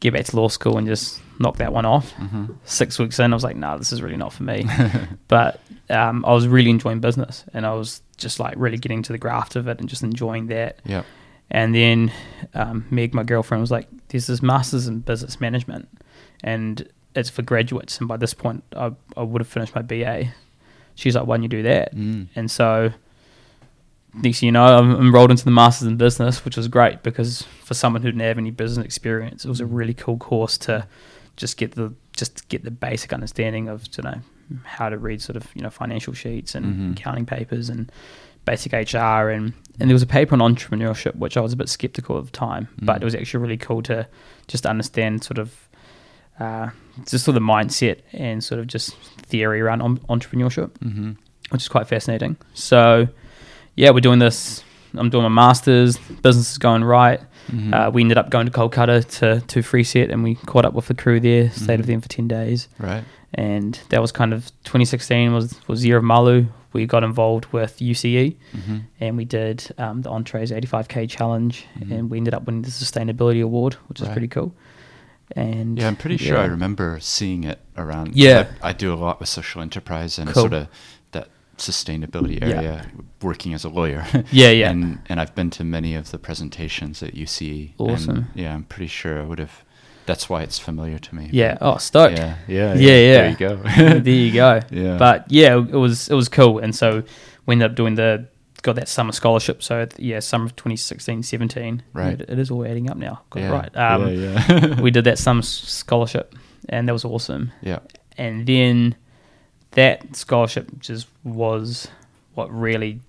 get 0.00 0.12
back 0.14 0.24
to 0.26 0.36
law 0.36 0.48
school 0.48 0.78
and 0.78 0.86
just 0.86 1.20
knock 1.38 1.56
that 1.58 1.72
one 1.72 1.84
off. 1.86 2.12
Mhm. 2.18 2.54
Six 2.64 2.98
weeks 2.98 3.18
in, 3.18 3.32
I 3.32 3.36
was 3.36 3.44
like, 3.44 3.56
"No, 3.56 3.78
this 3.78 3.92
is 3.92 4.02
really 4.02 4.16
not 4.16 4.32
for 4.32 4.42
me." 4.42 4.66
but 5.28 5.60
um, 5.88 6.24
I 6.26 6.32
was 6.34 6.46
really 6.48 6.70
enjoying 6.70 7.00
business, 7.00 7.44
and 7.54 7.64
I 7.66 7.72
was 7.74 8.02
just 8.16 8.38
like 8.40 8.54
really 8.56 8.78
getting 8.78 9.02
to 9.04 9.12
the 9.12 9.18
graft 9.18 9.56
of 9.56 9.68
it 9.68 9.78
and 9.80 9.88
just 9.88 10.02
enjoying 10.02 10.46
that. 10.48 10.78
yeah, 10.84 11.02
And 11.50 11.74
then 11.74 12.12
um, 12.54 12.86
Meg, 12.90 13.12
my 13.14 13.24
girlfriend, 13.24 13.60
was 13.60 13.70
like, 13.70 13.88
"There's 14.08 14.26
this 14.28 14.42
masters 14.42 14.86
in 14.86 15.00
business 15.00 15.40
management, 15.40 15.88
and 16.44 16.88
it's 17.14 17.28
for 17.30 17.42
graduates." 17.42 17.98
And 17.98 18.06
by 18.08 18.16
this 18.16 18.34
point, 18.34 18.62
I, 18.76 18.92
I 19.16 19.22
would 19.22 19.40
have 19.40 19.48
finished 19.48 19.74
my 19.74 19.82
BA. 19.82 20.32
She's 20.94 21.16
like, 21.16 21.26
"Why 21.26 21.36
don't 21.36 21.42
you 21.42 21.48
do 21.48 21.62
that?" 21.64 21.94
Mm. 21.94 22.28
And 22.36 22.50
so 22.50 22.92
next 24.14 24.40
thing 24.40 24.46
you 24.48 24.52
know, 24.52 24.64
I'm 24.78 24.92
enrolled 24.96 25.30
into 25.30 25.44
the 25.44 25.50
masters 25.50 25.86
in 25.88 25.96
business, 25.96 26.44
which 26.44 26.56
was 26.56 26.68
great 26.68 27.02
because 27.02 27.42
for 27.64 27.74
someone 27.74 28.02
who 28.02 28.08
didn't 28.08 28.20
have 28.22 28.38
any 28.38 28.50
business 28.50 28.84
experience, 28.84 29.44
it 29.44 29.48
was 29.48 29.60
a 29.60 29.66
really 29.66 29.94
cool 29.94 30.16
course 30.18 30.58
to 30.58 30.86
just 31.36 31.56
get 31.56 31.72
the 31.72 31.92
just 32.16 32.48
get 32.48 32.64
the 32.64 32.70
basic 32.70 33.12
understanding 33.12 33.68
of 33.68 33.86
you 33.96 34.02
know 34.04 34.20
how 34.64 34.88
to 34.88 34.98
read 34.98 35.22
sort 35.22 35.36
of 35.36 35.46
you 35.54 35.62
know 35.62 35.70
financial 35.70 36.12
sheets 36.12 36.54
and 36.54 36.66
Mhm. 36.66 36.92
accounting 36.92 37.24
papers 37.24 37.70
and 37.70 37.90
basic 38.50 38.72
HR 38.72 39.30
and 39.36 39.52
and 39.78 39.88
there 39.88 39.94
was 39.94 40.02
a 40.02 40.12
paper 40.18 40.34
on 40.36 40.40
entrepreneurship 40.54 41.14
which 41.16 41.36
I 41.36 41.40
was 41.40 41.52
a 41.52 41.56
bit 41.56 41.68
skeptical 41.68 42.16
of 42.16 42.26
at 42.26 42.32
the 42.32 42.38
time, 42.38 42.68
but 42.82 42.96
Mm. 42.98 43.02
it 43.02 43.04
was 43.04 43.14
actually 43.14 43.40
really 43.44 43.56
cool 43.56 43.82
to 43.82 44.06
just 44.52 44.66
understand 44.66 45.24
sort 45.24 45.38
of 45.38 45.48
uh, 46.38 46.68
just 47.10 47.24
sort 47.24 47.36
of 47.36 47.42
mindset 47.42 47.96
and 48.12 48.42
sort 48.42 48.60
of 48.60 48.66
just 48.66 48.94
theory 49.30 49.60
around 49.60 49.80
on- 49.82 49.98
entrepreneurship 50.08 50.70
hmm 50.82 51.12
which 51.50 51.62
is 51.62 51.68
quite 51.68 51.88
fascinating. 51.88 52.36
So, 52.54 53.08
yeah, 53.74 53.90
we're 53.90 53.98
doing 54.08 54.20
this. 54.20 54.62
I'm 54.94 55.10
doing 55.10 55.24
my 55.24 55.28
masters. 55.46 55.98
Business 56.22 56.52
is 56.52 56.58
going 56.58 56.84
right. 56.84 57.20
Mhm. 57.50 57.74
Uh, 57.74 57.90
we 57.90 58.02
ended 58.02 58.18
up 58.18 58.30
going 58.30 58.46
to 58.46 58.52
Kolkata 58.52 58.96
to 59.18 59.40
to 59.52 59.60
Free 59.62 59.82
Set, 59.82 60.10
and 60.12 60.22
we 60.22 60.36
caught 60.50 60.64
up 60.64 60.74
with 60.74 60.86
the 60.86 60.94
crew 60.94 61.18
there. 61.18 61.50
Stayed 61.50 61.78
with 61.78 61.86
Mhm. 61.86 61.92
them 61.94 62.00
for 62.02 62.08
ten 62.08 62.28
days, 62.28 62.68
right. 62.78 63.02
And 63.34 63.78
that 63.90 64.00
was 64.00 64.10
kind 64.12 64.32
of 64.32 64.46
2016 64.64 65.32
was 65.32 65.54
was 65.68 65.84
year 65.84 65.98
of 65.98 66.04
Mallu. 66.04 66.48
We 66.72 66.86
got 66.86 67.02
involved 67.04 67.46
with 67.52 67.78
UCE, 67.80 68.36
hmm 68.52 68.78
and 69.00 69.16
we 69.16 69.24
did 69.24 69.68
um, 69.78 70.02
the 70.02 70.10
Entrees 70.10 70.50
85k 70.52 71.08
challenge, 71.08 71.66
Mhm. 71.78 71.90
and 71.92 72.10
we 72.10 72.18
ended 72.18 72.34
up 72.34 72.44
winning 72.46 72.62
the 72.62 72.70
sustainability 72.70 73.42
award, 73.42 73.74
which 73.88 74.00
is 74.00 74.06
Right. 74.06 74.12
pretty 74.12 74.28
cool. 74.28 74.52
And 75.36 75.78
Yeah, 75.78 75.86
I'm 75.88 75.96
pretty 75.96 76.16
sure 76.16 76.38
I 76.38 76.44
remember 76.46 76.98
seeing 77.00 77.44
it 77.44 77.60
around. 77.76 78.16
Yeah. 78.16 78.48
I, 78.62 78.70
I 78.70 78.72
do 78.72 78.92
a 78.92 78.96
lot 78.96 79.20
with 79.20 79.28
social 79.28 79.62
enterprise 79.62 80.18
and 80.18 80.30
Cool. 80.30 80.42
sort 80.42 80.52
of 80.54 80.66
that 81.12 81.28
sustainability 81.56 82.40
Yeah. 82.40 82.48
area, 82.56 82.86
working 83.22 83.54
as 83.54 83.64
a 83.64 83.68
lawyer. 83.68 84.04
Yeah, 84.32 84.50
yeah. 84.50 84.70
And 84.70 84.98
and 85.08 85.20
I've 85.20 85.34
been 85.34 85.50
to 85.50 85.64
many 85.64 85.94
of 85.94 86.10
the 86.10 86.18
presentations 86.18 87.02
at 87.02 87.14
UCE. 87.14 87.74
and, 87.78 87.90
Awesome. 87.90 88.26
yeah, 88.34 88.54
I'm 88.54 88.64
pretty 88.64 88.88
sure 88.88 89.20
I 89.20 89.24
would 89.24 89.38
have. 89.38 89.64
That's 90.10 90.28
why 90.28 90.42
it's 90.42 90.58
familiar 90.58 90.98
to 90.98 91.14
me. 91.14 91.28
Yeah. 91.32 91.56
Oh, 91.60 91.76
stoked. 91.78 92.18
Yeah, 92.18 92.36
yeah, 92.48 92.74
Yeah, 92.74 92.96
yeah. 93.08 93.12
There 93.14 93.30
you 93.30 93.36
go. 93.36 93.56
there 94.00 94.14
you 94.26 94.32
go. 94.32 94.60
Yeah. 94.70 94.96
But 94.98 95.30
yeah, 95.30 95.56
it 95.56 95.70
was 95.86 96.08
it 96.08 96.14
was 96.14 96.28
cool, 96.28 96.58
and 96.58 96.74
so 96.74 97.02
we 97.46 97.54
ended 97.54 97.70
up 97.70 97.76
doing 97.76 97.94
the 97.94 98.26
got 98.62 98.74
that 98.76 98.88
summer 98.88 99.12
scholarship. 99.12 99.62
So 99.62 99.86
yeah, 99.98 100.20
summer 100.20 100.46
of 100.46 100.56
2016, 100.56 101.22
17. 101.22 101.82
Right. 101.94 102.20
It, 102.20 102.28
it 102.28 102.38
is 102.38 102.50
all 102.50 102.66
adding 102.66 102.90
up 102.90 102.96
now. 102.96 103.22
Got 103.30 103.40
yeah. 103.40 103.50
right. 103.50 103.76
Um, 103.76 104.08
yeah, 104.08 104.46
yeah. 104.48 104.80
we 104.86 104.90
did 104.90 105.04
that 105.04 105.18
summer 105.18 105.42
scholarship, 105.42 106.34
and 106.68 106.88
that 106.88 106.92
was 106.92 107.04
awesome. 107.04 107.52
yeah. 107.62 107.78
And 108.18 108.46
then 108.46 108.96
that 109.72 110.14
scholarship 110.16 110.66
just 110.80 111.06
was 111.24 111.88
what 112.34 112.52
really, 112.52 113.00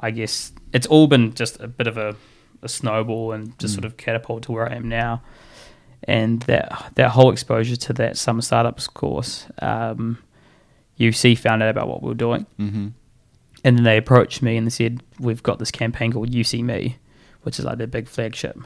I 0.00 0.10
guess, 0.10 0.52
it's 0.74 0.86
all 0.88 1.06
been 1.06 1.32
just 1.34 1.58
a 1.60 1.68
bit 1.68 1.86
of 1.86 1.96
a, 1.96 2.14
a 2.62 2.68
snowball 2.68 3.32
and 3.32 3.56
just 3.58 3.72
Mm. 3.72 3.76
sort 3.76 3.84
of 3.86 3.96
catapult 3.96 4.42
to 4.44 4.52
where 4.52 4.68
I 4.70 4.74
am 4.74 4.88
now. 4.88 5.22
And 6.08 6.40
that 6.42 6.92
that 6.96 7.10
whole 7.10 7.30
exposure 7.30 7.76
to 7.76 7.92
that 7.94 8.16
summer 8.16 8.42
startups 8.42 8.88
course, 8.88 9.46
um, 9.60 10.18
UC 10.98 11.38
found 11.38 11.62
out 11.62 11.68
about 11.68 11.88
what 11.88 12.02
we 12.02 12.08
were 12.08 12.14
doing, 12.14 12.46
Mm-hmm. 12.58 12.88
and 13.64 13.76
then 13.76 13.84
they 13.84 13.96
approached 13.96 14.42
me 14.42 14.56
and 14.56 14.66
they 14.66 14.70
said, 14.70 15.00
"We've 15.20 15.42
got 15.42 15.58
this 15.58 15.70
campaign 15.70 16.12
called 16.12 16.30
UC 16.30 16.62
Me, 16.64 16.96
which 17.42 17.58
is 17.58 17.64
like 17.64 17.78
their 17.78 17.86
big 17.86 18.08
flagship 18.08 18.58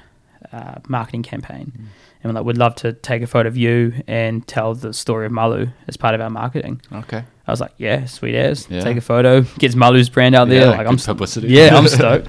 uh, 0.53 0.77
marketing 0.89 1.23
campaign, 1.23 1.73
Mm. 1.77 1.85
and 2.23 2.33
we're 2.33 2.39
like, 2.41 2.47
we'd 2.47 2.57
love 2.59 2.75
to 2.77 2.93
take 2.93 3.23
a 3.23 3.27
photo 3.27 3.49
of 3.49 3.57
you 3.57 4.03
and 4.07 4.47
tell 4.47 4.75
the 4.75 4.93
story 4.93 5.27
of 5.27 5.33
Mallu 5.33 5.73
as 5.89 5.97
part 5.97 6.15
of 6.15 6.21
our 6.23 6.31
marketing." 6.31 6.81
Okay. 6.93 7.23
I 7.47 7.51
was 7.51 7.61
like, 7.61 7.75
"Yeah, 7.77 8.07
sweet 8.07 8.35
as, 8.35 8.67
Yeah. 8.71 8.81
take 8.81 8.97
a 8.97 9.01
photo, 9.03 9.43
gets 9.59 9.75
Mallu's 9.75 10.09
brand 10.09 10.35
out 10.35 10.49
there." 10.49 10.71
Yeah, 10.71 10.77
like, 10.79 10.87
I'm 10.87 10.97
publicity. 10.97 11.49
Yeah, 11.49 11.77
I'm 11.77 11.87
stoked. 11.99 12.29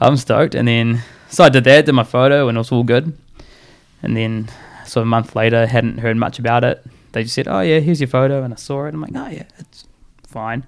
I'm 0.00 0.16
stoked. 0.16 0.54
And 0.56 0.66
then 0.66 1.02
so 1.28 1.44
I 1.44 1.48
did 1.50 1.62
that, 1.64 1.86
did 1.86 1.92
my 1.92 2.02
photo, 2.04 2.48
and 2.48 2.56
it 2.56 2.60
was 2.60 2.72
all 2.72 2.82
good. 2.84 3.16
And 4.02 4.16
then 4.16 4.48
so 4.86 5.02
a 5.02 5.04
month 5.04 5.36
later, 5.36 5.66
hadn't 5.66 5.98
heard 5.98 6.16
much 6.16 6.38
about 6.38 6.64
it. 6.64 6.84
They 7.12 7.22
just 7.22 7.34
said, 7.34 7.48
"Oh 7.48 7.60
yeah, 7.60 7.80
here's 7.80 8.00
your 8.00 8.08
photo," 8.08 8.42
and 8.42 8.52
I 8.52 8.56
saw 8.56 8.84
it. 8.86 8.94
I'm 8.94 9.00
like, 9.00 9.12
"Oh 9.14 9.28
yeah, 9.28 9.44
it's 9.58 9.86
fine." 10.26 10.64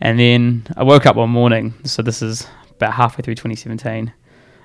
And 0.00 0.18
then 0.18 0.66
I 0.76 0.82
woke 0.84 1.06
up 1.06 1.16
one 1.16 1.30
morning. 1.30 1.74
So 1.84 2.02
this 2.02 2.22
is 2.22 2.46
about 2.76 2.94
halfway 2.94 3.22
through 3.22 3.34
2017. 3.34 4.12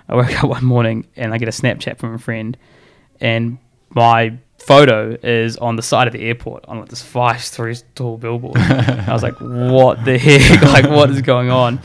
I 0.10 0.15
woke 0.15 0.43
up 0.43 0.49
one 0.58 0.65
morning 0.65 1.08
and 1.15 1.34
I 1.34 1.38
get 1.38 1.47
a 1.47 1.51
Snapchat 1.51 1.97
from 1.97 2.13
a 2.13 2.17
friend, 2.19 2.58
and 3.19 3.58
my 3.89 4.38
photo 4.60 5.17
is 5.21 5.58
on 5.58 5.75
the 5.75 5.82
side 5.82 6.08
of 6.08 6.13
the 6.13 6.21
airport 6.21 6.63
on 6.67 6.79
like 6.79 6.88
this 6.89 7.01
five 7.01 7.43
story 7.43 7.75
tall 7.95 8.17
billboard. 8.17 8.58
I 8.58 9.12
was 9.12 9.23
like, 9.23 9.36
what 9.39 10.03
the 10.06 10.17
heck? 10.17 10.62
like, 10.73 10.89
what 10.89 11.10
is 11.10 11.21
going 11.21 11.49
on? 11.49 11.82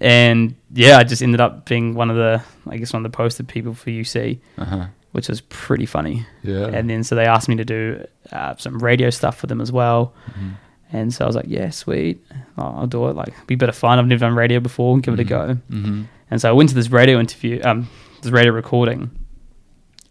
And 0.00 0.54
yeah, 0.72 0.98
I 0.98 1.04
just 1.04 1.22
ended 1.22 1.40
up 1.40 1.64
being 1.66 1.94
one 1.94 2.10
of 2.10 2.16
the, 2.16 2.42
I 2.68 2.76
guess, 2.76 2.92
one 2.92 3.04
of 3.04 3.10
the 3.10 3.16
posted 3.16 3.48
people 3.48 3.74
for 3.74 3.90
UC, 3.90 4.38
Uh-huh. 4.58 4.86
Which 5.12 5.28
was 5.28 5.40
pretty 5.42 5.86
funny. 5.86 6.26
Yeah. 6.42 6.66
And 6.66 6.88
then 6.88 7.02
so 7.04 7.14
they 7.14 7.26
asked 7.26 7.48
me 7.48 7.56
to 7.56 7.64
do 7.64 8.06
uh, 8.32 8.54
some 8.56 8.78
radio 8.78 9.10
stuff 9.10 9.36
for 9.38 9.46
them 9.46 9.60
as 9.60 9.72
well. 9.72 10.12
Mhm. 10.32 10.52
And 10.92 11.14
so 11.14 11.24
I 11.24 11.26
was 11.26 11.36
like, 11.36 11.46
yeah, 11.48 11.70
sweet. 11.70 12.24
I'll, 12.56 12.80
I'll 12.80 12.86
do 12.86 13.06
it. 13.08 13.14
Like, 13.16 13.32
be 13.46 13.54
a 13.54 13.56
bit 13.56 13.68
of 13.68 13.76
fun. 13.76 13.98
I've 13.98 14.06
never 14.06 14.20
done 14.20 14.34
radio 14.34 14.58
before. 14.60 14.98
Give 14.98 15.14
it 15.14 15.20
a 15.20 15.24
go. 15.24 15.56
Mhm. 15.70 16.06
And 16.30 16.40
so 16.40 16.48
I 16.48 16.52
went 16.52 16.68
to 16.70 16.74
this 16.74 16.90
radio 16.90 17.18
interview, 17.20 17.60
um, 17.64 17.88
this 18.22 18.32
radio 18.32 18.52
recording, 18.52 19.10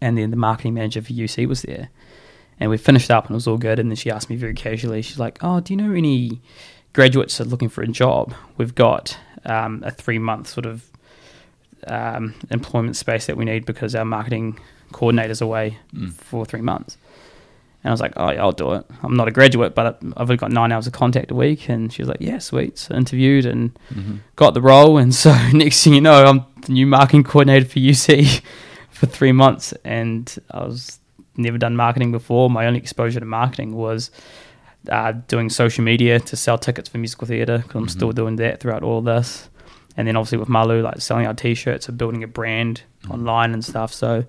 and 0.00 0.16
then 0.16 0.30
the 0.30 0.36
marketing 0.36 0.74
manager 0.74 1.02
for 1.02 1.12
UC 1.12 1.46
was 1.46 1.62
there. 1.62 1.88
And 2.58 2.70
we 2.70 2.76
finished 2.76 3.10
up 3.10 3.24
and 3.26 3.32
it 3.32 3.34
was 3.36 3.46
all 3.46 3.58
good. 3.58 3.78
And 3.78 3.90
then 3.90 3.96
she 3.96 4.10
asked 4.10 4.28
me 4.30 4.36
very 4.36 4.54
casually, 4.54 5.00
she's 5.02 5.18
like, 5.18 5.38
Oh, 5.42 5.60
do 5.60 5.72
you 5.72 5.76
know 5.78 5.92
any 5.94 6.40
graduates 6.92 7.38
that 7.38 7.46
are 7.46 7.50
looking 7.50 7.68
for 7.70 7.82
a 7.82 7.88
job? 7.88 8.34
We've 8.58 8.74
got 8.74 9.16
um, 9.46 9.82
a 9.84 9.90
three 9.90 10.18
month 10.18 10.48
sort 10.48 10.66
of 10.66 10.84
um, 11.86 12.34
employment 12.50 12.96
space 12.96 13.26
that 13.26 13.36
we 13.36 13.44
need 13.44 13.64
because 13.64 13.94
our 13.94 14.04
marketing 14.04 14.58
coordinator's 14.92 15.40
away 15.40 15.78
Mm. 15.94 16.12
for 16.12 16.44
three 16.44 16.60
months. 16.62 16.96
And 17.82 17.90
I 17.90 17.92
was 17.92 18.00
like, 18.02 18.12
oh, 18.16 18.30
yeah, 18.30 18.42
I'll 18.42 18.52
do 18.52 18.72
it. 18.74 18.84
I'm 19.02 19.16
not 19.16 19.26
a 19.26 19.30
graduate, 19.30 19.74
but 19.74 19.98
I've 20.16 20.28
only 20.28 20.36
got 20.36 20.52
nine 20.52 20.70
hours 20.70 20.86
of 20.86 20.92
contact 20.92 21.30
a 21.30 21.34
week. 21.34 21.68
And 21.70 21.90
she 21.90 22.02
was 22.02 22.08
like, 22.10 22.20
yeah, 22.20 22.38
sweet. 22.38 22.76
So 22.78 22.94
interviewed 22.94 23.46
and 23.46 23.70
Mhm. 23.94 24.18
got 24.36 24.52
the 24.52 24.60
role. 24.60 24.98
And 24.98 25.14
so 25.14 25.34
next 25.52 25.82
thing 25.82 25.94
you 25.94 26.02
know, 26.02 26.24
I'm 26.24 26.44
the 26.66 26.72
new 26.72 26.86
marketing 26.86 27.24
coordinator 27.24 27.64
for 27.66 27.78
UC 27.78 28.42
for 28.90 29.06
three 29.06 29.32
months. 29.32 29.72
And 29.84 30.34
I 30.50 30.64
was 30.64 30.98
never 31.38 31.56
done 31.56 31.74
marketing 31.74 32.12
before. 32.12 32.50
My 32.50 32.66
only 32.66 32.78
exposure 32.80 33.18
to 33.20 33.24
marketing 33.26 33.74
was 33.74 34.10
uh, 34.90 35.12
doing 35.28 35.48
social 35.50 35.82
media 35.84 36.18
to 36.20 36.36
sell 36.36 36.58
tickets 36.58 36.88
for 36.90 36.98
musical 36.98 37.26
theatre 37.26 37.58
because 37.58 37.76
I'm 37.76 37.88
still 37.88 38.12
Mhm. 38.12 38.14
doing 38.14 38.36
that 38.36 38.60
throughout 38.60 38.82
all 38.82 39.00
this. 39.00 39.48
And 39.96 40.06
then 40.06 40.16
obviously 40.16 40.38
with 40.38 40.48
Mallu, 40.48 40.82
like 40.82 41.00
selling 41.00 41.26
our 41.26 41.34
t-shirts 41.34 41.88
or 41.88 41.92
building 41.92 42.22
a 42.24 42.26
brand 42.28 42.82
Mhm. 43.04 43.10
online 43.14 43.52
and 43.54 43.64
stuff. 43.64 43.92
So 43.92 44.24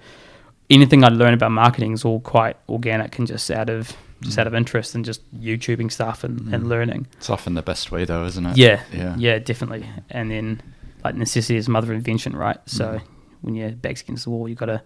anything 0.71 1.03
I 1.03 1.09
learn 1.09 1.33
about 1.33 1.51
marketing 1.51 1.93
is 1.93 2.03
all 2.05 2.19
quite 2.21 2.55
organic 2.69 3.17
and 3.19 3.27
just 3.27 3.51
out 3.51 3.69
of 3.69 3.95
just 4.21 4.37
Mm. 4.37 4.41
out 4.41 4.47
of 4.47 4.53
interest 4.53 4.93
and 4.95 5.03
just 5.03 5.21
YouTubing 5.41 5.91
stuff 5.91 6.23
and, 6.23 6.53
and 6.53 6.63
Mm. 6.65 6.67
learning. 6.67 7.07
It's 7.17 7.29
often 7.29 7.55
the 7.55 7.63
best 7.63 7.91
way, 7.91 8.05
though, 8.05 8.23
isn't 8.25 8.45
it? 8.45 8.55
Yeah, 8.57 8.79
Yeah. 8.93 9.15
yeah, 9.17 9.39
definitely. 9.39 9.83
And 10.11 10.29
then 10.29 10.61
like 11.03 11.15
necessity 11.15 11.55
is 11.57 11.67
mother 11.67 11.91
of 11.91 11.97
invention, 11.97 12.35
right? 12.35 12.57
So 12.67 12.85
Mm. 12.85 13.01
when 13.41 13.55
your 13.55 13.71
back's 13.71 14.01
against 14.01 14.25
the 14.25 14.29
wall, 14.29 14.47
you 14.47 14.55
gotta 14.55 14.81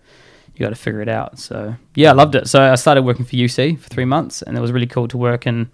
you 0.53 0.59
gotta 0.65 0.75
figure 0.75 1.01
it 1.01 1.09
out. 1.09 1.37
So 1.37 1.75
yeah, 1.95 2.11
I 2.11 2.13
loved 2.13 2.33
it. 2.35 2.47
So 2.47 2.61
I 2.71 2.75
started 2.75 3.01
working 3.03 3.25
for 3.25 3.35
UC 3.35 3.75
for 3.75 3.89
three 3.89 4.05
months, 4.05 4.41
and 4.41 4.57
it 4.57 4.61
was 4.61 4.71
really 4.71 4.87
cool 4.87 5.09
to 5.09 5.17
work 5.17 5.45
in 5.45 5.67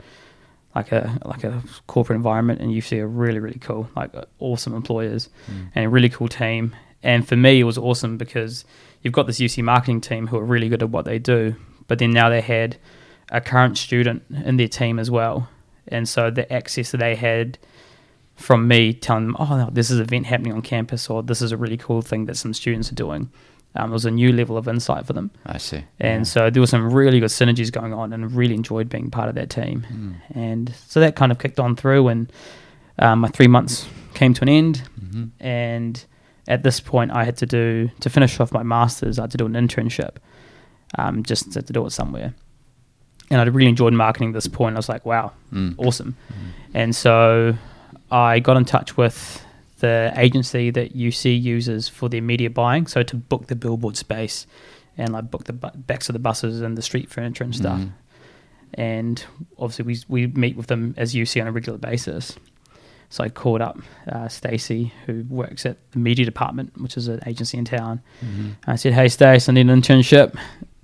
like 0.74 0.92
a 0.92 1.20
like 1.24 1.44
a 1.44 1.62
corporate 1.86 2.16
environment. 2.18 2.62
And 2.62 2.72
UC 2.72 3.00
are 3.00 3.08
really 3.08 3.38
really 3.40 3.60
cool, 3.60 3.88
like 3.96 4.16
uh, 4.16 4.24
awesome 4.40 4.74
employers 4.74 5.30
Mm. 5.52 5.68
and 5.76 5.86
a 5.86 5.90
really 5.90 6.10
cool 6.10 6.28
team. 6.28 6.74
And 7.04 7.28
for 7.28 7.36
me, 7.36 7.60
it 7.60 7.64
was 7.64 7.78
awesome 7.78 8.18
because 8.18 8.64
you've 9.02 9.14
got 9.14 9.28
this 9.28 9.40
UC 9.40 9.64
marketing 9.64 10.02
team 10.02 10.28
who 10.28 10.38
are 10.38 10.44
really 10.46 10.70
good 10.70 10.84
at 10.84 10.90
what 10.90 11.06
they 11.06 11.20
do, 11.20 11.56
but 11.88 12.00
then 12.00 12.12
now 12.12 12.30
they 12.30 12.42
had 12.42 12.78
a 13.32 13.42
current 13.42 13.78
student 13.78 14.24
in 14.46 14.58
their 14.58 14.68
team 14.68 15.00
as 15.00 15.10
well. 15.10 15.50
And 15.88 16.08
so 16.08 16.30
the 16.30 16.52
access 16.52 16.92
that 16.92 16.98
they 16.98 17.16
had 17.16 17.58
from 18.36 18.68
me 18.68 18.94
telling 18.94 19.28
them, 19.28 19.36
oh, 19.40 19.70
this 19.72 19.90
is 19.90 19.98
an 20.00 20.04
event 20.06 20.26
happening 20.28 20.54
on 20.54 20.62
campus, 20.62 21.10
or 21.10 21.24
this 21.24 21.42
is 21.42 21.52
a 21.52 21.58
really 21.58 21.78
cool 21.78 22.02
thing 22.02 22.26
that 22.26 22.38
some 22.38 22.54
students 22.54 22.92
are 22.92 22.96
doing, 22.96 23.30
um, 23.76 23.90
it 23.92 23.94
was 23.94 24.06
a 24.06 24.12
new 24.12 24.32
level 24.34 24.58
of 24.58 24.68
insight 24.68 25.06
for 25.06 25.14
them. 25.14 25.32
I 25.46 25.58
see. 25.58 25.84
And 26.00 26.28
so 26.28 26.50
there 26.50 26.60
was 26.60 26.70
some 26.70 26.92
really 26.92 27.20
good 27.20 27.30
synergies 27.30 27.72
going 27.72 27.94
on, 27.94 28.14
and 28.14 28.32
really 28.34 28.54
enjoyed 28.56 28.90
being 28.90 29.10
part 29.10 29.30
of 29.30 29.36
that 29.36 29.50
team. 29.50 29.86
Mm. 29.92 30.16
And 30.36 30.76
so 30.88 31.00
that 31.00 31.16
kind 31.16 31.32
of 31.32 31.40
kicked 31.40 31.60
on 31.60 31.76
through, 31.76 32.08
and 32.10 32.32
um, 33.00 33.20
my 33.20 33.28
three 33.30 33.48
months 33.48 33.88
came 34.14 34.34
to 34.34 34.42
an 34.44 34.50
end 34.50 34.84
Mhm. 35.00 35.30
and 35.40 36.06
at 36.52 36.62
this 36.64 36.80
point 36.82 37.10
I 37.12 37.24
had 37.24 37.38
to 37.38 37.46
do 37.46 37.90
to 38.04 38.10
finish 38.10 38.40
off 38.42 38.52
my 38.52 38.64
masters 38.64 39.18
I 39.18 39.24
had 39.24 39.32
to 39.32 39.38
do 39.38 39.46
an 39.46 39.54
internship 39.54 40.14
um, 41.00 41.24
just 41.24 41.52
to, 41.54 41.62
to 41.62 41.74
do 41.74 41.86
it 41.88 41.92
somewhere 41.92 42.34
and 43.32 43.40
I 43.40 43.44
really 43.46 43.70
enjoyed 43.70 43.94
marketing 43.94 44.30
at 44.30 44.34
this 44.34 44.48
point 44.48 44.76
I 44.76 44.80
was 44.80 44.90
like 44.90 45.06
wow 45.06 45.32
Mm. 45.54 45.76
awesome 45.78 46.16
and 46.74 46.96
so 46.96 47.56
I 48.12 48.40
got 48.40 48.56
in 48.58 48.66
touch 48.66 48.98
with 48.98 49.44
the 49.80 50.14
agency 50.16 50.70
that 50.72 50.96
UC 50.96 51.42
uses 51.42 51.90
for 51.90 52.08
their 52.10 52.22
media 52.22 52.50
buying 52.50 52.86
so 52.88 53.04
to 53.04 53.16
book 53.16 53.48
the 53.48 53.56
billboard 53.56 53.96
space 53.98 54.46
and 54.98 55.14
like 55.14 55.32
book 55.32 55.46
the 55.46 55.54
bu- 55.54 55.76
backs 55.90 56.10
of 56.10 56.14
the 56.14 56.20
buses 56.20 56.62
and 56.62 56.78
the 56.78 56.82
street 56.82 57.10
furniture 57.10 57.44
and 57.46 57.56
stuff 57.56 57.80
Mhm. 57.80 57.92
and 58.76 59.26
obviously 59.58 59.86
we 59.86 59.96
we 60.08 60.28
meet 60.44 60.56
with 60.58 60.68
them 60.68 60.94
as 60.98 61.14
UC 61.16 61.42
on 61.42 61.48
a 61.48 61.52
regular 61.52 61.78
basis. 61.80 62.38
So 63.12 63.24
I 63.26 63.30
called 63.30 63.62
up 63.62 63.78
uh, 64.12 64.28
Stacey, 64.30 64.92
who 65.06 65.24
works 65.30 65.66
at 65.66 65.76
the 65.92 66.00
media 66.00 66.26
department, 66.26 66.82
which 66.82 66.96
is 66.98 67.08
an 67.10 67.20
agency 67.28 67.58
in 67.58 67.66
town. 67.66 68.02
Mhm. 68.26 68.56
I 68.66 68.76
said, 68.78 68.94
"Hey, 68.94 69.08
Stace, 69.10 69.48
I 69.50 69.52
need 69.54 69.70
an 69.70 69.82
internship. 69.82 70.34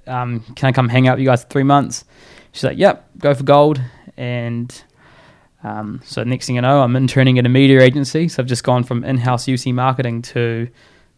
Um, 0.05 0.41
can 0.55 0.67
I 0.67 0.71
come 0.73 0.89
hang 0.89 1.07
out 1.07 1.13
with 1.17 1.21
you 1.23 1.27
guys 1.29 1.43
for 1.43 1.49
three 1.49 1.63
months?" 1.63 2.03
She's 2.51 2.65
like, 2.65 2.77
"Yep, 2.77 3.09
go 3.19 3.33
for 3.33 3.43
gold." 3.43 3.81
And 4.17 4.69
um, 5.63 6.01
so 6.03 6.23
next 6.23 6.47
thing 6.47 6.55
you 6.55 6.61
know, 6.61 6.81
I'm 6.81 6.95
interning 6.97 7.39
at 7.39 7.45
a 7.45 7.49
media 7.49 7.81
agency. 7.81 8.27
So 8.27 8.43
I've 8.43 8.47
just 8.49 8.63
gone 8.63 8.83
from 8.83 9.03
in-house 9.05 9.45
UC 9.47 9.73
marketing 9.73 10.21
to, 10.33 10.67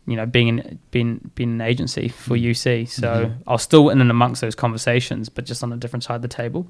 you 0.08 0.16
know, 0.16 0.26
being 0.28 0.48
in, 0.60 0.80
being 0.92 1.32
being 1.36 1.54
an 1.54 1.62
agency 1.62 2.08
for 2.08 2.36
Mm. 2.36 2.44
UC. 2.52 2.86
So 2.86 3.08
Mhm. 3.26 3.34
I 3.48 3.52
was 3.54 3.64
still 3.64 3.90
in 3.90 4.00
and 4.00 4.12
amongst 4.12 4.42
those 4.42 4.56
conversations, 4.56 5.28
but 5.30 5.46
just 5.46 5.64
on 5.64 5.74
a 5.74 5.78
different 5.78 6.04
side 6.04 6.16
of 6.18 6.22
the 6.22 6.28
table. 6.28 6.68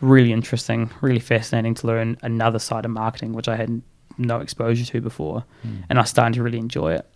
Really 0.00 0.32
interesting, 0.32 0.90
really 1.00 1.20
fascinating 1.20 1.74
to 1.74 1.86
learn 1.86 2.18
another 2.22 2.58
side 2.58 2.84
of 2.84 2.90
marketing, 2.90 3.32
which 3.32 3.48
I 3.48 3.56
had 3.56 3.80
no 4.18 4.38
exposure 4.40 4.84
to 4.84 5.00
before 5.00 5.44
Mm. 5.66 5.84
and 5.90 5.98
I 5.98 6.04
started 6.04 6.34
to 6.34 6.42
really 6.42 6.58
enjoy 6.58 6.94
it. 6.94 7.06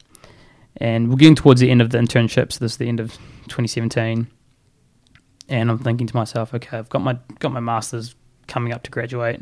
And 0.77 1.09
we're 1.11 1.17
getting 1.17 1.35
towards 1.35 1.61
the 1.61 1.71
end 1.71 1.83
of 1.83 1.91
the 1.91 1.99
internship, 1.99 2.53
so 2.53 2.59
this 2.65 2.73
is 2.73 2.79
the 2.79 2.89
end 2.89 3.01
of 3.01 3.13
2017. 3.49 4.27
And 5.49 5.71
I'm 5.71 5.79
thinking 5.79 6.07
to 6.07 6.17
myself, 6.17 6.55
okay, 6.55 6.79
I've 6.79 6.89
got 6.89 7.03
my 7.03 7.19
got 7.41 7.53
my 7.53 7.61
masters 7.61 8.15
coming 8.47 8.73
up 8.73 8.83
to 8.85 8.91
graduate. 8.91 9.41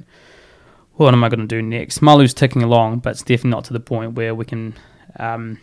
What 0.94 1.14
am 1.14 1.22
I 1.22 1.29
going 1.29 1.40
to 1.40 1.46
do 1.46 1.61
next? 1.62 2.01
Mallu's 2.03 2.35
ticking 2.35 2.62
along, 2.62 3.01
but 3.01 3.11
it's 3.11 3.22
definitely 3.22 3.51
not 3.51 3.64
to 3.64 3.72
the 3.72 3.81
point 3.81 4.14
where 4.14 4.35
we 4.35 4.44
can, 4.44 4.74
um, 5.20 5.59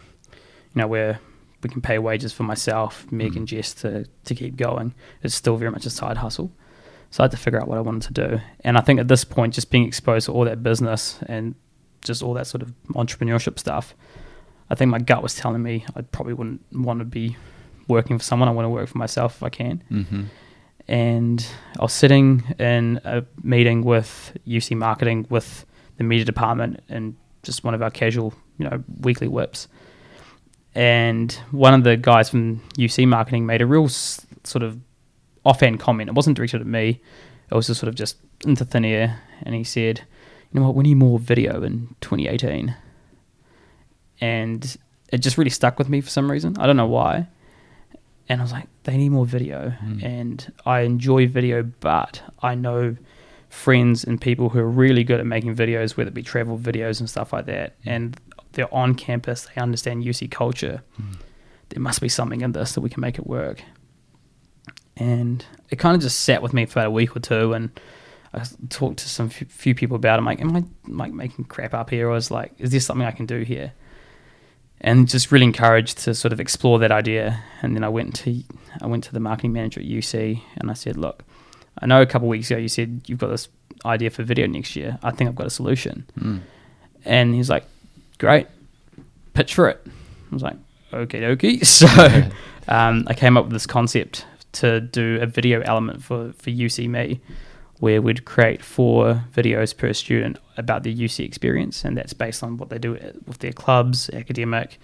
you 0.74 0.82
know, 0.82 0.88
where 0.88 1.20
we 1.64 1.70
can 1.70 1.82
pay 1.82 1.98
wages 1.98 2.32
for 2.32 2.44
myself, 2.44 3.12
Meg 3.12 3.34
Mm. 3.34 3.38
and 3.38 3.48
Jess 3.48 3.74
to 3.76 4.06
to 4.26 4.36
keep 4.36 4.56
going. 4.56 4.94
It's 5.24 5.34
still 5.36 5.58
very 5.58 5.72
much 5.72 5.86
a 5.86 5.90
side 5.90 6.18
hustle. 6.18 6.52
So 7.16 7.24
I 7.24 7.26
had 7.26 7.32
to 7.32 7.38
figure 7.38 7.62
out 7.62 7.70
what 7.70 7.78
I 7.78 7.82
wanted 7.82 8.14
to 8.14 8.28
do. 8.28 8.42
And 8.66 8.78
I 8.78 8.82
think 8.82 9.00
at 9.00 9.08
this 9.08 9.24
point, 9.24 9.54
just 9.54 9.72
being 9.72 9.86
exposed 9.86 10.26
to 10.26 10.34
all 10.34 10.44
that 10.44 10.62
business 10.62 11.18
and 11.30 11.56
just 12.04 12.22
all 12.22 12.34
that 12.34 12.46
sort 12.46 12.62
of 12.62 12.74
entrepreneurship 12.90 13.58
stuff, 13.58 13.96
I 14.70 14.76
think 14.76 14.92
my 14.92 15.00
gut 15.00 15.24
was 15.24 15.34
telling 15.34 15.64
me 15.64 15.86
I 15.96 16.02
probably 16.02 16.34
wouldn't 16.34 16.60
want 16.74 17.00
to 17.00 17.06
be 17.06 17.38
working 17.88 18.18
for 18.18 18.24
someone. 18.26 18.50
I 18.50 18.52
want 18.52 18.66
to 18.66 18.70
work 18.70 18.90
for 18.90 18.98
myself 18.98 19.38
if 19.38 19.44
I 19.44 19.48
can. 19.50 19.82
Mhm. 19.90 20.26
And 20.90 21.48
I 21.80 21.84
was 21.84 21.94
sitting 21.94 22.44
in 22.60 23.00
a 23.06 23.24
meeting 23.42 23.86
with 23.86 24.38
UC 24.46 24.76
marketing 24.76 25.26
with 25.30 25.66
the 25.96 26.04
media 26.04 26.26
department 26.26 26.82
and 26.90 27.16
just 27.44 27.64
one 27.64 27.74
of 27.74 27.82
our 27.82 27.92
casual, 27.92 28.34
you 28.58 28.68
know, 28.70 28.84
weekly 29.00 29.30
WIPs. 29.30 29.70
And 30.74 31.32
one 31.52 31.74
of 31.74 31.86
the 31.86 31.96
guys 31.96 32.30
from 32.30 32.62
UC 32.78 33.06
marketing 33.08 33.46
made 33.46 33.62
a 33.62 33.66
real 33.66 33.86
s- 33.86 34.26
sort 34.44 34.64
of 34.64 34.78
offhand 35.46 35.80
comment. 35.80 36.10
It 36.10 36.16
wasn't 36.16 36.38
directed 36.38 36.62
at 36.62 36.68
me. 36.68 37.02
It 37.50 37.56
was 37.56 37.68
just 37.68 37.80
sort 37.80 37.90
of 37.90 37.96
just 37.96 38.18
into 38.46 38.66
thin 38.66 38.84
air. 38.84 39.22
And 39.44 39.54
he 39.54 39.64
said, 39.64 40.02
"You 40.52 40.60
know 40.60 40.66
what? 40.66 40.76
We 40.76 40.84
need 40.84 40.96
more 40.96 41.20
video 41.20 41.62
in 41.64 41.96
2018." 42.02 42.76
And 44.20 44.78
it 45.12 45.20
just 45.20 45.38
really 45.38 45.52
stuck 45.52 45.78
with 45.78 45.90
me 45.90 46.02
for 46.02 46.10
some 46.10 46.32
reason. 46.32 46.58
I 46.58 46.66
don't 46.66 46.78
know 46.78 46.88
why. 46.88 47.28
And 48.28 48.42
I 48.42 48.44
was 48.44 48.52
like, 48.52 48.68
"They 48.84 48.98
need 48.98 49.10
more 49.10 49.26
video." 49.26 49.74
Mm. 49.84 50.04
And 50.04 50.54
I 50.66 50.82
enjoy 50.82 51.28
video, 51.28 51.64
but 51.80 52.24
I 52.42 52.56
know 52.56 52.98
friends 53.50 54.04
and 54.04 54.20
people 54.20 54.50
who 54.50 54.60
are 54.60 54.70
really 54.70 55.04
good 55.04 55.20
at 55.20 55.26
making 55.26 55.56
videos, 55.56 55.96
whether 55.96 56.08
it 56.08 56.14
be 56.14 56.24
travel 56.24 56.58
videos 56.58 57.00
and 57.00 57.10
stuff 57.10 57.32
like 57.32 57.46
that. 57.46 57.76
And 57.86 58.20
they're 58.54 58.74
on 58.74 58.96
campus. 58.96 59.48
They 59.54 59.62
understand 59.62 60.04
UC 60.04 60.28
culture. 60.28 60.82
Mm. 61.00 61.18
There 61.70 61.82
must 61.82 62.02
be 62.02 62.10
something 62.10 62.42
in 62.42 62.54
this 62.54 62.74
that 62.74 62.82
we 62.82 62.90
can 62.90 63.02
make 63.02 63.18
it 63.20 63.28
work 63.28 63.64
and 64.98 65.46
it 65.70 65.78
kind 65.78 65.96
of 65.96 66.02
just 66.02 66.22
sat 66.22 66.42
with 66.42 66.54
me 66.54 66.66
for 66.66 66.80
about 66.80 66.88
a 66.88 66.92
week 66.92 67.16
or 67.16 67.20
two 67.20 67.54
and 67.54 67.70
I 68.36 68.44
talked 68.70 69.00
to 69.00 69.10
some 69.10 69.28
f- 69.28 69.48
few 69.48 69.74
people 69.74 69.96
about 69.96 70.16
it. 70.16 70.20
I'm 70.20 70.26
like, 70.26 70.42
am 70.42 70.56
I 70.56 70.64
like 70.88 71.14
making 71.14 71.46
crap 71.46 71.74
up 71.74 71.90
here? 71.90 72.10
Or 72.10 72.12
was 72.12 72.32
like, 72.32 72.54
is 72.58 72.72
there 72.72 72.80
something 72.80 73.08
I 73.08 73.12
can 73.12 73.26
do 73.26 73.42
here? 73.42 73.72
And 74.82 75.08
just 75.08 75.32
really 75.32 75.46
encouraged 75.46 76.00
to 76.00 76.14
sort 76.14 76.34
of 76.34 76.40
explore 76.42 76.80
that 76.80 76.92
idea. 76.92 77.42
And 77.62 77.76
then 77.76 77.84
I 77.84 77.90
went 77.90 78.14
to 78.18 78.44
I 78.82 78.88
went 78.88 79.06
to 79.06 79.14
the 79.14 79.22
marketing 79.22 79.54
manager 79.54 79.80
at 79.80 79.86
UC 79.86 80.42
and 80.58 80.70
I 80.70 80.74
said, 80.74 80.98
look, 80.98 81.24
I 81.80 81.86
know 81.86 82.02
a 82.02 82.06
couple 82.06 82.28
of 82.28 82.32
weeks 82.32 82.52
ago 82.52 82.60
you 82.60 82.68
said 82.68 83.04
you've 83.08 83.20
got 83.20 83.28
this 83.30 83.48
idea 83.86 84.10
for 84.10 84.24
video 84.24 84.48
next 84.48 84.76
year. 84.76 85.00
I 85.02 85.12
think 85.12 85.30
I've 85.30 85.36
got 85.36 85.48
a 85.48 85.52
solution. 85.52 86.06
Mm. 86.20 86.42
And 87.06 87.36
he's 87.36 87.50
like, 87.50 87.66
great, 88.18 88.48
pitch 89.34 89.56
for 89.56 89.70
it. 89.70 89.82
I 89.86 90.34
was 90.34 90.44
like, 90.44 90.58
okay, 90.94 91.22
dokie. 91.22 91.66
So 91.66 91.88
um, 92.68 93.06
I 93.08 93.14
came 93.14 93.38
up 93.38 93.46
with 93.46 93.54
this 93.54 93.68
concept 93.68 94.26
to 94.56 94.82
do 94.82 95.20
a 95.22 95.26
video 95.26 95.62
element 95.62 96.04
for 96.04 96.34
for 96.38 96.50
UC 96.50 96.88
Me, 96.90 97.20
where 97.80 98.02
we'd 98.02 98.26
create 98.26 98.62
four 98.64 99.24
videos 99.36 99.76
per 99.76 99.94
student 99.94 100.38
about 100.58 100.84
the 100.84 100.94
UC 100.94 101.24
experience, 101.26 101.84
and 101.86 101.98
that's 101.98 102.14
based 102.14 102.44
on 102.44 102.58
what 102.58 102.70
they 102.70 102.78
do 102.78 102.92
with 103.28 103.40
their 103.40 103.52
clubs, 103.54 104.10
academic, 104.12 104.80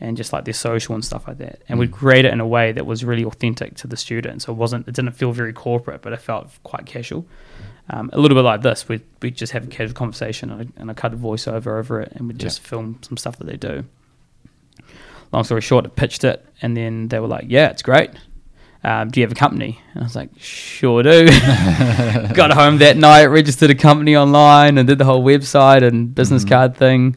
and 0.00 0.16
just 0.16 0.32
like 0.32 0.44
their 0.44 0.54
social 0.54 0.94
and 0.94 1.04
stuff 1.04 1.26
like 1.28 1.38
that. 1.38 1.62
And 1.68 1.78
we'd 1.78 1.90
Mm. 1.90 1.94
create 2.02 2.24
it 2.24 2.32
in 2.32 2.40
a 2.40 2.46
way 2.46 2.72
that 2.72 2.84
was 2.84 3.04
really 3.04 3.24
authentic 3.24 3.74
to 3.76 3.86
the 3.86 3.96
student, 3.96 4.42
so 4.42 4.52
it 4.52 4.56
wasn't 4.56 4.86
it 4.88 4.94
didn't 4.94 5.12
feel 5.12 5.32
very 5.32 5.52
corporate, 5.52 6.02
but 6.02 6.12
it 6.12 6.20
felt 6.20 6.48
quite 6.64 6.84
casual. 6.86 7.24
Um, 7.90 8.08
a 8.14 8.18
little 8.20 8.34
bit 8.36 8.42
like 8.44 8.62
this, 8.62 8.88
we 8.88 9.00
we 9.22 9.30
just 9.30 9.52
have 9.52 9.64
a 9.64 9.66
casual 9.68 9.94
conversation 9.94 10.50
and 10.50 10.60
I, 10.62 10.80
and 10.80 10.90
I 10.90 10.94
cut 10.94 11.12
a 11.14 11.16
voiceover 11.16 11.78
over 11.78 12.00
it, 12.02 12.12
and 12.16 12.28
we 12.28 12.34
Yeah. 12.34 12.38
just 12.46 12.60
film 12.60 12.98
some 13.02 13.16
stuff 13.16 13.36
that 13.38 13.46
they 13.46 13.56
do. 13.56 13.84
Long 15.32 15.44
story 15.44 15.60
short, 15.62 15.84
I 15.86 15.88
pitched 15.88 16.24
it, 16.24 16.44
and 16.62 16.76
then 16.76 17.08
they 17.08 17.18
were 17.18 17.26
like, 17.26 17.46
"Yeah, 17.48 17.68
it's 17.70 17.82
great. 17.82 18.10
Um, 18.84 19.08
do 19.08 19.18
you 19.20 19.24
have 19.24 19.32
a 19.32 19.34
company?" 19.34 19.80
And 19.94 20.02
I 20.02 20.04
was 20.04 20.14
like, 20.14 20.30
"Sure 20.38 21.02
do." 21.02 21.26
Got 22.34 22.52
home 22.52 22.78
that 22.78 22.96
night, 22.96 23.24
registered 23.26 23.70
a 23.70 23.74
company 23.74 24.14
online, 24.16 24.76
and 24.78 24.86
did 24.86 24.98
the 24.98 25.04
whole 25.04 25.24
website 25.24 25.82
and 25.82 26.14
business 26.14 26.44
Mhm. 26.44 26.48
card 26.48 26.76
thing, 26.76 27.16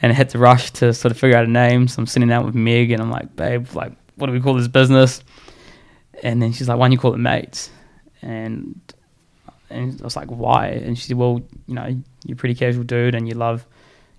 and 0.00 0.12
I 0.12 0.14
had 0.14 0.28
to 0.30 0.38
rush 0.38 0.70
to 0.72 0.92
sort 0.94 1.10
of 1.12 1.18
figure 1.18 1.36
out 1.36 1.44
a 1.44 1.50
name. 1.50 1.88
So 1.88 2.00
I'm 2.00 2.06
sitting 2.06 2.28
down 2.28 2.46
with 2.46 2.54
Meg, 2.54 2.90
and 2.92 3.02
I'm 3.02 3.10
like, 3.10 3.34
"Babe, 3.34 3.66
like, 3.74 3.92
what 4.16 4.26
do 4.28 4.32
we 4.32 4.40
call 4.40 4.54
this 4.54 4.68
business?" 4.68 5.22
And 6.22 6.40
then 6.40 6.52
she's 6.52 6.68
like, 6.68 6.78
"Why 6.78 6.86
don't 6.86 6.92
you 6.92 6.98
call 6.98 7.14
it 7.14 7.18
Mates?" 7.18 7.70
And 8.22 8.80
and 9.70 10.00
I 10.00 10.04
was 10.04 10.14
like, 10.16 10.28
"Why?" 10.28 10.68
And 10.68 10.96
she 10.96 11.08
said, 11.08 11.16
"Well, 11.16 11.40
you 11.66 11.74
know, 11.74 11.86
you're 12.24 12.34
a 12.34 12.36
pretty 12.36 12.54
casual 12.54 12.84
dude, 12.84 13.14
and 13.16 13.26
you 13.28 13.34
love." 13.34 13.66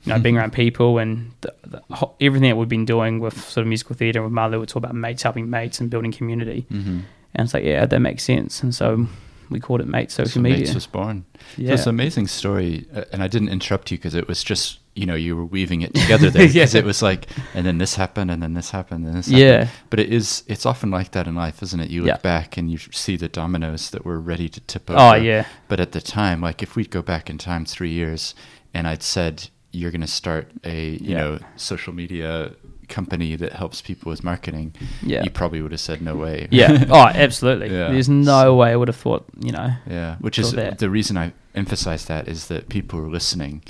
You 0.05 0.13
know, 0.13 0.19
being 0.19 0.37
around 0.37 0.53
people 0.53 0.99
and 0.99 1.31
the, 1.41 1.53
the, 1.65 1.81
everything 2.21 2.49
that 2.49 2.55
we've 2.57 2.69
been 2.69 2.85
doing 2.85 3.19
with 3.19 3.39
sort 3.49 3.63
of 3.63 3.67
musical 3.67 3.95
theatre 3.95 4.21
with 4.21 4.31
Mallu, 4.31 4.61
it's 4.63 4.73
all 4.75 4.79
about 4.79 4.93
mates 4.95 5.23
helping 5.23 5.49
mates 5.49 5.79
and 5.79 5.89
building 5.89 6.11
community. 6.11 6.65
Mm-hmm. 6.71 6.99
And 7.35 7.45
it's 7.45 7.53
like, 7.53 7.63
yeah, 7.63 7.85
that 7.85 7.99
makes 7.99 8.23
sense. 8.23 8.61
And 8.61 8.73
so 8.73 9.07
we 9.49 9.59
called 9.59 9.81
it 9.81 9.87
Mate 9.87 10.11
Social 10.11 10.31
so 10.31 10.39
Media. 10.41 10.59
Mates 10.59 10.75
was 10.75 10.85
born. 10.87 11.25
yeah. 11.57 11.69
So 11.69 11.73
it's 11.73 11.83
an 11.83 11.89
amazing 11.89 12.27
story, 12.27 12.85
uh, 12.93 13.03
and 13.11 13.23
I 13.23 13.27
didn't 13.27 13.49
interrupt 13.49 13.89
you 13.91 13.97
because 13.97 14.13
it 14.15 14.27
was 14.27 14.43
just 14.43 14.79
you 14.95 15.05
know 15.05 15.13
you 15.15 15.35
were 15.35 15.43
weaving 15.45 15.81
it 15.81 15.93
together 15.93 16.29
there 16.29 16.43
because 16.47 16.73
Yeah. 16.73 16.79
it 16.79 16.85
was 16.85 17.01
like, 17.01 17.27
and 17.53 17.65
then 17.65 17.77
this 17.79 17.95
happened, 17.95 18.31
and 18.31 18.41
then 18.41 18.53
this 18.53 18.69
happened, 18.71 19.05
and 19.05 19.15
this 19.15 19.25
happened. 19.25 19.41
Yeah. 19.41 19.67
But 19.89 19.99
it 19.99 20.13
is 20.13 20.43
it's 20.47 20.65
often 20.65 20.89
like 20.91 21.11
that 21.11 21.27
in 21.27 21.35
life, 21.35 21.61
isn't 21.63 21.79
it? 21.79 21.89
You 21.89 22.01
look 22.03 22.07
Yeah. 22.09 22.17
back 22.17 22.57
and 22.57 22.71
you 22.71 22.77
see 22.77 23.17
the 23.17 23.27
dominoes 23.27 23.89
that 23.89 24.05
were 24.05 24.19
ready 24.19 24.47
to 24.49 24.59
tip 24.61 24.89
over. 24.89 24.99
oh, 24.99 25.13
yeah. 25.15 25.45
But 25.67 25.79
at 25.79 25.91
the 25.93 26.01
time, 26.01 26.41
like 26.41 26.61
if 26.63 26.75
we'd 26.75 26.91
go 26.91 27.01
back 27.01 27.29
in 27.29 27.37
time 27.37 27.65
three 27.65 27.91
years, 27.91 28.33
and 28.73 28.87
I'd 28.87 29.03
said 29.03 29.49
you're 29.75 29.91
going 29.91 30.01
to 30.01 30.07
start 30.21 30.51
a 30.63 30.91
you 30.91 30.99
Yeah. 31.11 31.17
know 31.17 31.39
social 31.55 31.93
media 31.93 32.51
company 32.87 33.35
that 33.35 33.51
helps 33.53 33.81
people 33.81 34.09
with 34.11 34.23
marketing, 34.23 34.73
Yeah. 35.01 35.23
you 35.23 35.31
probably 35.31 35.59
would 35.61 35.71
have 35.71 35.81
said 35.89 36.01
no 36.01 36.15
way. 36.15 36.47
yeah. 36.51 36.85
Oh, 36.89 37.07
absolutely. 37.25 37.69
Yeah. 37.71 37.89
There's 37.91 38.09
no 38.09 38.55
way 38.55 38.71
I 38.71 38.75
would 38.75 38.87
have 38.87 38.95
thought, 39.05 39.25
you 39.39 39.51
know. 39.51 39.69
Yeah, 39.89 40.17
which 40.19 40.37
is 40.37 40.51
that. 40.51 40.77
the 40.77 40.89
reason 40.89 41.17
I 41.17 41.33
emphasize 41.55 42.05
that 42.05 42.27
is 42.27 42.47
that 42.47 42.69
people 42.69 42.99
who 42.99 43.05
are 43.07 43.11
listening, 43.19 43.63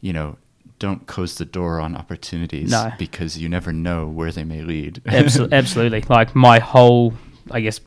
you 0.00 0.12
know, 0.14 0.36
don't 0.78 1.06
close 1.06 1.36
the 1.36 1.44
door 1.44 1.80
on 1.80 1.94
opportunities 1.94 2.70
No. 2.70 2.90
because 2.98 3.36
you 3.38 3.48
never 3.48 3.72
know 3.72 4.06
where 4.08 4.32
they 4.32 4.44
may 4.44 4.62
lead. 4.62 5.02
Absolutely. 5.06 5.56
absolutely. 5.56 6.00
Like 6.08 6.34
my 6.34 6.58
whole, 6.58 7.12
I 7.50 7.60
guess, 7.60 7.78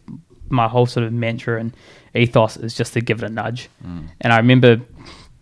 my 0.49 0.67
whole 0.67 0.85
sort 0.85 1.05
of 1.07 1.11
mantra 1.13 1.59
and 1.59 1.73
ethos 2.13 2.57
is 2.57 2.75
just 2.75 2.93
to 2.93 3.01
give 3.01 3.23
it 3.23 3.25
a 3.25 3.33
nudge. 3.33 3.69
Mm. 3.83 4.09
And 4.21 4.31
I 4.31 4.37
remember 4.37 4.81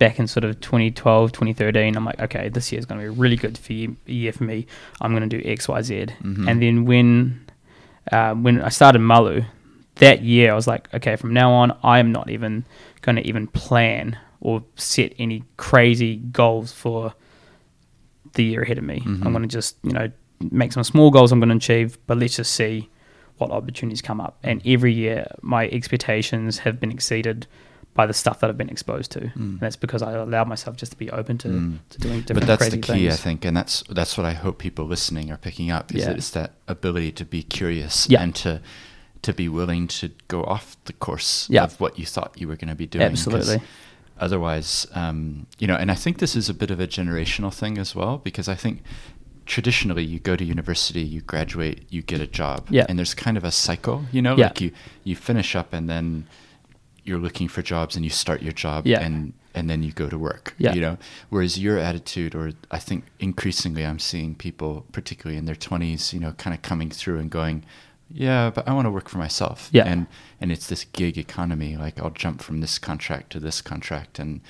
back 0.03 0.19
in 0.19 0.27
sort 0.27 0.43
of 0.43 0.59
2012, 0.59 1.31
2013, 1.31 1.95
I'm 1.95 2.03
like, 2.03 2.19
okay, 2.19 2.49
this 2.49 2.73
year 2.73 2.79
is 2.79 2.85
going 2.85 2.99
to 2.99 3.03
be 3.05 3.07
a 3.07 3.11
really 3.23 3.37
good 3.37 3.57
for 3.57 3.71
you, 3.71 3.95
year 4.05 4.33
for 4.33 4.43
me. 4.43 4.67
I'm 4.99 5.15
going 5.15 5.27
to 5.29 5.37
do 5.37 5.41
X, 5.49 5.69
Y, 5.69 5.81
Z. 5.81 6.07
Mhm. 6.21 6.49
And 6.49 6.61
then 6.61 6.83
when 6.83 7.39
um, 8.11 8.43
when 8.43 8.59
I 8.61 8.67
started 8.67 8.99
Mallu, 8.99 9.45
that 9.95 10.21
year 10.21 10.51
I 10.51 10.55
was 10.55 10.67
like, 10.67 10.93
okay, 10.93 11.15
from 11.15 11.31
now 11.33 11.53
on, 11.53 11.71
I 11.83 11.99
am 11.99 12.11
not 12.11 12.29
even 12.29 12.65
going 12.99 13.15
to 13.15 13.25
even 13.25 13.47
plan 13.47 14.17
or 14.41 14.61
set 14.75 15.13
any 15.17 15.45
crazy 15.55 16.17
goals 16.17 16.73
for 16.73 17.13
the 18.33 18.43
year 18.43 18.61
ahead 18.63 18.77
of 18.77 18.83
me. 18.83 18.99
Mhm. 18.99 19.25
I'm 19.25 19.31
going 19.31 19.47
to 19.47 19.47
just, 19.47 19.77
you 19.83 19.93
know, 19.93 20.11
make 20.51 20.73
some 20.73 20.83
small 20.83 21.11
goals 21.11 21.31
I'm 21.31 21.39
going 21.39 21.47
to 21.47 21.55
achieve, 21.55 21.97
but 22.07 22.17
let's 22.17 22.35
just 22.35 22.53
see 22.53 22.89
what 23.37 23.51
opportunities 23.51 24.01
come 24.01 24.19
up. 24.19 24.37
And 24.43 24.61
every 24.65 24.91
year, 24.91 25.27
my 25.41 25.69
expectations 25.69 26.57
have 26.59 26.77
been 26.81 26.91
exceeded 26.91 27.47
by 27.95 28.05
the 28.07 28.13
stuff 28.13 28.39
that 28.39 28.49
I've 28.49 28.57
been 28.57 28.69
exposed 28.69 29.11
to. 29.11 29.19
Mm. 29.19 29.35
And 29.35 29.59
that's 29.59 29.75
because 29.75 30.01
I 30.01 30.13
allowed 30.13 30.47
myself 30.47 30.75
just 30.77 30.91
to 30.93 30.97
be 30.97 31.11
open 31.11 31.37
to, 31.39 31.47
Mm. 31.47 31.77
to 31.89 31.97
doing 31.99 32.21
different 32.21 32.27
things. 32.47 32.47
But 32.47 32.59
that's 32.59 32.69
the 32.71 32.77
key, 32.81 33.07
I 33.07 33.11
think, 33.15 33.45
and 33.45 33.55
that's 33.55 33.83
that's 33.89 34.17
what 34.17 34.25
I 34.25 34.33
hope 34.33 34.57
people 34.57 34.85
listening 34.85 35.31
are 35.31 35.37
picking 35.37 35.69
up 35.71 35.93
is 35.93 35.99
Yeah. 36.01 36.07
that 36.07 36.17
it's 36.17 36.29
that 36.31 36.51
ability 36.67 37.11
to 37.13 37.25
be 37.25 37.43
curious 37.43 38.07
Yeah. 38.09 38.21
and 38.23 38.33
to 38.35 38.61
to 39.21 39.33
be 39.33 39.47
willing 39.47 39.87
to 39.87 40.09
go 40.27 40.43
off 40.43 40.75
the 40.85 40.93
course 40.93 41.47
Yeah. 41.49 41.63
of 41.63 41.79
what 41.79 41.97
you 41.99 42.05
thought 42.05 42.31
you 42.37 42.47
were 42.49 42.57
going 42.57 42.67
to 42.67 42.75
be 42.75 42.87
doing. 42.87 43.05
Absolutely. 43.05 43.61
Otherwise, 44.19 44.85
um, 44.93 45.47
you 45.59 45.67
know, 45.67 45.75
and 45.75 45.89
I 45.89 45.95
think 45.95 46.17
this 46.19 46.35
is 46.35 46.49
a 46.49 46.53
bit 46.53 46.69
of 46.71 46.79
a 46.79 46.87
generational 46.87 47.53
thing 47.53 47.77
as 47.77 47.95
well 47.95 48.17
because 48.17 48.47
I 48.47 48.55
think 48.55 48.83
traditionally 49.45 50.03
you 50.05 50.19
go 50.19 50.35
to 50.35 50.43
university, 50.43 51.01
you 51.01 51.21
graduate, 51.21 51.85
you 51.89 52.01
get 52.01 52.21
a 52.21 52.27
job, 52.27 52.67
Yeah. 52.69 52.85
and 52.87 52.97
there's 52.97 53.13
kind 53.13 53.37
of 53.37 53.43
a 53.43 53.51
cycle, 53.51 54.05
you 54.11 54.21
know, 54.21 54.35
like 54.35 54.61
you 54.61 54.71
you 55.03 55.15
finish 55.15 55.55
up 55.55 55.73
and 55.73 55.89
then 55.89 56.25
you're 57.03 57.19
looking 57.19 57.47
for 57.47 57.61
jobs 57.61 57.95
and 57.95 58.03
you 58.05 58.09
start 58.11 58.41
your 58.41 58.53
job 58.53 58.85
Yeah. 58.87 59.01
and 59.01 59.33
and 59.55 59.69
then 59.69 59.83
you 59.83 59.91
go 59.91 60.09
to 60.09 60.17
work, 60.17 60.55
Yeah. 60.57 60.73
you 60.73 60.81
know. 60.81 60.97
Whereas 61.29 61.59
your 61.59 61.77
attitude, 61.77 62.33
or 62.33 62.53
I 62.71 62.79
think 62.79 63.05
increasingly 63.19 63.85
I'm 63.85 63.99
seeing 63.99 64.33
people, 64.33 64.83
particularly 64.91 65.37
in 65.37 65.45
their 65.45 65.53
20s, 65.55 66.11
you 66.11 66.19
know, 66.19 66.31
kind 66.31 66.55
of 66.55 66.63
coming 66.63 66.89
through 66.89 67.19
and 67.19 67.29
going, 67.29 67.63
yeah, 68.09 68.49
but 68.49 68.67
I 68.67 68.73
want 68.73 68.87
to 68.87 68.91
work 68.91 69.09
for 69.09 69.19
myself. 69.19 69.69
Yeah. 69.71 69.85
And 69.85 70.07
and 70.41 70.51
it's 70.51 70.67
this 70.67 70.85
gig 70.93 71.17
economy. 71.17 71.77
Like 71.77 71.99
I'll 72.01 72.09
jump 72.09 72.41
from 72.41 72.61
this 72.61 72.79
contract 72.79 73.31
to 73.33 73.39
this 73.39 73.61
contract, 73.61 74.17
and 74.19 74.41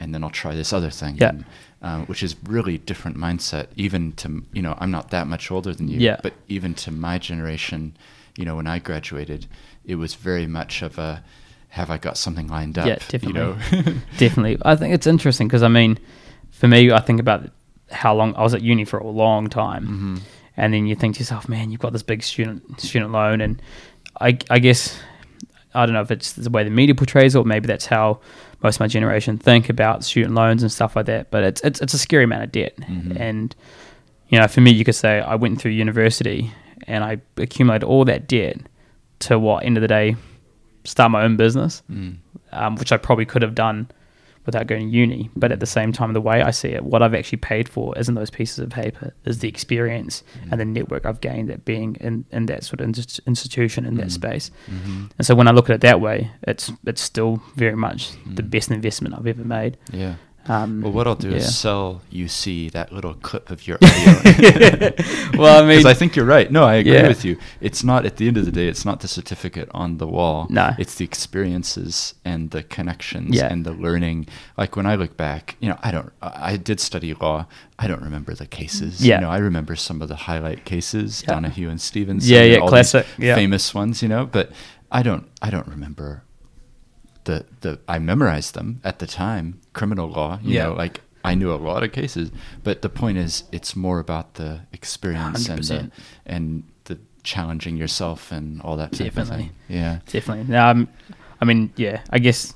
and 0.00 0.12
then 0.14 0.22
I'll 0.24 0.30
try 0.30 0.54
this 0.54 0.72
other 0.72 0.90
thing. 0.90 1.16
Yeah. 1.16 1.28
And, 1.30 1.44
um, 1.82 2.06
which 2.06 2.22
is 2.22 2.36
really 2.44 2.78
different 2.78 3.16
mindset. 3.16 3.66
Even 3.76 4.12
to 4.12 4.42
you 4.52 4.62
know, 4.62 4.76
I'm 4.78 4.90
not 4.92 5.10
that 5.10 5.26
much 5.26 5.50
older 5.50 5.72
than 5.74 5.88
you. 5.88 5.98
Yeah. 5.98 6.18
But 6.22 6.34
even 6.48 6.74
to 6.74 6.90
my 6.92 7.18
generation, 7.18 7.96
you 8.36 8.44
know, 8.44 8.56
when 8.56 8.66
I 8.68 8.78
graduated, 8.78 9.46
it 9.84 9.96
was 9.96 10.14
very 10.14 10.46
much 10.46 10.82
of 10.82 10.98
a 10.98 11.22
have 11.72 11.90
I 11.90 11.96
got 11.98 12.18
something 12.18 12.48
lined 12.48 12.76
up? 12.78 12.86
Yeah, 12.86 13.18
You 13.22 13.32
know. 13.32 13.56
Definitely. 14.18 14.58
I 14.62 14.76
think 14.76 14.92
it's 14.94 15.06
interesting 15.06 15.48
because 15.48 15.62
I 15.62 15.68
mean, 15.68 15.98
for 16.50 16.68
me, 16.68 16.92
I 16.92 17.00
think 17.00 17.18
about 17.18 17.48
how 17.90 18.14
long 18.14 18.34
I 18.36 18.42
was 18.42 18.52
at 18.54 18.60
uni 18.62 18.84
for 18.84 18.98
a 18.98 19.06
long 19.06 19.48
time, 19.48 19.86
hmm 19.86 20.16
and 20.54 20.74
then 20.74 20.86
you 20.86 20.94
think 20.94 21.14
to 21.14 21.20
yourself, 21.20 21.48
man, 21.48 21.70
you've 21.70 21.80
got 21.80 21.94
this 21.94 22.02
big 22.02 22.22
student 22.22 22.78
student 22.78 23.10
loan, 23.10 23.40
and 23.40 23.60
I, 24.20 24.36
I 24.50 24.58
guess 24.58 24.98
I 25.74 25.86
don't 25.86 25.94
know 25.94 26.02
if 26.02 26.10
it's 26.10 26.32
the 26.34 26.50
way 26.50 26.62
the 26.62 26.68
media 26.70 26.94
portrays 26.94 27.34
it, 27.34 27.38
or 27.38 27.44
maybe 27.46 27.66
that's 27.66 27.86
how 27.86 28.20
most 28.62 28.76
of 28.76 28.80
my 28.80 28.86
generation 28.86 29.38
think 29.38 29.70
about 29.70 30.04
student 30.04 30.34
loans 30.34 30.62
and 30.62 30.70
stuff 30.70 30.94
like 30.94 31.06
that. 31.06 31.30
But 31.30 31.42
it's 31.44 31.60
it's, 31.62 31.80
it's 31.80 31.94
a 31.94 31.98
scary 31.98 32.24
amount 32.24 32.42
of 32.44 32.52
debt, 32.52 32.76
Mhm. 32.76 33.18
and 33.18 33.56
you 34.28 34.38
know, 34.38 34.46
for 34.46 34.60
me, 34.60 34.70
you 34.72 34.84
could 34.84 34.94
say 34.94 35.20
I 35.20 35.36
went 35.36 35.58
through 35.58 35.70
university 35.72 36.52
and 36.86 37.02
I 37.02 37.18
accumulated 37.38 37.84
all 37.88 38.04
that 38.04 38.28
debt 38.28 38.58
to 39.20 39.38
what 39.38 39.64
end 39.64 39.78
of 39.78 39.80
the 39.82 39.88
day 39.88 40.16
start 40.84 41.10
my 41.10 41.22
own 41.22 41.36
business 41.36 41.82
Mm. 41.90 42.16
um, 42.52 42.76
which 42.76 42.92
I 42.92 42.96
probably 42.96 43.24
could 43.24 43.42
have 43.42 43.54
done 43.54 43.88
without 44.44 44.66
going 44.66 44.90
to 44.90 44.92
uni. 44.96 45.30
But 45.36 45.52
at 45.52 45.60
the 45.60 45.66
same 45.66 45.92
time, 45.92 46.12
the 46.14 46.20
way 46.20 46.42
I 46.42 46.50
see 46.50 46.70
it, 46.70 46.84
what 46.84 47.00
I've 47.00 47.14
actually 47.14 47.38
paid 47.38 47.68
for 47.68 47.96
isn't 47.96 48.16
those 48.16 48.28
pieces 48.30 48.58
of 48.58 48.70
paper, 48.70 49.14
is 49.24 49.38
the 49.38 49.48
experience 49.48 50.24
and 50.50 50.60
the 50.60 50.64
network 50.64 51.06
I've 51.06 51.20
gained 51.20 51.48
at 51.48 51.64
being 51.64 51.94
in, 52.00 52.24
in 52.32 52.46
that 52.46 52.64
sort 52.64 52.80
of 52.80 52.86
inst- 52.88 53.20
institution 53.26 53.86
in 53.86 53.94
that 53.98 54.08
Mm. 54.08 54.10
space. 54.10 54.50
hmm 54.66 55.04
And 55.16 55.24
so 55.26 55.36
when 55.36 55.46
I 55.46 55.52
look 55.52 55.70
at 55.70 55.74
it 55.76 55.80
that 55.82 56.00
way, 56.00 56.32
it's 56.42 56.72
it's 56.84 57.00
still 57.00 57.40
very 57.54 57.76
much 57.76 58.10
the 58.34 58.42
Mm. 58.42 58.50
best 58.50 58.70
investment 58.72 59.14
I've 59.16 59.28
ever 59.28 59.44
made. 59.44 59.76
Yeah. 59.92 60.14
Um, 60.48 60.80
Well, 60.82 60.92
what 60.92 61.06
I'll 61.06 61.14
do 61.14 61.30
yeah. 61.30 61.36
is 61.36 61.56
sell 61.56 62.02
you 62.10 62.26
see 62.26 62.68
that 62.70 62.92
little 62.92 63.14
clip 63.14 63.50
of 63.50 63.66
your 63.66 63.78
audio. 63.82 64.92
Well, 65.38 65.62
I 65.62 65.66
mean- 65.66 65.78
because 65.78 65.86
I 65.86 65.94
think 65.94 66.16
you're 66.16 66.24
right. 66.26 66.50
No, 66.50 66.64
I 66.64 66.74
agree 66.74 66.92
Yeah. 66.94 67.08
with 67.08 67.24
you. 67.24 67.38
It's 67.60 67.82
not 67.84 68.04
at 68.04 68.16
the 68.16 68.26
end 68.28 68.36
of 68.36 68.44
the 68.44 68.52
day. 68.52 68.66
It's 68.68 68.84
not 68.84 69.00
the 69.00 69.08
certificate 69.08 69.68
on 69.72 69.98
the 69.98 70.06
wall. 70.06 70.46
No. 70.50 70.72
it's 70.78 70.96
the 70.96 71.04
experiences 71.04 72.14
and 72.24 72.50
the 72.50 72.62
connections 72.62 73.36
Yeah. 73.36 73.52
and 73.52 73.64
the 73.64 73.72
learning. 73.72 74.26
Like 74.56 74.76
when 74.76 74.86
I 74.86 74.94
look 74.96 75.16
back, 75.16 75.56
you 75.60 75.68
know, 75.68 75.78
I 75.82 75.90
don't. 75.90 76.12
I 76.20 76.56
did 76.56 76.80
study 76.80 77.14
law. 77.14 77.46
I 77.78 77.86
don't 77.86 78.02
remember 78.02 78.34
the 78.34 78.46
cases. 78.46 79.04
Yeah. 79.04 79.16
you 79.16 79.20
know, 79.22 79.30
I 79.30 79.38
remember 79.38 79.76
some 79.76 80.02
of 80.02 80.08
the 80.08 80.16
highlight 80.16 80.64
cases. 80.64 81.22
Donoghue 81.22 81.68
and 81.68 81.80
Stevens. 81.80 82.28
Yeah, 82.28 82.42
yeah, 82.42 82.58
classic, 82.66 83.06
famous 83.18 83.74
ones. 83.74 84.02
You 84.02 84.08
know, 84.08 84.26
but 84.26 84.50
I 84.90 85.02
don't. 85.02 85.26
I 85.40 85.50
don't 85.50 85.66
remember 85.68 86.22
the 87.24 87.44
the 87.60 87.78
I 87.88 87.98
memorized 87.98 88.54
them 88.54 88.80
at 88.84 88.98
the 88.98 89.06
time. 89.06 89.60
Criminal 89.72 90.08
law, 90.08 90.38
you 90.42 90.54
Yeah. 90.56 90.64
know, 90.68 90.74
like 90.74 91.00
I 91.24 91.34
knew 91.34 91.52
a 91.52 91.56
lot 91.56 91.82
of 91.84 91.92
cases. 91.92 92.30
But 92.64 92.82
the 92.82 92.88
point 92.88 93.18
is, 93.18 93.44
it's 93.52 93.76
more 93.76 93.98
about 94.00 94.34
the 94.34 94.60
experience 94.72 95.48
and 95.48 95.62
the 95.62 95.74
100%. 95.74 95.90
and 96.26 96.62
the 96.84 96.98
challenging 97.22 97.76
yourself 97.76 98.32
and 98.32 98.60
all 98.62 98.76
that 98.76 98.90
Definitely. 98.92 99.52
Yeah. 99.68 100.00
Definitely. 100.06 100.54
Um, 100.56 100.88
I 101.40 101.44
mean, 101.44 101.72
yeah, 101.76 102.00
I 102.10 102.18
guess 102.18 102.54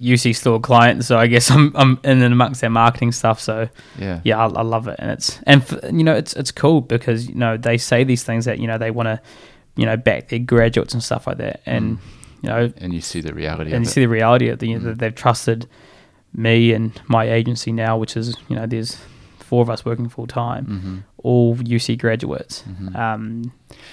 UC 0.00 0.34
still 0.34 0.56
a 0.56 0.60
client, 0.60 1.04
so 1.04 1.16
I 1.16 1.26
guess 1.28 1.50
I'm 1.56 1.72
I'm 1.76 1.98
in 2.04 2.22
and 2.22 2.32
amongst 2.32 2.60
their 2.60 2.70
marketing 2.70 3.12
stuff. 3.12 3.40
So 3.40 3.68
Yeah. 3.98 4.20
yeah, 4.24 4.38
I, 4.38 4.46
I 4.48 4.62
love 4.62 4.88
it, 4.88 4.96
and 4.98 5.10
it's 5.10 5.38
and 5.46 5.62
f- 5.62 5.78
you 5.92 6.04
know 6.04 6.14
it's 6.14 6.34
it's 6.34 6.50
cool 6.52 6.80
because 6.80 7.28
you 7.28 7.34
know 7.36 7.56
they 7.56 7.78
say 7.78 8.04
these 8.04 8.24
things 8.24 8.44
that 8.46 8.58
you 8.58 8.66
know 8.66 8.78
they 8.78 8.90
want 8.90 9.06
to 9.06 9.20
you 9.78 9.84
know, 9.84 9.94
back 9.94 10.28
their 10.28 10.38
graduates 10.38 10.94
and 10.94 11.02
stuff 11.02 11.26
like 11.26 11.36
that. 11.36 11.60
And, 11.66 11.98
you 12.42 12.48
know, 12.48 12.72
And 12.78 12.92
you 12.94 13.00
see 13.00 13.20
the 13.20 13.34
reality 13.34 13.72
and 13.72 13.84
you 13.84 13.88
it. 13.88 13.92
see 13.92 14.00
the 14.00 14.08
reality 14.08 14.48
of 14.48 14.58
the, 14.58 14.72
know, 14.74 14.80
Mm. 14.80 14.84
that 14.84 14.98
they've 14.98 15.14
trusted 15.14 15.66
me 16.34 16.72
and 16.72 16.92
my 17.08 17.30
agency 17.30 17.72
now, 17.72 17.96
which 17.96 18.16
is, 18.16 18.36
you 18.48 18.56
know, 18.56 18.66
there's 18.66 18.98
four 19.38 19.62
of 19.62 19.70
us 19.70 19.84
working 19.84 20.08
full 20.08 20.26
time, 20.26 20.64
hmm 20.66 20.96
all 21.22 21.56
UC 21.56 21.96
graduates. 21.98 22.62
Mhm. 22.68 22.94
Um, 22.94 23.52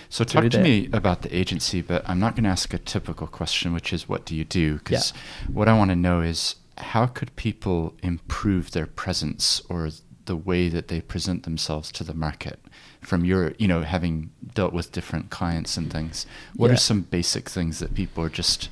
So 0.09 0.23
talk 0.23 0.43
to 0.43 0.49
that. 0.49 0.61
me 0.63 0.87
about 0.93 1.23
the 1.23 1.35
agency, 1.35 1.81
but 1.81 2.07
I'm 2.07 2.19
not 2.19 2.35
going 2.35 2.43
to 2.43 2.49
ask 2.51 2.71
a 2.75 2.77
typical 2.77 3.25
question, 3.25 3.73
which 3.73 3.91
is 3.91 4.07
what 4.07 4.23
do 4.23 4.35
you 4.35 4.43
do? 4.43 4.75
Because 4.75 5.13
what 5.51 5.67
I 5.67 5.75
want 5.75 5.89
to 5.89 5.95
know 5.95 6.21
is 6.21 6.57
how 6.77 7.07
could 7.07 7.35
people 7.35 7.95
improve 8.03 8.71
their 8.71 8.85
presence 8.85 9.63
or 9.67 9.89
the 10.25 10.35
way 10.35 10.69
that 10.69 10.89
they 10.89 11.01
present 11.01 11.41
themselves 11.43 11.91
to 11.93 12.03
the 12.03 12.13
market 12.13 12.59
from 13.03 13.25
your, 13.25 13.53
you 13.57 13.67
know, 13.67 13.81
having 13.81 14.31
dealt 14.53 14.73
with 14.73 14.91
different 14.91 15.29
clients 15.29 15.77
and 15.77 15.91
things. 15.91 16.25
What 16.55 16.67
Yeah. 16.67 16.73
are 16.73 16.77
some 16.77 17.01
basic 17.01 17.49
things 17.49 17.79
that 17.79 17.93
people 17.93 18.23
are 18.23 18.29
just 18.29 18.69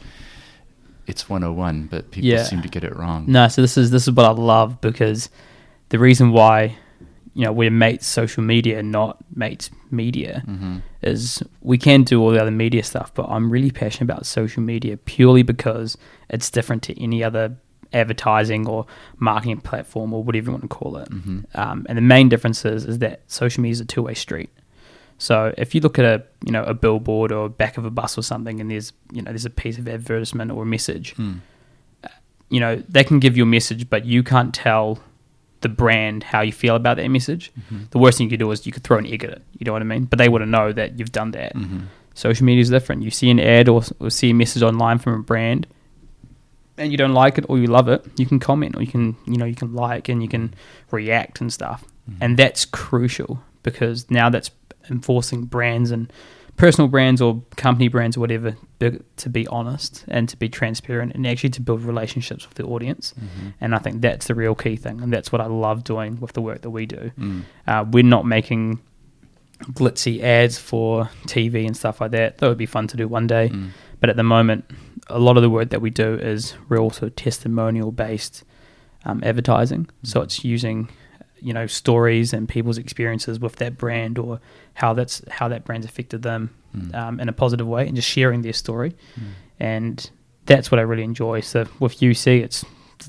it's 1.08 1.28
101, 1.30 1.88
but 1.88 2.12
people 2.12 2.30
Yeah. 2.30 2.44
seem 2.44 2.62
to 2.62 2.70
get 2.70 2.84
it 2.84 2.96
wrong. 2.96 3.26
No, 3.28 3.48
so 3.48 3.62
this 3.62 3.78
is 3.78 3.92
this 3.92 4.08
is 4.08 4.14
what 4.14 4.26
I 4.26 4.32
love 4.32 4.80
because 4.82 5.30
the 5.90 6.00
reason 6.00 6.32
why 6.32 6.78
you 7.34 7.44
know 7.46 7.52
we're 7.52 7.72
mates 7.72 8.08
social 8.08 8.44
media, 8.44 8.82
not 8.84 9.18
mates 9.36 9.70
media, 9.90 10.44
hmm 10.46 10.78
is 11.02 11.42
we 11.62 11.80
can 11.80 12.04
do 12.04 12.22
all 12.22 12.30
the 12.30 12.40
other 12.40 12.52
media 12.52 12.84
stuff, 12.84 13.12
but 13.16 13.26
I'm 13.28 13.50
really 13.50 13.72
passionate 13.72 14.12
about 14.12 14.28
social 14.28 14.62
media 14.62 14.96
purely 14.98 15.42
because 15.42 15.98
it's 16.30 16.52
different 16.52 16.84
to 16.84 17.02
any 17.04 17.24
other 17.24 17.58
advertising 17.94 18.68
or 18.68 18.86
marketing 19.20 19.62
platform 19.62 20.14
or 20.14 20.24
whatever 20.24 20.46
you 20.48 20.52
want 20.52 20.64
to 20.64 20.68
call 20.68 20.98
it. 20.98 21.08
hmm 21.10 21.40
Um, 21.56 21.86
and 21.90 21.98
the 21.98 22.02
main 22.02 22.30
difference 22.30 22.64
is, 22.66 22.86
is 22.86 23.00
that 23.00 23.22
social 23.28 23.62
media 23.62 23.74
is 23.74 23.82
a 23.82 23.86
two 23.86 24.02
way 24.04 24.14
street. 24.14 24.50
So 25.18 25.54
if 25.58 25.76
you 25.76 25.82
look 25.82 26.00
at 26.00 26.06
a 26.06 26.24
you 26.46 26.52
know 26.52 26.64
a 26.64 26.74
billboard 26.74 27.32
or 27.32 27.48
back 27.50 27.78
of 27.78 27.86
a 27.86 27.92
bus 27.92 28.18
or 28.18 28.24
something, 28.24 28.60
and 28.62 28.72
there's 28.72 28.92
you 29.14 29.22
know 29.22 29.32
there's 29.32 29.46
a 29.46 29.50
piece 29.52 29.78
of 29.78 29.88
advertisement 29.88 30.52
or 30.52 30.64
a 30.64 30.66
message, 30.66 31.16
Mm. 31.16 31.42
you 32.50 32.60
know 32.60 32.82
they 32.90 33.04
can 33.04 33.20
give 33.20 33.38
you 33.38 33.44
a 33.44 33.48
message, 33.48 33.90
but 33.90 34.06
you 34.06 34.24
can't 34.24 34.54
tell 34.54 35.00
the 35.62 35.70
brand 35.70 36.24
how 36.24 36.42
you 36.42 36.52
feel 36.52 36.76
about 36.76 36.98
that 36.98 37.08
message. 37.10 37.52
Mhm. 37.72 37.90
The 37.92 38.00
worst 38.00 38.18
thing 38.18 38.26
you 38.26 38.32
could 38.32 38.40
do 38.40 38.50
is 38.52 38.66
you 38.66 38.72
could 38.72 38.84
throw 38.84 38.98
an 38.98 39.06
egg 39.06 39.24
at 39.24 39.30
it. 39.30 39.42
You 39.60 39.66
know 39.66 39.74
what 39.74 39.84
I 39.84 39.86
mean? 39.86 40.06
But 40.06 40.18
they 40.18 40.28
wouldn't 40.28 40.50
know 40.50 40.72
that 40.74 40.98
you've 40.98 41.12
done 41.12 41.32
that. 41.32 41.54
Mhm. 41.56 41.82
Social 42.16 42.46
media 42.46 42.62
is 42.64 42.72
different. 42.72 43.04
You 43.04 43.12
see 43.12 43.30
an 43.30 43.40
ad 43.40 43.70
or, 43.70 43.84
or 44.00 44.10
see 44.10 44.32
a 44.32 44.34
message 44.34 44.64
online 44.64 44.98
from 44.98 45.14
a 45.14 45.20
brand, 45.24 45.68
and 46.78 46.92
you 46.92 46.98
don't 46.98 47.14
like 47.14 47.38
it 47.38 47.46
or 47.50 47.58
you 47.58 47.68
love 47.68 47.88
it, 47.88 48.06
you 48.18 48.26
can 48.26 48.40
comment 48.40 48.76
or 48.76 48.82
you 48.82 48.88
can 48.92 49.16
you 49.28 49.38
know 49.38 49.46
you 49.46 49.56
can 49.56 49.74
like 49.74 50.10
and 50.10 50.22
you 50.22 50.30
can 50.30 50.54
react 50.92 51.42
and 51.42 51.52
stuff, 51.54 51.84
Mhm. 52.10 52.18
and 52.22 52.38
that's 52.38 52.66
crucial 52.66 53.42
because 53.64 54.10
now 54.10 54.30
that's 54.30 54.52
enforcing 54.90 55.44
brands 55.46 55.92
and 55.92 56.12
personal 56.58 56.88
brands 56.88 57.22
or 57.22 57.42
company 57.56 57.88
brands 57.88 58.18
or 58.18 58.20
whatever 58.20 58.56
to 59.16 59.30
be 59.30 59.48
honest 59.48 60.04
and 60.08 60.28
to 60.30 60.36
be 60.38 60.50
transparent 60.50 61.14
and 61.16 61.26
actually 61.26 61.50
to 61.50 61.62
build 61.62 61.82
relationships 61.84 62.48
with 62.48 62.56
the 62.56 62.64
audience. 62.64 63.14
Mhm. 63.20 63.54
And 63.62 63.74
I 63.76 63.78
think 63.80 64.02
that's 64.02 64.28
the 64.28 64.36
real 64.36 64.54
key 64.56 64.76
thing, 64.76 65.02
and 65.02 65.12
that's 65.14 65.32
what 65.32 65.40
I 65.42 65.46
love 65.46 65.84
doing 65.84 66.20
with 66.20 66.34
the 66.34 66.42
work 66.42 66.62
that 66.62 66.70
we 66.72 66.86
do. 66.86 67.12
Mm. 67.20 67.42
Uh, 67.68 67.86
we're 67.92 68.04
not 68.04 68.26
making 68.26 68.80
glitzy 69.74 70.22
ads 70.22 70.58
for 70.58 71.10
TV 71.28 71.66
and 71.66 71.78
stuff 71.78 72.02
like 72.02 72.12
that. 72.12 72.40
That 72.40 72.48
would 72.48 72.58
be 72.58 72.66
fun 72.66 72.88
to 72.88 72.98
do 72.98 73.08
one 73.08 73.28
day. 73.28 73.50
Mm. 73.50 73.70
But 74.02 74.10
at 74.10 74.18
the 74.18 74.24
moment, 74.24 74.66
a 75.08 75.20
lot 75.20 75.38
of 75.38 75.44
the 75.44 75.50
work 75.50 75.70
that 75.70 75.82
we 75.82 75.90
do 75.90 76.16
is 76.16 76.56
real 76.68 76.90
sort 76.90 77.04
of 77.12 77.16
testimonial 77.16 77.92
based 77.94 78.44
um, 79.06 79.24
advertising. 79.24 79.88
So 80.04 80.22
it's 80.22 80.44
using, 80.44 80.90
you 81.40 81.54
know, 81.54 81.66
stories 81.68 82.34
and 82.34 82.50
people's 82.50 82.78
experiences 82.78 83.40
with 83.40 83.56
that 83.58 83.78
brand 83.78 84.18
or 84.20 84.40
how 84.74 84.94
that's 84.94 85.22
how 85.30 85.48
that 85.48 85.64
brand's 85.64 85.86
affected 85.86 86.22
them 86.24 86.50
Mm. 86.76 86.96
um, 86.96 87.20
in 87.20 87.28
a 87.28 87.34
positive 87.34 87.68
way, 87.68 87.86
and 87.86 87.98
just 87.98 88.08
sharing 88.08 88.44
their 88.44 88.54
story. 88.54 88.92
Mm. 89.20 89.24
And 89.60 90.10
that's 90.46 90.72
what 90.72 90.80
I 90.80 90.84
really 90.84 91.04
enjoy. 91.04 91.42
So 91.42 91.66
with 91.82 92.00
UC, 92.02 92.42
it's 92.42 92.64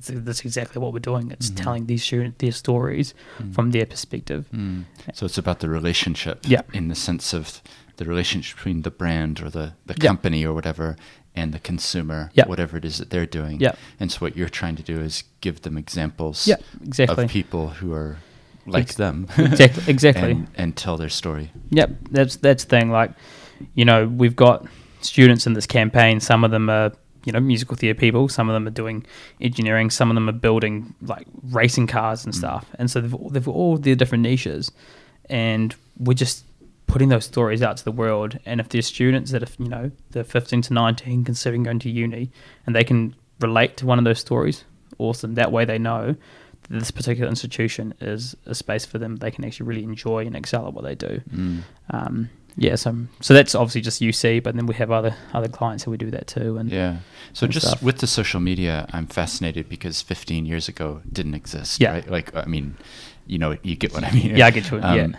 that's 0.09 0.41
exactly 0.45 0.81
what 0.83 0.93
we're 0.93 0.99
doing. 0.99 1.31
It's 1.31 1.49
Mhm. 1.51 1.63
telling 1.63 1.87
these 1.87 2.03
students 2.03 2.39
their 2.39 2.51
stories 2.51 3.15
Mm. 3.39 3.55
from 3.55 3.71
their 3.71 3.87
perspective. 3.87 4.49
Mm. 4.53 4.87
So 5.15 5.27
it's 5.27 5.39
about 5.39 5.61
the 5.61 5.69
relationship, 5.69 6.41
Yeah. 6.45 6.63
in 6.73 6.89
the 6.89 6.97
sense 6.97 7.33
of 7.33 7.63
the 7.97 8.05
relationship 8.05 8.57
between 8.57 8.83
the 8.83 8.91
brand 8.91 9.41
or 9.43 9.51
the, 9.51 9.75
the 9.87 9.95
Yeah. 10.01 10.09
company 10.09 10.45
or 10.45 10.53
whatever 10.55 10.97
and 11.35 11.53
the 11.55 11.59
consumer, 11.59 12.31
Yeah. 12.35 12.47
whatever 12.47 12.77
it 12.77 12.85
is 12.85 12.99
that 12.99 13.11
they're 13.11 13.27
doing. 13.27 13.61
Yeah. 13.61 13.73
And 14.01 14.11
so 14.13 14.19
what 14.21 14.37
you're 14.37 14.49
trying 14.51 14.77
to 14.77 14.83
do 14.83 15.01
is 15.01 15.25
give 15.41 15.63
them 15.63 15.77
examples 15.79 16.47
Yeah, 16.47 16.57
exactly. 16.85 17.25
of 17.25 17.31
people 17.31 17.69
who 17.71 17.93
are 17.95 18.19
like 18.67 18.85
Ex- 18.85 18.95
them. 18.97 19.27
Exactly. 19.39 19.83
Exactly. 19.89 20.31
and, 20.33 20.47
and 20.57 20.77
tell 20.77 20.97
their 20.97 21.09
story. 21.09 21.51
Yep, 21.71 21.91
that's 22.11 22.37
that's 22.37 22.65
the 22.65 22.71
thing. 22.71 22.91
Like, 22.91 23.13
you 23.75 23.85
know, 23.85 24.07
we've 24.07 24.37
got 24.37 24.67
students 25.01 25.47
in 25.47 25.55
this 25.55 25.67
campaign. 25.67 26.21
Some 26.21 26.45
of 26.45 26.51
them 26.51 26.69
are, 26.71 26.93
you 27.25 27.33
know, 27.33 27.41
musical 27.41 27.77
theatre 27.77 27.99
people. 27.99 28.29
Some 28.29 28.49
of 28.49 28.55
them 28.55 28.67
are 28.67 28.71
doing 28.83 29.05
engineering. 29.41 29.91
Some 29.91 30.11
of 30.11 30.15
them 30.15 30.29
are 30.29 30.33
building 30.39 30.95
like 31.03 31.27
racing 31.51 31.87
cars 31.89 32.25
and 32.25 32.35
Mm. 32.35 32.39
stuff. 32.39 32.67
And 32.79 32.91
so 32.91 33.01
they've 33.01 33.17
they've 33.33 33.49
all 33.49 33.79
their 33.79 33.97
different 33.97 34.23
niches, 34.23 34.71
and 35.31 35.75
we're 35.99 36.15
just 36.15 36.45
putting 36.93 37.09
those 37.09 37.25
stories 37.25 37.63
out 37.63 37.79
to 37.79 37.85
the 37.85 37.91
world. 37.91 38.39
And 38.45 38.61
if 38.61 38.69
there's 38.69 38.87
students 38.87 39.31
that 39.31 39.43
are, 39.43 39.63
you 39.63 39.69
know, 39.69 39.91
they're 40.11 40.25
15 40.25 40.61
to 40.63 40.75
19 40.75 41.25
considering 41.25 41.63
going 41.63 41.79
to 41.81 41.91
uni, 41.91 42.31
and 42.67 42.77
they 42.77 42.85
can 42.85 43.17
relate 43.41 43.79
to 43.79 43.87
one 43.87 43.99
of 43.99 44.05
those 44.05 44.21
stories, 44.21 44.65
awesome. 44.99 45.35
That 45.35 45.51
way 45.51 45.65
they 45.65 45.79
know 45.79 46.15
that 46.69 46.79
this 46.79 46.91
particular 46.91 47.29
institution 47.29 47.95
is 48.01 48.37
a 48.45 48.55
space 48.55 48.85
for 48.85 48.99
them 48.99 49.17
they 49.17 49.31
can 49.31 49.45
actually 49.45 49.67
really 49.67 49.83
enjoy 49.83 50.27
and 50.27 50.37
excel 50.37 50.69
at 50.69 50.75
what 50.75 50.85
they 50.85 50.95
do. 50.95 51.23
Mm. 51.35 51.63
Um, 51.91 52.31
yeah, 52.57 52.75
so 52.75 52.95
so 53.21 53.33
that's 53.33 53.55
obviously 53.55 53.81
just 53.81 54.03
UC, 54.03 54.43
but 54.43 54.55
then 54.55 54.67
we 54.67 54.75
have 54.75 54.91
other 54.91 55.17
other 55.33 55.49
clients 55.49 55.85
who 55.85 55.91
we 55.91 55.97
do 55.97 56.11
that 56.11 56.27
too. 56.27 56.59
And 56.59 56.71
Yeah. 56.71 56.99
So 57.33 57.45
and 57.45 57.53
just 57.53 57.69
stuff. 57.69 57.83
with 57.83 57.99
the 57.99 58.07
social 58.07 58.41
media, 58.41 58.87
I'm 58.93 59.07
fascinated 59.07 59.71
because 59.71 60.03
15 60.03 60.45
years 60.45 60.69
ago 60.69 61.01
didn't 61.11 61.35
exist. 61.35 61.81
Yeah. 61.81 61.93
Right? 61.93 62.11
Like, 62.11 62.37
I 62.37 62.45
mean, 62.45 62.77
you 63.27 63.39
know, 63.39 63.57
you 63.63 63.77
get 63.77 63.95
what 63.95 64.05
I 64.05 64.13
mean. 64.13 64.37
yeah, 64.37 64.47
I 64.47 64.51
get 64.51 64.71
what 64.71 64.83
you. 64.83 64.97
yeah, 64.97 65.05
Um, 65.05 65.17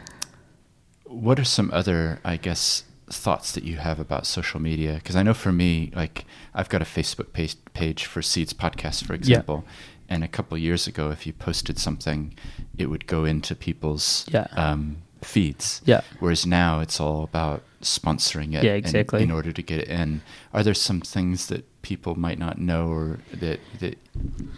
What 1.13 1.39
are 1.39 1.43
some 1.43 1.69
other, 1.73 2.19
I 2.25 2.37
guess, 2.37 2.83
thoughts 3.07 3.51
that 3.53 3.63
you 3.63 3.77
have 3.77 3.99
about 3.99 4.25
social 4.25 4.59
media? 4.59 4.95
Because 4.95 5.15
I 5.15 5.23
know 5.23 5.33
for 5.33 5.51
me, 5.51 5.91
like, 5.95 6.25
I've 6.53 6.69
got 6.69 6.81
a 6.81 6.85
Facebook 6.85 7.33
page, 7.33 7.55
page 7.73 8.05
for 8.05 8.21
Seeds 8.21 8.53
Podcast, 8.53 9.05
for 9.05 9.13
example. 9.13 9.63
And 10.09 10.23
a 10.23 10.27
couple 10.27 10.57
years 10.57 10.87
ago, 10.87 11.11
if 11.11 11.25
you 11.25 11.33
posted 11.33 11.77
something, 11.79 12.35
it 12.77 12.87
would 12.87 13.07
go 13.07 13.25
into 13.25 13.55
people's 13.55 14.25
Yeah. 14.31 14.47
um, 14.51 14.97
feeds. 15.21 15.81
yeah, 15.85 16.01
Whereas 16.19 16.45
now 16.45 16.79
it's 16.81 16.99
all 16.99 17.23
about 17.23 17.63
sponsoring 17.83 18.53
it 18.55 18.63
Yeah, 18.63 18.71
in- 18.71 18.77
exactly. 18.77 19.23
in, 19.23 19.31
order 19.31 19.51
to 19.51 19.61
get 19.61 19.79
it 19.79 19.87
in. 19.87 20.21
Are 20.53 20.63
there 20.63 20.73
some 20.73 21.01
things 21.01 21.47
that 21.47 21.63
people 21.81 22.15
might 22.17 22.39
not 22.39 22.57
know 22.57 22.87
or 22.87 23.19
that, 23.33 23.59
that 23.79 23.97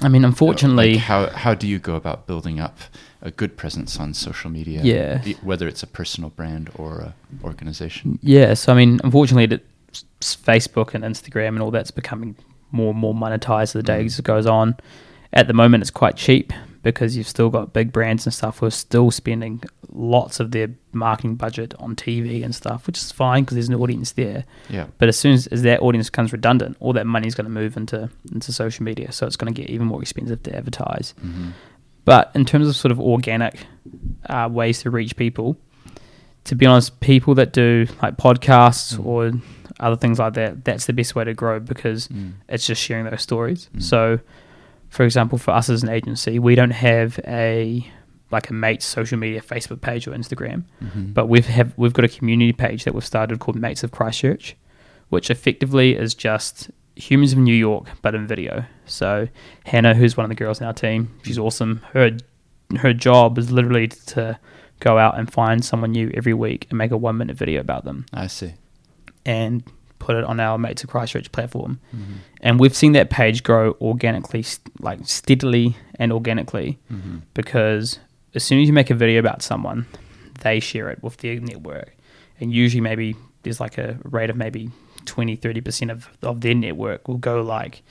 I 0.02 0.08
mean, 0.10 0.24
unfortunately, 0.26 0.94
like 0.94 1.02
how 1.04 1.28
how 1.30 1.54
do 1.56 1.68
you 1.68 1.80
go 1.80 1.96
about 1.96 2.28
building 2.28 2.60
up 2.60 2.78
a 3.22 3.32
good 3.32 3.58
presence 3.58 4.00
on 4.00 4.14
social 4.14 4.50
media? 4.52 4.82
Yeah. 4.84 5.22
whether 5.42 5.68
it's 5.68 5.84
a 5.84 5.88
personal 5.88 6.30
brand 6.30 6.70
or 6.76 7.00
a 7.00 7.14
organization. 7.44 8.20
yeah. 8.22 8.54
So 8.54 8.74
I 8.74 8.76
mean, 8.76 9.00
unfortunately, 9.04 9.48
that 9.48 9.62
s- 9.92 10.06
s- 10.22 10.36
Facebook 10.36 10.94
and 10.94 11.04
Instagram 11.04 11.50
and 11.50 11.62
all 11.62 11.72
that's 11.72 11.92
becoming 11.92 12.36
more 12.72 12.92
and 12.92 13.00
more 13.00 13.14
monetized 13.14 13.64
as 13.64 13.74
the 13.74 13.82
Mm. 13.84 13.86
days 13.98 14.20
goes 14.22 14.46
on. 14.46 14.76
At 15.34 15.48
the 15.48 15.54
moment, 15.54 15.82
it's 15.82 15.92
quite 15.92 16.16
cheap 16.16 16.54
because 16.86 17.18
you've 17.18 17.28
still 17.28 17.50
got 17.50 17.74
big 17.74 17.92
brands 17.92 18.26
and 18.28 18.34
stuff 18.34 18.60
who 18.60 18.68
are 18.68 18.72
still 18.72 19.10
spending 19.10 19.60
lots 19.92 20.40
of 20.40 20.52
their 20.52 20.70
marketing 20.94 21.34
budget 21.36 21.74
on 21.80 21.96
TV 21.96 22.44
and 22.46 22.54
stuff, 22.54 22.86
which 22.86 22.98
is 23.00 23.12
fine 23.12 23.44
because 23.44 23.56
there's 23.56 23.70
an 23.70 23.74
audience 23.76 24.12
there. 24.12 24.46
Yeah. 24.70 24.86
But 25.00 25.10
as 25.10 25.18
soon 25.18 25.34
as, 25.34 25.48
as 25.48 25.64
that 25.64 25.82
audience 25.82 26.12
becomes 26.12 26.32
redundant, 26.32 26.78
all 26.80 26.94
that 26.94 27.08
money 27.08 27.28
is 27.28 27.34
going 27.34 27.46
to 27.46 27.52
move 27.52 27.76
into 27.76 28.10
into 28.32 28.54
social 28.54 28.84
media, 28.86 29.12
so 29.12 29.26
it's 29.26 29.36
going 29.36 29.52
to 29.52 29.60
get 29.62 29.70
even 29.72 29.88
more 29.88 30.00
expensive 30.02 30.44
to 30.44 30.56
advertise. 30.56 31.16
hmm 31.20 31.50
But 32.06 32.30
in 32.36 32.46
terms 32.46 32.68
of 32.70 32.76
sort 32.76 32.92
of 32.92 33.00
organic 33.00 33.66
uh, 34.30 34.48
ways 34.52 34.84
to 34.84 34.92
reach 34.92 35.16
people, 35.16 35.58
to 36.44 36.56
be 36.56 36.68
honest, 36.68 37.00
people 37.00 37.34
that 37.36 37.52
do 37.52 37.88
like 38.04 38.16
podcasts 38.18 38.96
Mm. 38.96 39.06
or 39.06 39.32
other 39.80 39.96
things 39.96 40.20
like 40.20 40.34
that, 40.36 40.64
that's 40.64 40.86
the 40.86 40.94
best 40.94 41.16
way 41.16 41.24
to 41.24 41.34
grow 41.34 41.60
because 41.60 42.08
Mm. 42.10 42.34
it's 42.48 42.68
just 42.68 42.80
sharing 42.82 43.06
those 43.06 43.24
stories. 43.24 43.70
Mm. 43.76 43.82
So, 43.82 44.20
for 44.96 45.04
example, 45.04 45.38
for 45.38 45.52
us 45.52 45.70
as 45.70 45.84
an 45.84 45.90
agency, 45.90 46.40
we 46.40 46.56
don't 46.56 46.72
have 46.72 47.20
a 47.28 47.86
like 48.32 48.50
a 48.50 48.54
mates 48.54 48.86
social 48.86 49.18
media 49.20 49.40
Facebook 49.42 49.82
page 49.82 50.08
or 50.08 50.12
Instagram, 50.12 50.64
Mhm. 50.84 51.14
but 51.14 51.28
we've 51.28 51.46
have 51.48 51.74
we've 51.78 51.94
got 51.94 52.06
a 52.06 52.08
community 52.18 52.54
page 52.54 52.84
that 52.86 52.94
we've 52.96 53.06
started 53.06 53.40
called 53.40 53.56
Mates 53.58 53.84
of 53.84 53.92
Christchurch, 53.92 54.56
which 55.10 55.30
effectively 55.30 55.96
is 55.96 56.16
just 56.16 56.72
humans 56.96 57.34
of 57.34 57.40
New 57.40 57.54
York 57.68 57.86
but 58.02 58.16
in 58.16 58.26
video. 58.26 58.66
So 58.86 59.28
Hannah, 59.66 59.94
who's 59.94 60.16
one 60.18 60.24
of 60.26 60.30
the 60.30 60.36
girls 60.44 60.60
in 60.62 60.66
our 60.68 60.74
team, 60.74 61.10
she's 61.24 61.38
awesome. 61.38 61.82
Her 61.94 62.18
her 62.78 62.94
job 62.94 63.38
is 63.38 63.52
literally 63.52 63.88
to 63.90 64.40
go 64.80 64.98
out 64.98 65.18
and 65.20 65.32
find 65.32 65.64
someone 65.64 65.92
new 65.92 66.10
every 66.16 66.34
week 66.34 66.66
and 66.70 66.78
make 66.78 66.92
a 66.92 66.98
one 66.98 67.18
minute 67.18 67.38
video 67.38 67.62
about 67.62 67.84
them 67.86 68.06
I 68.14 68.28
see. 68.28 68.54
and 69.26 69.64
put 70.06 70.16
it 70.16 70.24
on 70.32 70.40
our 70.40 70.58
Mates 70.58 70.84
of 70.84 70.90
Christchurch 70.90 71.32
platform. 71.32 71.80
Mhm. 71.96 72.00
And 72.42 72.60
we've 72.60 72.76
seen 72.76 72.92
that 72.94 73.10
page 73.10 73.42
grow 73.50 73.76
organically, 73.82 74.44
like 74.80 75.00
steadily 75.06 75.76
and 76.02 76.12
organically, 76.14 76.78
Mhm. 76.94 77.22
because 77.34 78.00
as 78.36 78.44
soon 78.44 78.62
as 78.62 78.68
you 78.68 78.74
make 78.74 78.92
a 78.92 78.96
video 79.04 79.20
about 79.20 79.42
someone, 79.42 79.86
they 80.44 80.60
share 80.60 80.90
it 80.94 81.00
with 81.02 81.18
their 81.18 81.40
network. 81.40 81.90
And 82.40 82.54
usually, 82.54 82.82
maybe 82.82 83.16
there's 83.44 83.60
like 83.60 83.78
a 83.80 83.98
rate 84.04 84.30
of 84.30 84.36
maybe 84.38 84.70
20, 85.06 85.36
30% 85.36 85.90
of, 85.92 86.10
of 86.22 86.42
their 86.42 86.54
network 86.56 87.08
will 87.08 87.18
go 87.32 87.42
like 87.42 87.82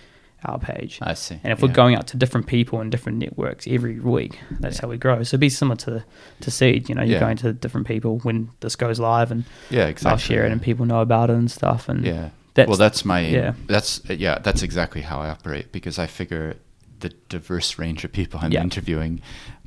our 0.45 0.59
page. 0.59 0.99
I 1.03 1.15
see. 1.15 1.39
And 1.43 1.53
if 1.53 1.63
we're 1.63 1.69
going 1.69 1.95
out 1.95 2.07
to 2.09 2.17
different 2.17 2.47
people 2.47 2.81
and 2.81 2.91
different 2.91 3.19
networks 3.19 3.67
every 3.69 3.99
week, 4.01 4.39
that's 4.61 4.77
Yeah. 4.77 4.83
how 4.83 4.89
we 4.89 4.97
grow. 4.99 5.23
So 5.23 5.31
it'd 5.35 5.41
be 5.41 5.49
similar 5.49 5.77
to 5.77 6.05
to 6.41 6.51
Seed. 6.51 6.89
You 6.89 6.95
know, 6.95 7.03
you're 7.03 7.15
Yeah. 7.15 7.21
going 7.21 7.37
to 7.39 7.53
different 7.53 7.87
people 7.87 8.19
when 8.21 8.51
this 8.61 8.77
goes 8.77 8.99
live, 9.01 9.31
and 9.31 9.45
yeah, 9.71 9.87
exactly. 9.87 10.11
I'll 10.11 10.17
share 10.19 10.47
it, 10.47 10.53
and 10.53 10.61
people 10.63 10.87
know 10.87 11.01
about 11.01 11.31
it 11.31 11.37
and 11.37 11.51
stuff. 11.51 11.89
And 11.89 12.05
Yeah. 12.05 12.29
that's, 12.55 12.69
well, 12.69 12.77
that's 12.79 13.05
my 13.05 13.21
yeah. 13.21 13.53
That's 13.67 14.01
yeah. 14.09 14.39
That's 14.39 14.63
exactly 14.63 15.03
how 15.03 15.21
I 15.21 15.29
operate 15.31 15.73
because 15.73 15.99
I 15.99 16.07
figure 16.07 16.57
the 17.01 17.11
diverse 17.29 17.79
range 17.79 18.05
of 18.05 18.13
people 18.13 18.41
I'm 18.43 18.53
Yeah. 18.53 18.63
interviewing, 18.63 19.21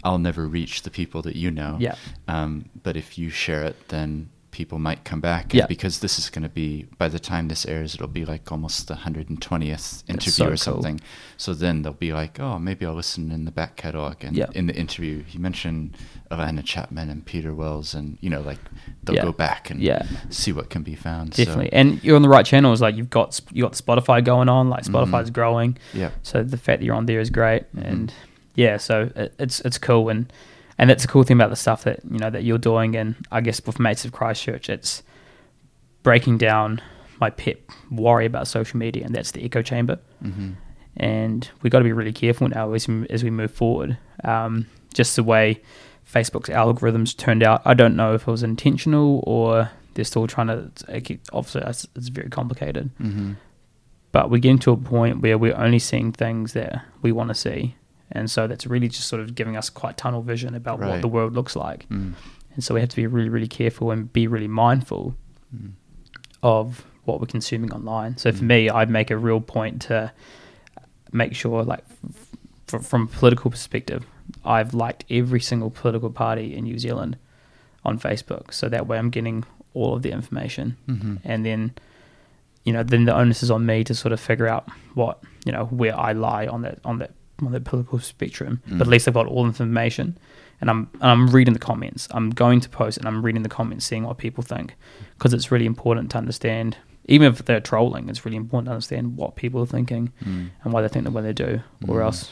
I'll 0.04 0.18
never 0.18 0.48
reach 0.48 0.82
the 0.84 0.90
people 0.90 1.22
that 1.24 1.36
you 1.36 1.52
know. 1.52 1.78
Yeah. 1.80 1.96
Um, 2.28 2.66
but 2.84 2.96
if 2.98 3.18
you 3.18 3.30
share 3.30 3.64
it, 3.64 3.90
then 3.90 4.30
people 4.58 4.80
might 4.80 5.04
come 5.04 5.22
back. 5.22 5.54
Yeah. 5.54 5.68
Because 5.68 6.00
this 6.00 6.18
is 6.18 6.32
going 6.32 6.42
to 6.42 6.50
be 6.50 6.88
by 6.98 7.08
the 7.10 7.20
time 7.20 7.48
this 7.48 7.64
airs, 7.68 7.94
it'll 7.94 8.08
be 8.08 8.26
like 8.26 8.52
almost 8.52 8.88
the 8.88 8.96
hundred 8.96 9.30
and 9.30 9.40
twentieth 9.40 10.04
interview 10.08 10.32
so 10.32 10.46
or 10.46 10.48
cool. 10.50 10.58
something. 10.58 11.00
So 11.38 11.54
then 11.54 11.84
they'll 11.84 11.94
be 12.10 12.12
like, 12.12 12.40
oh, 12.40 12.58
maybe 12.58 12.84
I'll 12.86 12.96
listen 12.96 13.32
in 13.32 13.46
the 13.46 13.52
back 13.52 13.76
catalog. 13.76 14.16
And 14.24 14.36
Yeah. 14.36 14.48
in 14.56 14.66
the 14.66 14.76
interview, 14.76 15.24
he 15.24 15.38
mentioned 15.38 15.96
Alana 16.32 16.64
Chapman 16.66 17.08
and 17.12 17.24
Peter 17.24 17.54
Wells, 17.54 17.94
and 17.94 18.18
you 18.20 18.30
know, 18.32 18.42
like 18.42 18.60
they'll 19.04 19.16
Yeah. 19.18 19.26
go 19.26 19.32
back 19.32 19.70
and 19.70 19.80
Yeah. 19.80 20.02
see 20.32 20.52
what 20.52 20.72
can 20.72 20.82
be 20.82 20.96
found. 20.96 21.36
So, 21.36 21.46
definitely. 21.46 21.72
And 21.74 22.04
you're 22.04 22.16
on 22.16 22.24
the 22.24 22.30
right 22.38 22.46
channels. 22.46 22.82
Like 22.82 22.96
you've 22.98 23.12
got 23.12 23.40
you 23.54 23.62
got 23.64 23.74
Spotify 23.74 24.24
going 24.24 24.50
on. 24.50 24.70
Like 24.70 24.84
Mhm. 24.86 24.92
Spotify's 24.92 25.30
growing. 25.30 25.78
yeah. 25.94 26.10
So 26.24 26.42
the 26.44 26.58
fact 26.58 26.80
that 26.80 26.86
you're 26.86 26.96
on 26.96 27.06
there 27.06 27.20
is 27.20 27.30
great, 27.30 27.64
Mhm. 27.76 27.88
and 27.92 28.14
yeah, 28.56 28.78
so 28.78 29.12
it, 29.16 29.36
it's 29.38 29.60
it's 29.62 29.78
cool, 29.78 30.10
and 30.10 30.34
and 30.78 30.90
that's 30.90 31.04
a 31.04 31.08
cool 31.08 31.24
thing 31.24 31.38
about 31.38 31.50
the 31.50 31.56
stuff 31.56 31.84
that 31.84 32.00
you 32.10 32.20
know 32.20 32.30
that 32.30 32.44
you're 32.44 32.58
doing, 32.58 32.96
and 32.96 33.16
I 33.32 33.42
guess 33.42 33.62
with 33.66 33.80
Mates 33.80 34.06
of 34.06 34.12
Christchurch, 34.12 34.70
it's 34.70 35.04
breaking 36.04 36.38
down 36.38 36.82
my 37.20 37.30
pet 37.30 37.58
worry 37.92 38.26
about 38.26 38.48
social 38.48 38.78
media, 38.78 39.06
and 39.06 39.14
that's 39.16 39.32
the 39.32 39.44
echo 39.44 39.62
chamber, 39.62 40.00
hmm 40.22 40.52
and 41.00 41.52
we've 41.62 41.70
got 41.72 41.78
to 41.78 41.84
be 41.84 41.94
really 41.94 42.12
careful 42.12 42.48
now 42.48 42.74
as 42.74 42.88
we, 42.88 43.06
as 43.12 43.24
we 43.24 43.30
move 43.30 43.52
forward. 43.52 44.00
Um, 44.24 44.66
just 44.96 45.16
the 45.16 45.22
way 45.22 45.62
Facebook's 46.12 46.50
algorithms 46.50 47.16
turned 47.16 47.44
out, 47.44 47.62
I 47.66 47.76
don't 47.76 47.96
know 47.96 48.16
if 48.16 48.28
it 48.28 48.32
was 48.32 48.42
intentional 48.42 49.24
or 49.28 49.70
they're 49.94 50.06
still 50.06 50.26
trying 50.26 50.48
to. 50.48 50.72
Obviously, 51.32 51.62
it's, 51.62 51.88
it's 51.96 52.08
very 52.08 52.30
complicated 52.30 52.90
hmm 52.98 53.34
but 54.12 54.32
we're 54.32 54.40
getting 54.40 54.58
to 54.58 54.72
a 54.72 54.78
point 54.78 55.22
where 55.22 55.38
we're 55.38 55.56
only 55.56 55.78
seeing 55.78 56.12
things 56.12 56.54
that 56.54 56.84
we 57.04 57.12
want 57.12 57.28
to 57.30 57.36
see. 57.36 57.76
And 58.12 58.30
so 58.32 58.48
that's 58.48 58.66
really 58.66 58.88
just 58.88 59.08
sort 59.08 59.22
of 59.22 59.36
giving 59.36 59.58
us 59.58 59.70
quite 59.70 59.98
tunnel 59.98 60.22
vision 60.22 60.56
about 60.56 60.80
what 60.80 61.02
the 61.02 61.08
world 61.08 61.34
looks 61.34 61.56
like. 61.56 61.88
Mm. 61.90 62.14
And 62.56 62.64
so 62.64 62.74
we 62.74 62.80
have 62.80 62.90
to 62.90 62.96
be 62.96 63.06
really, 63.08 63.30
really 63.30 63.48
careful 63.48 63.92
and 63.92 64.12
be 64.12 64.28
really 64.28 64.48
mindful 64.48 65.16
Mm. 65.56 65.72
of 66.44 66.86
what 67.06 67.20
we're 67.22 67.28
consuming 67.28 67.72
online. 67.72 68.18
So 68.18 68.32
for 68.32 68.44
Mm. 68.44 68.48
me, 68.48 68.70
I'd 68.70 68.90
make 68.90 69.12
a 69.12 69.18
real 69.18 69.40
point 69.42 69.82
to 69.84 70.12
make 71.12 71.34
sure, 71.36 71.64
like, 71.64 71.84
f- 72.68 72.86
from 72.86 73.04
a 73.04 73.08
political 73.08 73.50
perspective, 73.52 74.06
I've 74.44 74.74
liked 74.74 75.06
every 75.10 75.40
single 75.40 75.70
political 75.70 76.10
party 76.10 76.54
in 76.56 76.66
New 76.66 76.78
Zealand 76.80 77.18
on 77.86 77.98
Facebook. 77.98 78.54
So 78.54 78.68
that 78.70 78.88
way 78.88 78.98
I'm 78.98 79.10
getting 79.10 79.46
all 79.74 79.94
of 79.96 80.02
the 80.02 80.12
information 80.12 80.76
Mhm. 80.90 81.20
and 81.24 81.46
then 81.46 81.72
you 82.66 82.74
know 82.74 82.84
then 82.84 83.06
the 83.06 83.16
onus 83.16 83.44
is 83.44 83.52
on 83.52 83.66
me 83.66 83.84
to 83.84 83.94
sort 83.94 84.12
of 84.12 84.20
figure 84.20 84.48
out 84.48 84.68
what 84.96 85.22
you 85.46 85.52
know 85.54 85.66
where 85.66 85.98
I 85.98 86.12
lie 86.14 86.48
on 86.48 86.64
that 86.64 86.80
on 86.84 86.98
that 86.98 87.12
on 87.46 87.52
the 87.52 87.60
political 87.62 88.00
spectrum. 88.00 88.62
Mm. 88.68 88.78
But 88.80 88.88
at 88.88 88.92
least 88.92 89.08
I've 89.08 89.14
got 89.14 89.28
all 89.28 89.44
the 89.44 89.50
information, 89.50 90.18
and 90.62 90.70
I'm 90.70 90.90
and 90.96 91.04
I'm 91.04 91.28
reading 91.30 91.54
the 91.54 91.60
comments. 91.60 92.08
I'm 92.12 92.30
going 92.32 92.60
to 92.62 92.70
post 92.70 92.98
and 92.98 93.08
I'm 93.08 93.24
reading 93.24 93.44
the 93.44 93.50
comments, 93.50 93.86
seeing 93.86 94.04
what 94.04 94.18
people 94.18 94.44
think, 94.44 94.76
because 95.18 95.34
it's 95.34 95.52
really 95.52 95.66
important 95.66 96.12
to 96.12 96.18
understand. 96.18 96.78
Even 97.10 97.32
if 97.32 97.46
they're 97.46 97.62
trolling, 97.62 98.10
it's 98.10 98.26
really 98.26 98.36
important 98.36 98.66
to 98.68 98.72
understand 98.72 99.16
what 99.16 99.36
people 99.38 99.62
are 99.62 99.66
thinking 99.66 100.12
Mm. 100.26 100.50
and 100.64 100.74
why 100.74 100.82
they 100.82 100.90
think 100.90 101.06
the 101.06 101.12
way 101.12 101.22
they 101.22 101.32
do, 101.34 101.62
or 101.88 102.00
Mm. 102.00 102.04
else 102.06 102.30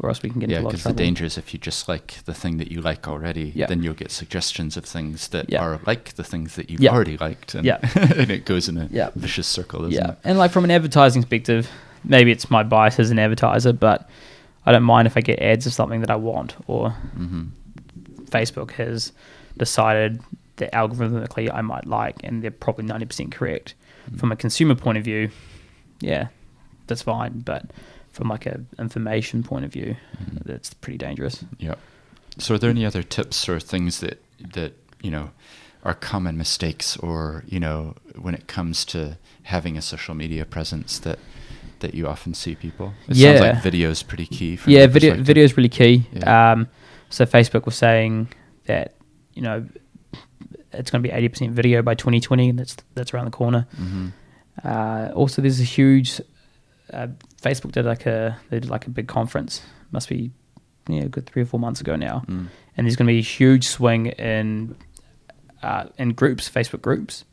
or 0.00 0.08
else 0.08 0.24
we 0.24 0.28
can 0.30 0.40
get 0.40 0.50
Yeah, 0.50 0.56
into 0.56 0.64
a 0.64 0.66
lot 0.66 0.74
of 0.74 0.80
because 0.80 0.92
the 0.92 1.02
danger 1.04 1.24
is 1.24 1.38
if 1.38 1.54
you 1.54 1.60
just 1.60 1.88
like 1.88 2.14
the 2.24 2.34
thing 2.34 2.56
that 2.56 2.68
you 2.72 2.80
like 2.80 3.06
already, 3.06 3.52
Yeah. 3.54 3.66
then 3.66 3.84
you'll 3.84 3.94
get 3.94 4.10
suggestions 4.10 4.76
of 4.76 4.84
things 4.84 5.28
that 5.28 5.46
Yeah. 5.48 5.62
are 5.62 5.78
like 5.86 6.14
the 6.14 6.24
things 6.24 6.56
that 6.56 6.68
you've 6.68 6.80
Yeah. 6.80 6.90
already 6.90 7.16
liked, 7.16 7.54
and, 7.54 7.64
and 7.94 8.28
it 8.28 8.44
goes 8.44 8.68
in 8.68 8.76
a 8.76 9.12
vicious 9.14 9.46
circle, 9.46 9.84
isn't 9.84 9.92
yeah, 9.92 10.10
it? 10.12 10.18
and 10.24 10.36
like 10.36 10.50
from 10.50 10.64
an 10.64 10.72
advertising 10.72 11.22
perspective, 11.22 11.68
maybe 12.02 12.32
it's 12.32 12.50
my 12.50 12.64
bias 12.64 12.98
as 12.98 13.12
an 13.12 13.20
advertiser, 13.20 13.72
but 13.72 14.08
I 14.66 14.72
don't 14.72 14.82
mind 14.82 15.06
if 15.06 15.16
I 15.16 15.20
get 15.20 15.40
ads 15.40 15.66
of 15.66 15.72
something 15.72 16.00
that 16.00 16.10
I 16.10 16.16
want, 16.16 16.54
or 16.66 16.90
hmm 16.90 17.44
Facebook 18.26 18.72
has 18.72 19.12
decided 19.56 20.20
that 20.56 20.72
algorithmically 20.72 21.52
I 21.52 21.60
might 21.60 21.86
like, 21.86 22.16
and 22.24 22.42
they're 22.42 22.50
probably 22.50 22.84
ninety 22.84 23.06
percent 23.06 23.32
correct. 23.32 23.74
Mm. 24.10 24.18
From 24.20 24.32
a 24.32 24.36
consumer 24.36 24.74
point 24.74 24.98
of 24.98 25.04
view, 25.04 25.30
yeah, 26.00 26.28
that's 26.86 27.02
fine, 27.02 27.40
but 27.40 27.70
from 28.12 28.28
like 28.28 28.46
a 28.46 28.60
information 28.78 29.42
point 29.42 29.64
of 29.64 29.72
view, 29.72 29.96
Mhm. 30.22 30.44
that's 30.44 30.72
pretty 30.74 30.98
dangerous. 30.98 31.44
Yeah. 31.58 31.74
So, 32.38 32.54
are 32.54 32.58
there 32.58 32.70
any 32.70 32.84
other 32.86 33.02
tips 33.02 33.48
or 33.48 33.60
things 33.60 34.00
that 34.00 34.22
that 34.54 34.72
you 35.02 35.10
know 35.10 35.30
are 35.84 35.94
common 35.94 36.36
mistakes, 36.36 36.96
or 36.96 37.44
you 37.46 37.60
know, 37.60 37.94
when 38.18 38.34
it 38.34 38.46
comes 38.46 38.84
to 38.86 39.18
having 39.44 39.76
a 39.76 39.82
social 39.82 40.14
media 40.14 40.44
presence 40.44 40.98
that 41.00 41.18
that 41.84 41.94
you 41.94 42.06
often 42.08 42.34
see 42.34 42.54
people? 42.54 42.92
It 43.08 43.14
sounds 43.16 43.18
Yeah. 43.18 43.40
like 43.52 43.62
video 43.62 43.90
is 43.90 44.02
pretty 44.02 44.26
key. 44.26 44.58
Yeah, 44.66 44.86
video 44.88 45.14
video 45.22 45.44
is 45.44 45.56
really 45.56 45.68
key. 45.80 46.06
Yeah. 46.12 46.52
Um, 46.52 46.68
so 47.10 47.24
Facebook 47.26 47.64
was 47.66 47.76
saying 47.76 48.28
that 48.66 48.94
you 49.34 49.42
know 49.42 49.66
it's 50.72 50.90
going 50.90 51.02
to 51.02 51.08
be 51.08 51.14
eighty 51.14 51.28
percent 51.28 51.52
video 51.52 51.82
by 51.82 51.94
twenty 51.94 52.20
twenty, 52.20 52.48
and 52.50 52.58
that's 52.58 52.76
that's 52.94 53.12
around 53.14 53.26
the 53.26 53.30
corner. 53.42 53.66
Mhm. 53.80 54.12
Uh, 54.64 55.12
also, 55.14 55.42
there's 55.42 55.60
a 55.60 55.64
huge 55.78 56.20
uh, 56.92 57.08
Facebook 57.42 57.72
did 57.72 57.84
like 57.84 58.06
a 58.06 58.36
they 58.50 58.60
did 58.60 58.70
like 58.70 58.86
a 58.86 58.90
big 58.90 59.06
conference. 59.06 59.62
Must 59.92 60.08
be 60.08 60.30
yeah, 60.88 61.02
a 61.04 61.08
good 61.08 61.26
three 61.26 61.42
or 61.42 61.46
four 61.46 61.60
months 61.60 61.80
ago 61.80 61.96
now, 61.96 62.24
Mm. 62.26 62.46
and 62.76 62.86
there's 62.86 62.96
going 62.96 63.06
to 63.06 63.12
be 63.12 63.18
a 63.18 63.22
huge 63.38 63.64
swing 63.66 64.06
in 64.06 64.74
uh, 65.62 65.84
in 65.98 66.12
groups, 66.12 66.48
Facebook 66.50 66.82
groups. 66.82 67.24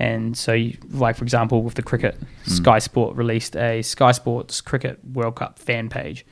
And 0.00 0.36
so, 0.36 0.52
you, 0.52 0.78
like 0.92 1.16
for 1.16 1.24
example, 1.24 1.62
with 1.64 1.74
the 1.74 1.82
cricket, 1.82 2.16
Mm. 2.46 2.50
Sky 2.50 2.78
Sport 2.78 3.16
released 3.16 3.56
a 3.56 3.82
Sky 3.82 4.12
Sports 4.12 4.60
Cricket 4.60 5.00
World 5.12 5.34
Cup 5.34 5.58
fan 5.58 5.88
page, 5.88 6.24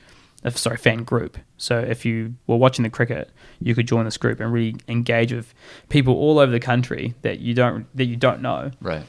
uh, 0.45 0.51
sorry, 0.51 0.77
fan 0.77 1.03
group. 1.03 1.37
So 1.57 1.77
if 1.77 2.05
you 2.05 2.35
were 2.47 2.55
watching 2.55 2.83
the 2.83 2.89
cricket, 2.89 3.29
you 3.59 3.75
could 3.75 3.85
join 3.87 4.05
this 4.05 4.15
group 4.17 4.39
and 4.39 4.53
really 4.53 4.75
engage 4.87 5.33
with 5.33 5.53
people 5.89 6.13
all 6.15 6.39
over 6.39 6.49
the 6.51 6.61
country 6.61 7.13
that 7.23 7.39
you 7.39 7.53
don't 7.53 7.85
that 7.97 8.05
you 8.05 8.15
don't 8.15 8.41
know 8.41 8.71
Right. 8.79 9.03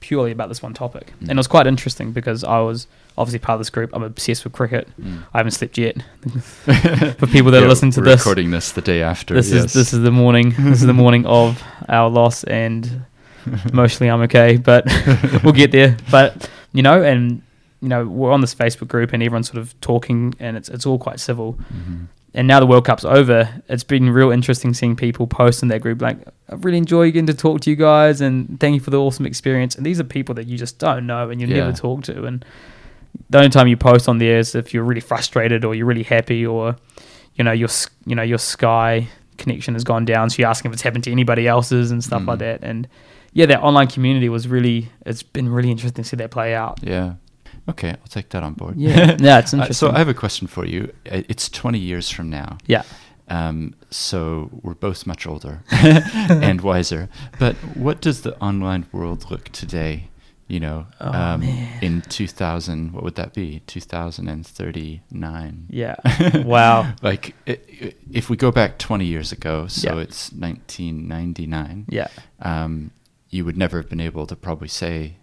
purely 0.00 0.32
about 0.32 0.48
this 0.50 0.62
one 0.62 0.74
topic. 0.74 1.06
Mm. 1.20 1.20
And 1.22 1.30
it 1.30 1.36
was 1.36 1.46
quite 1.48 1.66
interesting 1.66 2.12
because 2.12 2.44
I 2.44 2.58
was 2.60 2.86
obviously 3.16 3.38
part 3.38 3.54
of 3.56 3.60
this 3.60 3.70
group. 3.70 3.88
I'm 3.94 4.02
obsessed 4.02 4.44
with 4.44 4.52
cricket. 4.52 4.86
Mm. 5.00 5.22
I 5.32 5.38
haven't 5.38 5.52
slept 5.52 5.78
yet. 5.78 5.96
For 7.18 7.26
people 7.26 7.50
that 7.52 7.60
Yeah, 7.60 7.64
are 7.64 7.68
listening 7.68 7.92
to 7.92 8.00
we're 8.00 8.06
this, 8.06 8.20
recording 8.20 8.50
this 8.50 8.72
the 8.72 8.82
day 8.82 9.00
after. 9.02 9.32
this 9.34 9.50
yes. 9.50 9.64
is 9.64 9.72
this 9.72 9.92
is 9.94 10.00
the 10.00 10.10
morning. 10.10 10.50
this 10.58 10.80
is 10.82 10.86
the 10.86 10.92
morning 11.04 11.24
of 11.24 11.62
our 11.88 12.10
loss, 12.10 12.44
and 12.44 13.04
mostly 13.72 14.08
I'm 14.08 14.20
okay, 14.22 14.56
but 14.56 14.84
we'll 15.44 15.52
get 15.52 15.70
there. 15.72 15.96
But 16.10 16.48
you 16.72 16.82
know, 16.82 17.02
and 17.02 17.42
you 17.80 17.88
know, 17.88 18.06
we're 18.06 18.32
on 18.32 18.40
this 18.40 18.54
Facebook 18.54 18.88
group, 18.88 19.12
and 19.12 19.22
everyone's 19.22 19.48
sort 19.48 19.58
of 19.58 19.78
talking, 19.80 20.34
and 20.40 20.56
it's 20.56 20.68
it's 20.68 20.86
all 20.86 20.98
quite 20.98 21.20
civil. 21.20 21.54
Mhm. 21.72 22.06
And 22.36 22.48
now 22.48 22.58
the 22.58 22.66
World 22.66 22.84
Cup's 22.84 23.04
over. 23.04 23.48
It's 23.68 23.84
been 23.84 24.10
real 24.10 24.32
interesting 24.32 24.74
seeing 24.74 24.96
people 24.96 25.28
post 25.28 25.62
in 25.62 25.68
that 25.68 25.80
group 25.82 26.02
like, 26.02 26.18
I 26.50 26.56
really 26.56 26.78
enjoy 26.78 27.12
getting 27.12 27.28
to 27.28 27.34
talk 27.34 27.60
to 27.60 27.70
you 27.70 27.76
guys 27.76 28.20
and 28.20 28.58
thank 28.58 28.74
you 28.74 28.80
for 28.80 28.90
the 28.90 28.98
awesome 28.98 29.24
experience. 29.24 29.76
And 29.76 29.86
these 29.86 30.00
are 30.00 30.04
people 30.04 30.34
that 30.34 30.48
you 30.48 30.58
just 30.58 30.80
don't 30.80 31.06
know 31.06 31.30
and 31.30 31.40
you 31.40 31.46
Yeah. 31.46 31.58
never 31.58 31.72
talk 31.72 32.02
to. 32.04 32.24
And 32.24 32.44
the 33.30 33.38
only 33.38 33.50
time 33.50 33.68
you 33.68 33.76
post 33.76 34.08
on 34.08 34.18
there 34.18 34.38
is 34.40 34.56
if 34.56 34.74
you're 34.74 34.82
really 34.82 35.00
frustrated 35.00 35.64
or 35.64 35.76
you're 35.76 35.86
really 35.86 36.02
happy 36.02 36.44
or, 36.44 36.74
you 37.36 37.44
know, 37.44 37.52
your 37.52 37.68
you 38.04 38.16
know 38.16 38.22
your 38.24 38.38
Sky 38.38 39.06
connection 39.38 39.74
has 39.74 39.84
gone 39.84 40.04
down. 40.04 40.28
So 40.28 40.38
you're 40.40 40.48
asking 40.50 40.70
if 40.70 40.74
it's 40.74 40.82
happened 40.82 41.04
to 41.04 41.12
anybody 41.12 41.46
else's 41.46 41.92
and 41.92 42.02
stuff 42.02 42.26
like 42.26 42.38
Mm. 42.38 42.40
that. 42.40 42.58
And 42.64 42.88
yeah, 43.34 43.46
that 43.46 43.60
online 43.60 43.88
community 43.88 44.28
was 44.30 44.48
really, 44.48 44.88
it's 45.04 45.22
been 45.22 45.48
really 45.48 45.70
interesting 45.70 46.04
to 46.04 46.08
see 46.08 46.16
that 46.16 46.30
play 46.30 46.54
out. 46.54 46.78
Yeah. 46.82 47.14
Okay, 47.68 47.90
I'll 47.90 48.08
take 48.08 48.28
that 48.30 48.42
on 48.42 48.54
board. 48.54 48.76
Yeah, 48.76 49.16
yeah, 49.20 49.38
it's 49.38 49.52
Uh, 49.52 49.58
interesting. 49.58 49.88
so 49.88 49.94
I 49.94 49.98
have 49.98 50.08
a 50.08 50.14
question 50.14 50.46
for 50.46 50.64
you. 50.66 50.92
It's 51.04 51.48
20 51.48 51.78
years 51.78 52.10
from 52.10 52.28
now. 52.30 52.58
yeah, 52.66 52.82
Um, 53.28 53.74
so 53.90 54.50
we're 54.62 54.74
both 54.74 55.06
much 55.06 55.26
older 55.26 55.62
and 55.70 56.60
wiser. 56.60 57.08
But 57.38 57.56
what 57.76 58.00
does 58.02 58.20
the 58.22 58.36
online 58.38 58.86
world 58.92 59.30
look 59.30 59.48
today? 59.50 60.08
You 60.46 60.60
know, 60.60 60.86
Oh, 61.00 61.10
um, 61.10 61.42
in 61.80 62.02
2000, 62.02 62.92
what 62.92 63.02
would 63.02 63.14
that 63.14 63.32
be? 63.32 63.62
2039. 63.66 65.66
yeah. 65.70 65.96
wow. 66.44 66.92
Like, 67.02 67.34
if 67.46 68.28
we 68.28 68.36
go 68.36 68.50
back 68.50 68.76
20 68.78 69.06
years 69.06 69.32
ago, 69.32 69.66
so 69.68 69.96
Yeah. 69.96 70.02
it's 70.02 70.30
1999. 70.32 71.86
Yeah. 71.88 72.08
Um, 72.42 72.90
you 73.34 73.44
would 73.44 73.56
never 73.56 73.78
have 73.78 73.88
been 73.90 74.00
able 74.00 74.26
to 74.28 74.36
probably 74.36 74.68
say 74.68 75.16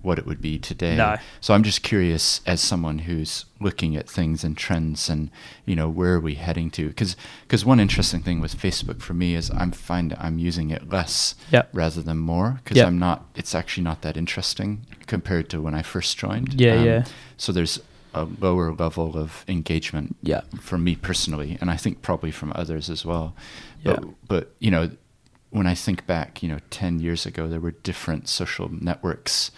what 0.00 0.18
it 0.18 0.26
would 0.26 0.40
be 0.40 0.58
today. 0.58 0.96
No. 0.96 1.16
So 1.40 1.52
I'm 1.52 1.62
just 1.64 1.82
curious, 1.82 2.40
as 2.46 2.60
someone 2.60 3.00
who's 3.00 3.44
looking 3.60 3.96
at 3.96 4.08
things 4.08 4.44
and 4.44 4.56
trends, 4.56 5.08
and 5.10 5.30
you 5.66 5.74
know, 5.76 5.88
where 5.88 6.14
are 6.14 6.20
we 6.20 6.36
heading 6.36 6.70
to? 6.72 6.88
Because 6.88 7.16
because 7.42 7.64
one 7.64 7.80
interesting 7.80 8.22
thing 8.22 8.40
with 8.40 8.56
Facebook 8.56 9.00
for 9.02 9.14
me 9.14 9.34
is 9.34 9.50
I'm 9.50 9.72
find 9.72 10.16
I'm 10.18 10.38
using 10.38 10.70
it 10.70 10.88
less 10.88 11.34
Yep. 11.52 11.70
rather 11.72 12.02
than 12.02 12.18
more 12.18 12.60
because 12.62 12.76
Yep. 12.78 12.86
I'm 12.86 12.98
not. 12.98 13.26
It's 13.34 13.54
actually 13.54 13.84
not 13.84 14.00
that 14.02 14.16
interesting 14.16 14.86
compared 15.06 15.50
to 15.50 15.60
when 15.60 15.74
I 15.74 15.82
first 15.82 16.16
joined. 16.16 16.50
Um, 16.50 16.56
Yeah, 16.58 16.82
yeah. 16.82 17.04
So 17.36 17.52
there's 17.52 17.80
a 18.14 18.24
lower 18.40 18.72
level 18.72 19.16
of 19.18 19.44
engagement 19.48 20.16
Yeah. 20.22 20.42
for 20.60 20.78
me 20.78 20.94
personally, 20.96 21.58
and 21.60 21.68
I 21.70 21.76
think 21.76 22.00
probably 22.00 22.30
from 22.30 22.52
others 22.54 22.88
as 22.88 23.04
well. 23.04 23.34
Yeah. 23.84 23.96
But, 23.96 24.04
but 24.28 24.54
you 24.60 24.70
know, 24.70 24.90
when 25.50 25.66
I 25.66 25.74
think 25.74 26.06
back, 26.06 26.42
you 26.42 26.48
know, 26.48 26.58
ten 26.70 27.00
years 27.00 27.26
ago, 27.26 27.48
there 27.48 27.60
were 27.60 27.72
different 27.82 28.28
social 28.28 28.68
networks 28.70 29.50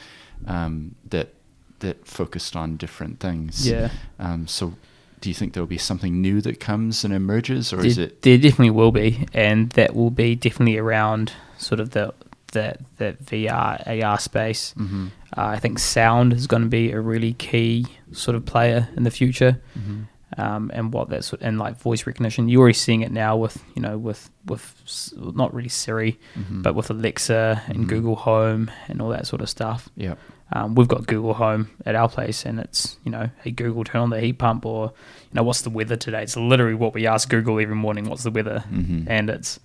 um, 0.46 0.94
that 1.08 1.34
that 1.80 2.06
focused 2.06 2.56
on 2.56 2.76
different 2.76 3.20
things. 3.20 3.68
Yeah. 3.68 3.90
Um, 4.18 4.46
so, 4.48 4.74
do 5.20 5.28
you 5.28 5.34
think 5.34 5.52
there 5.54 5.62
will 5.62 5.68
be 5.68 5.78
something 5.78 6.20
new 6.20 6.40
that 6.42 6.60
comes 6.60 7.04
and 7.04 7.12
emerges, 7.14 7.72
or 7.72 7.84
is 7.84 7.98
it? 7.98 8.22
there 8.22 8.36
definitely 8.38 8.70
will 8.70 8.92
be, 8.92 9.26
and 9.32 9.70
that 9.70 9.94
will 9.94 10.10
be 10.10 10.34
definitely 10.34 10.76
around 10.78 11.32
sort 11.58 11.80
of 11.80 11.90
the 11.90 12.12
that 12.52 12.80
that 12.98 13.22
VR 13.24 13.82
AR 14.04 14.18
space. 14.18 14.74
Mhm. 14.76 15.10
Uh, 15.36 15.44
I 15.46 15.58
think 15.58 15.78
sound 15.78 16.32
is 16.32 16.46
going 16.46 16.62
to 16.62 16.68
be 16.68 16.90
a 16.92 17.00
really 17.00 17.34
key 17.34 17.84
sort 18.12 18.34
of 18.34 18.46
player 18.46 18.88
in 18.96 19.02
the 19.02 19.10
future, 19.10 19.60
Mhm. 19.78 20.04
Um, 20.36 20.70
and 20.74 20.92
what 20.92 21.08
that's 21.08 21.32
and 21.40 21.58
like 21.58 21.76
voice 21.78 22.06
recognition. 22.06 22.48
You're 22.48 22.60
already 22.60 22.74
seeing 22.74 23.00
it 23.00 23.10
now 23.12 23.36
with 23.36 23.62
you 23.74 23.82
know 23.82 23.96
with 23.96 24.30
with 24.46 24.74
not 25.16 25.54
really 25.54 25.68
Siri, 25.68 26.18
Mhm. 26.38 26.62
but 26.62 26.74
with 26.74 26.90
Alexa 26.90 27.62
and 27.68 27.84
Mhm. 27.84 27.88
Google 27.88 28.16
Home 28.16 28.70
and 28.88 29.00
all 29.00 29.08
that 29.10 29.26
sort 29.26 29.40
of 29.42 29.48
stuff. 29.48 29.88
yeah, 29.96 30.14
Um, 30.52 30.74
we've 30.74 30.88
got 30.88 31.06
Google 31.06 31.34
Home 31.34 31.68
at 31.86 31.94
our 31.94 32.08
place, 32.08 32.44
and 32.46 32.58
it's 32.60 32.96
you 33.04 33.10
know, 33.10 33.30
hey 33.42 33.50
Google, 33.50 33.84
turn 33.84 34.00
on 34.02 34.10
the 34.10 34.20
heat 34.20 34.38
pump, 34.38 34.64
or 34.66 34.92
you 35.30 35.34
know, 35.34 35.42
what's 35.42 35.62
the 35.62 35.70
weather 35.70 35.96
today? 35.96 36.22
It's 36.22 36.36
literally 36.36 36.74
what 36.74 36.94
we 36.94 37.06
ask 37.06 37.28
Google 37.28 37.58
every 37.60 37.74
morning. 37.76 38.08
What's 38.08 38.22
the 38.22 38.30
weather? 38.30 38.64
Mhm. 38.72 39.04
And 39.08 39.28
it's, 39.30 39.60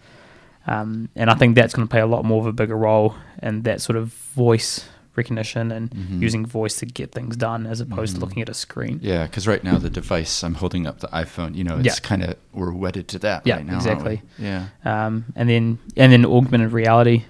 um, 0.68 1.09
and 1.16 1.30
I 1.30 1.36
think 1.36 1.55
that's 1.55 1.74
going 1.74 1.88
to 1.88 1.91
play 1.91 2.01
a 2.01 2.05
lot 2.05 2.24
more 2.26 2.39
of 2.41 2.47
a 2.47 2.53
bigger 2.53 2.78
role 2.78 3.16
in 3.41 3.61
that 3.64 3.82
sort 3.82 3.97
of 3.97 4.14
voice 4.36 4.88
recognition 5.16 5.72
and 5.72 5.91
Mhm. 5.91 6.22
using 6.22 6.45
voice 6.45 6.76
to 6.78 6.86
get 6.86 7.11
things 7.11 7.36
done 7.38 7.66
as 7.68 7.80
opposed 7.80 8.16
Mhm. 8.16 8.20
to 8.20 8.26
looking 8.26 8.41
at 8.41 8.49
a 8.49 8.53
screen. 8.53 8.99
Yeah, 9.01 9.24
because 9.28 9.47
right 9.47 9.64
now 9.64 9.78
the 9.78 9.89
device 9.89 10.43
I'm 10.43 10.55
holding 10.55 10.88
up 10.88 10.99
the 10.99 11.07
iPhone, 11.09 11.55
you 11.55 11.64
know, 11.64 11.78
it's 11.78 11.86
Yeah. 11.86 11.93
kind 12.01 12.24
of 12.24 12.36
we're 12.53 12.72
wedded 12.72 13.07
to 13.09 13.20
that 13.20 13.45
Yeah, 13.45 13.57
right 13.57 13.66
now. 13.66 13.76
exactly. 13.76 14.22
Yeah. 14.38 14.68
Um, 14.86 15.26
and 15.36 15.49
then 15.49 15.78
and 15.95 16.11
then 16.11 16.26
augmented 16.26 16.72
reality, 16.72 17.24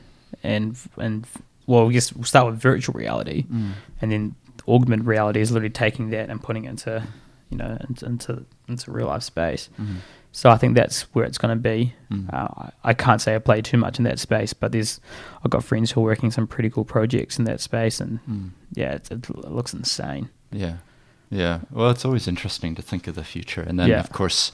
and 0.44 0.78
and 0.98 1.26
well, 1.68 1.88
I 1.90 1.92
guess 1.94 2.14
we'll 2.14 2.24
start 2.26 2.48
with 2.52 2.62
virtual 2.62 2.94
reality. 2.94 3.46
Mm. 3.52 3.72
and 4.02 4.12
then 4.12 4.36
augmented 4.68 5.06
reality 5.08 5.40
is 5.42 5.52
literally 5.52 5.70
taking 5.70 6.10
that 6.12 6.30
and 6.30 6.42
putting 6.42 6.64
it 6.66 6.70
into 6.70 7.04
you 7.50 7.58
know 7.58 7.78
into 7.90 8.06
into, 8.06 8.46
into 8.68 8.92
real 8.92 9.08
life 9.08 9.24
space 9.24 9.70
Mhm. 9.80 9.96
So 10.34 10.50
i 10.50 10.58
think 10.58 10.76
that's 10.76 11.04
where 11.14 11.24
it's 11.26 11.38
going 11.38 11.56
to 11.58 11.62
be 11.62 11.94
Mm. 12.12 12.32
uh, 12.34 12.70
I, 12.84 12.94
can't 12.94 13.22
say 13.22 13.34
i 13.36 13.40
play 13.40 13.62
too 13.62 13.78
much 13.78 13.98
in 13.98 14.04
that 14.04 14.20
space 14.20 14.54
but 14.54 14.72
there's 14.72 15.00
i've 15.44 15.50
got 15.50 15.64
friends 15.64 15.92
who 15.92 16.02
are 16.02 16.04
working 16.04 16.30
some 16.32 16.46
pretty 16.48 16.70
cool 16.70 16.86
projects 16.86 17.40
in 17.40 17.46
that 17.46 17.60
space 17.62 18.00
and 18.02 18.20
Mm. 18.30 18.50
yeah 18.76 18.92
it, 18.96 19.10
it 19.12 19.30
looks 19.50 19.74
insane 19.74 20.30
Yeah, 20.52 20.76
yeah. 21.32 21.60
Well, 21.72 21.90
it's 21.90 22.06
always 22.06 22.28
interesting 22.28 22.76
to 22.76 22.82
think 22.84 23.08
of 23.08 23.16
the 23.16 23.24
future, 23.24 23.64
and 23.68 23.80
then 23.80 23.88
Yeah. 23.90 24.00
of 24.02 24.12
course, 24.12 24.52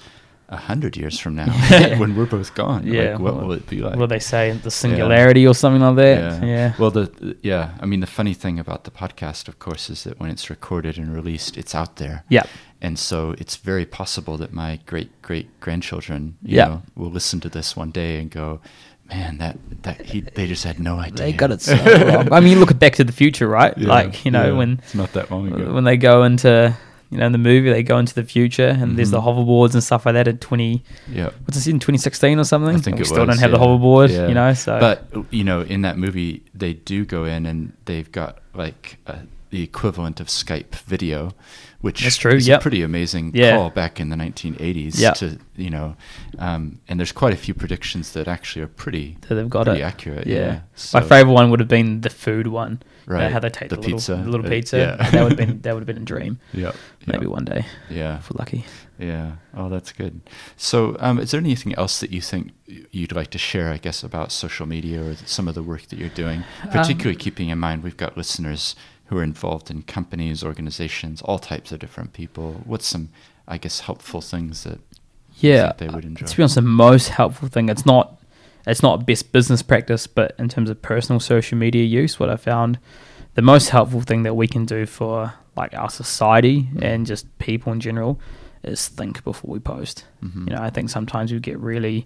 a 0.47 0.55
hundred 0.55 0.95
years 0.95 1.19
from 1.19 1.35
now, 1.35 1.51
when 1.99 2.15
we're 2.15 2.25
both 2.37 2.55
gone, 2.55 2.87
Yeah, 2.87 3.11
like, 3.11 3.19
what 3.19 3.35
well, 3.35 3.45
will 3.47 3.57
it 3.57 3.67
be 3.67 3.79
like? 3.81 3.97
what 3.99 4.07
they 4.09 4.19
say 4.19 4.51
the 4.63 4.71
singularity 4.71 5.45
or 5.45 5.53
something 5.53 5.81
like 5.87 5.97
that 5.97 6.43
yeah, 6.47 6.73
Well, 6.79 6.91
the 6.91 7.35
yeah. 7.43 7.71
I 7.81 7.85
mean, 7.85 7.99
the 7.99 8.07
funny 8.19 8.33
thing 8.33 8.59
about 8.59 8.83
the 8.85 8.91
podcast, 8.91 9.49
of 9.49 9.59
course, 9.59 9.89
is 9.93 10.03
that 10.05 10.19
when 10.21 10.29
it's 10.31 10.49
recorded 10.49 10.97
and 10.97 11.13
released, 11.13 11.57
it's 11.57 11.75
out 11.75 11.97
there. 11.97 12.23
yeah 12.29 12.45
And 12.81 12.97
so 12.97 13.35
it's 13.37 13.57
very 13.57 13.85
possible 13.85 14.37
that 14.37 14.53
my 14.53 14.79
great 14.85 15.09
great 15.21 15.47
grandchildren, 15.59 16.37
you 16.41 16.57
Yeah. 16.57 16.65
know, 16.67 16.81
will 16.95 17.11
listen 17.11 17.39
to 17.41 17.49
this 17.49 17.75
one 17.75 17.91
day 17.91 18.19
and 18.21 18.31
go, 18.31 18.61
"Man, 19.09 19.37
that 19.39 19.57
that 19.83 20.05
he 20.05 20.21
they 20.21 20.47
just 20.47 20.63
had 20.63 20.79
no 20.79 20.97
idea." 20.97 21.25
they 21.25 21.33
got 21.33 21.51
it 21.51 21.61
so 21.61 21.75
wrong 22.07 22.31
i 22.31 22.39
mean 22.39 22.53
you 22.53 22.59
look 22.59 22.71
at 22.71 22.79
back 22.79 22.93
to 22.95 23.03
the 23.03 23.11
future 23.11 23.47
right 23.47 23.73
Yeah, 23.77 23.87
like 23.89 24.23
you 24.25 24.31
know 24.31 24.45
yeah. 24.51 24.57
when 24.59 24.69
it's 24.83 24.93
not 24.95 25.11
that 25.13 25.29
long 25.31 25.51
ago. 25.51 25.73
when 25.73 25.83
they 25.83 25.97
go 25.97 26.23
into 26.23 26.75
you 27.09 27.17
know 27.17 27.25
in 27.25 27.31
the 27.31 27.37
movie 27.51 27.69
they 27.71 27.81
go 27.83 27.97
into 27.97 28.13
the 28.13 28.23
future 28.23 28.67
and 28.81 28.97
there's 28.97 29.09
the 29.11 29.19
Mhm. 29.19 29.25
hoverboards 29.27 29.73
and 29.73 29.83
stuff 29.83 30.05
like 30.05 30.13
that 30.13 30.27
in 30.27 30.37
20 30.37 30.83
yeah. 31.11 31.29
what's 31.45 31.55
this 31.57 31.65
in 31.67 31.79
2016 31.79 32.37
or 32.39 32.43
something 32.43 32.75
I 32.75 32.79
think 32.79 32.97
we 32.97 33.01
it 33.01 33.05
still 33.07 33.25
was, 33.25 33.29
don't 33.35 33.39
have 33.41 33.51
the 33.51 33.57
yeah. 33.57 33.65
hoverboard 33.65 34.09
Yeah. 34.09 34.27
you 34.29 34.35
know 34.35 34.53
so 34.53 34.79
but 34.79 34.97
you 35.31 35.43
know, 35.43 35.61
in 35.61 35.81
that 35.81 35.97
movie, 35.97 36.43
they 36.53 36.73
do 36.73 37.03
go 37.03 37.25
in 37.25 37.45
and 37.47 37.73
they've 37.85 38.11
got 38.11 38.37
like 38.53 38.97
uh 39.07 39.25
the 39.49 39.63
equivalent 39.63 40.19
of 40.19 40.27
Skype 40.27 40.75
video, 40.75 41.31
which 41.81 42.03
That's 42.03 42.17
true, 42.17 42.33
is 42.33 42.47
yep. 42.47 42.59
a 42.59 42.61
pretty 42.61 42.81
amazing 42.83 43.31
Yeah. 43.33 43.55
call 43.55 43.69
back 43.71 43.99
in 43.99 44.09
the 44.09 44.15
1980s. 44.15 44.99
Yep. 44.99 45.13
To 45.15 45.39
you 45.55 45.69
know, 45.69 45.95
um, 46.37 46.79
and 46.87 46.99
there's 46.99 47.11
quite 47.11 47.33
a 47.33 47.37
few 47.37 47.53
predictions 47.53 48.13
that 48.13 48.27
actually 48.27 48.61
are 48.63 48.67
pretty 48.67 49.17
so 49.27 49.35
they've 49.35 49.49
got 49.49 49.65
pretty 49.65 49.81
it 49.81 49.83
accurate. 49.83 50.27
yeah, 50.27 50.35
Yeah, 50.37 50.59
my 50.93 51.01
favorite 51.01 51.33
one 51.33 51.49
would 51.49 51.59
have 51.59 51.69
been 51.69 52.01
the 52.01 52.09
food 52.09 52.47
one 52.47 52.81
know, 53.07 53.15
Right, 53.15 53.31
how 53.31 53.39
they 53.39 53.49
take 53.49 53.69
the 53.69 53.75
the, 53.75 53.81
little, 53.81 53.97
pizza, 53.97 54.15
the 54.15 54.29
little 54.29 54.45
uh, 54.45 54.49
pizza 54.49 54.77
yeah. 54.77 55.09
that 55.09 55.23
would 55.23 55.31
have 55.31 55.37
been 55.37 55.61
that 55.61 55.73
would 55.73 55.81
have 55.81 55.87
been 55.87 56.03
a 56.03 56.05
dream 56.13 56.39
Yeah, 56.53 56.71
maybe 57.07 57.25
yeah. 57.25 57.31
one 57.31 57.45
day 57.45 57.65
Yeah, 57.89 58.17
if 58.19 58.29
we're 58.29 58.37
lucky 58.39 58.65
yeah. 59.01 59.35
Oh, 59.53 59.69
that's 59.69 59.93
good. 59.93 60.19
So, 60.57 60.97
um, 60.99 61.19
is 61.19 61.31
there 61.31 61.39
anything 61.39 61.73
else 61.75 62.01
that 62.01 62.11
you 62.11 62.19
think 62.19 62.51
you'd 62.91 63.13
like 63.15 63.29
to 63.29 63.37
share? 63.37 63.71
I 63.71 63.77
guess 63.77 64.03
about 64.03 64.29
social 64.33 64.65
media 64.65 65.01
or 65.01 65.15
some 65.25 65.47
of 65.47 65.55
the 65.55 65.63
work 65.63 65.83
that 65.87 65.97
you're 65.97 66.09
doing, 66.09 66.43
Um, 66.63 66.69
particularly 66.71 67.15
keeping 67.15 67.47
in 67.47 67.59
mind 67.59 67.81
we've 67.81 67.95
got 67.95 68.17
listeners 68.17 68.75
who 69.09 69.17
are 69.17 69.23
involved 69.23 69.69
in 69.71 69.81
companies, 69.83 70.43
organizations, 70.43 71.21
all 71.23 71.39
types 71.39 71.71
of 71.71 71.79
different 71.79 72.13
people. 72.13 72.61
What's 72.65 72.87
some, 72.87 73.09
I 73.47 73.57
guess, 73.57 73.81
helpful 73.81 74.21
things 74.21 74.63
that 74.63 74.79
yeah 75.37 75.71
they 75.77 75.87
would 75.87 76.03
enjoy? 76.05 76.25
to 76.25 76.35
be 76.37 76.43
honest 76.43 76.55
the 76.55 76.61
most 76.61 77.09
helpful 77.09 77.47
thing 77.47 77.69
it's 77.69 77.85
not 77.85 78.19
it's 78.67 78.83
not 78.83 79.05
best 79.05 79.31
business 79.31 79.61
practice 79.61 80.05
but 80.05 80.35
in 80.37 80.49
terms 80.49 80.69
of 80.69 80.81
personal 80.81 81.17
social 81.19 81.57
media 81.57 81.83
use 81.85 82.19
what 82.19 82.29
i 82.29 82.35
found 82.35 82.77
the 83.35 83.41
most 83.41 83.69
helpful 83.69 84.01
thing 84.01 84.23
that 84.23 84.33
we 84.33 84.47
can 84.47 84.65
do 84.65 84.85
for 84.85 85.33
like 85.55 85.73
our 85.75 85.89
society 85.89 86.63
Mm. 86.73 86.81
and 86.83 87.05
just 87.05 87.25
people 87.39 87.71
in 87.71 87.79
general 87.79 88.19
is 88.63 88.89
think 88.89 89.23
before 89.23 89.49
we 89.53 89.59
post 89.59 90.03
Mhm. 90.21 90.49
you 90.49 90.55
know 90.55 90.61
i 90.61 90.69
think 90.69 90.89
sometimes 90.89 91.31
we 91.31 91.39
get 91.39 91.57
really 91.59 92.05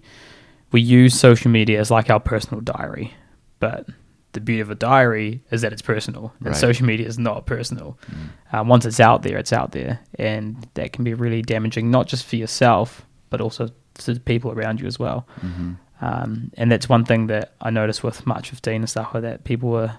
we 0.70 0.80
use 0.80 1.18
social 1.18 1.50
media 1.50 1.80
as 1.80 1.90
like 1.90 2.10
our 2.10 2.20
personal 2.20 2.60
diary 2.60 3.14
but 3.58 3.88
the 4.34 4.40
beauty 4.40 4.60
of 4.60 4.70
a 4.70 4.74
diary 4.74 5.42
is 5.50 5.62
that 5.62 5.72
it's 5.72 5.82
personal 5.82 6.32
and 6.38 6.48
Right. 6.48 6.56
social 6.56 6.86
media 6.86 7.06
is 7.06 7.18
not 7.18 7.46
personal 7.46 7.98
Mm. 8.10 8.58
um, 8.58 8.68
once 8.68 8.84
it's 8.84 9.00
out 9.00 9.22
there 9.22 9.38
it's 9.38 9.52
out 9.52 9.72
there 9.72 10.00
and 10.18 10.66
that 10.74 10.92
can 10.92 11.02
be 11.04 11.14
really 11.14 11.42
damaging 11.42 11.90
not 11.90 12.06
just 12.06 12.24
for 12.26 12.36
yourself 12.36 13.06
but 13.30 13.40
also 13.40 13.68
to 13.94 14.14
the 14.14 14.20
people 14.20 14.50
around 14.52 14.80
you 14.80 14.86
as 14.86 14.98
well 14.98 15.26
Mhm. 15.40 15.76
um, 16.00 16.50
and 16.56 16.70
that's 16.70 16.88
one 16.88 17.04
thing 17.04 17.28
that 17.28 17.52
I 17.60 17.70
noticed 17.70 18.02
with 18.04 18.26
March 18.26 18.50
15 18.50 18.82
and 18.82 18.90
stuff 18.90 19.14
like 19.14 19.22
that. 19.22 19.44
People 19.44 19.70
were, 19.70 19.92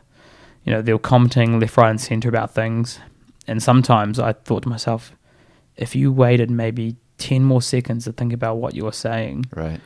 you 0.63 0.71
know, 0.73 0.81
they 0.81 0.93
were 0.93 0.99
commenting 0.99 1.59
left, 1.59 1.77
right, 1.77 1.89
and 1.89 1.99
center 1.99 2.29
about 2.29 2.53
things. 2.53 2.99
And 3.47 3.63
sometimes 3.63 4.19
I 4.19 4.33
thought 4.33 4.63
to 4.63 4.69
myself, 4.69 5.13
if 5.77 5.95
you 5.95 6.11
waited 6.11 6.51
maybe 6.51 6.95
10 7.17 7.43
more 7.43 7.61
seconds 7.61 8.03
to 8.05 8.11
think 8.11 8.33
about 8.33 8.57
what 8.57 8.75
you 8.75 8.83
were 8.85 8.91
saying, 8.91 9.45
Right. 9.55 9.79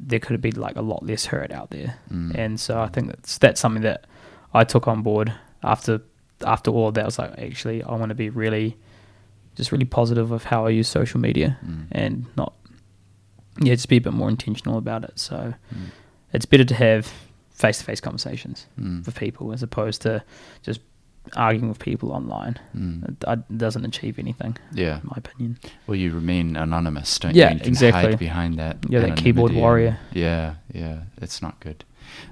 There 0.00 0.18
could 0.20 0.32
have 0.32 0.40
been 0.40 0.56
like 0.60 0.76
a 0.76 0.82
lot 0.82 1.04
less 1.04 1.26
hurt 1.26 1.50
out 1.52 1.70
there. 1.70 1.98
Mm. 2.12 2.34
And 2.34 2.60
so 2.60 2.80
I 2.80 2.88
think 2.88 3.08
that's 3.08 3.38
that's 3.38 3.60
something 3.60 3.82
that 3.82 4.04
I 4.54 4.64
took 4.64 4.86
on 4.88 5.02
board 5.02 5.32
after 5.62 6.00
after 6.44 6.70
all 6.70 6.88
of 6.88 6.94
that. 6.94 7.02
I 7.02 7.06
was 7.06 7.18
like, 7.18 7.38
actually, 7.38 7.82
I 7.82 7.94
want 7.96 8.10
to 8.10 8.14
be 8.14 8.30
really, 8.30 8.76
just 9.56 9.72
really 9.72 9.84
positive 9.84 10.30
of 10.30 10.44
how 10.44 10.66
I 10.66 10.70
use 10.70 10.88
social 10.88 11.18
media 11.20 11.58
Mm. 11.66 11.86
and 11.90 12.26
not, 12.36 12.52
yeah, 13.60 13.74
just 13.74 13.88
be 13.88 13.96
a 13.96 14.00
bit 14.00 14.12
more 14.12 14.28
intentional 14.28 14.78
about 14.78 15.02
it. 15.04 15.18
So 15.18 15.54
Mm. 15.74 15.86
it's 16.32 16.46
better 16.46 16.64
to 16.64 16.74
have 16.74 17.12
face 17.50 17.78
to 17.78 17.84
face 17.84 18.00
conversations 18.00 18.66
Mm. 18.80 19.04
with 19.04 19.16
people 19.16 19.52
as 19.52 19.62
opposed 19.64 20.02
to 20.02 20.22
just 20.62 20.80
arguing 21.36 21.68
with 21.68 21.78
people 21.78 22.12
online. 22.12 22.58
Mm. 22.76 23.08
It, 23.10 23.24
it 23.28 23.58
doesn't 23.58 23.84
achieve 23.84 24.18
anything, 24.18 24.56
Yeah. 24.72 24.96
in 25.00 25.02
my 25.04 25.14
opinion. 25.16 25.58
Well, 25.86 25.96
you 25.96 26.12
remain 26.12 26.56
anonymous, 26.56 27.18
don't 27.18 27.34
Yeah, 27.34 27.48
you? 27.50 27.54
You 27.54 27.60
can 27.60 27.68
exactly. 27.68 28.02
hide 28.10 28.18
behind 28.18 28.58
that. 28.58 28.78
You're 28.88 29.02
that 29.02 29.16
keyboard 29.16 29.52
warrior. 29.52 29.98
Yeah, 30.12 30.54
yeah, 30.72 31.02
it's 31.20 31.40
not 31.42 31.60
good. 31.60 31.84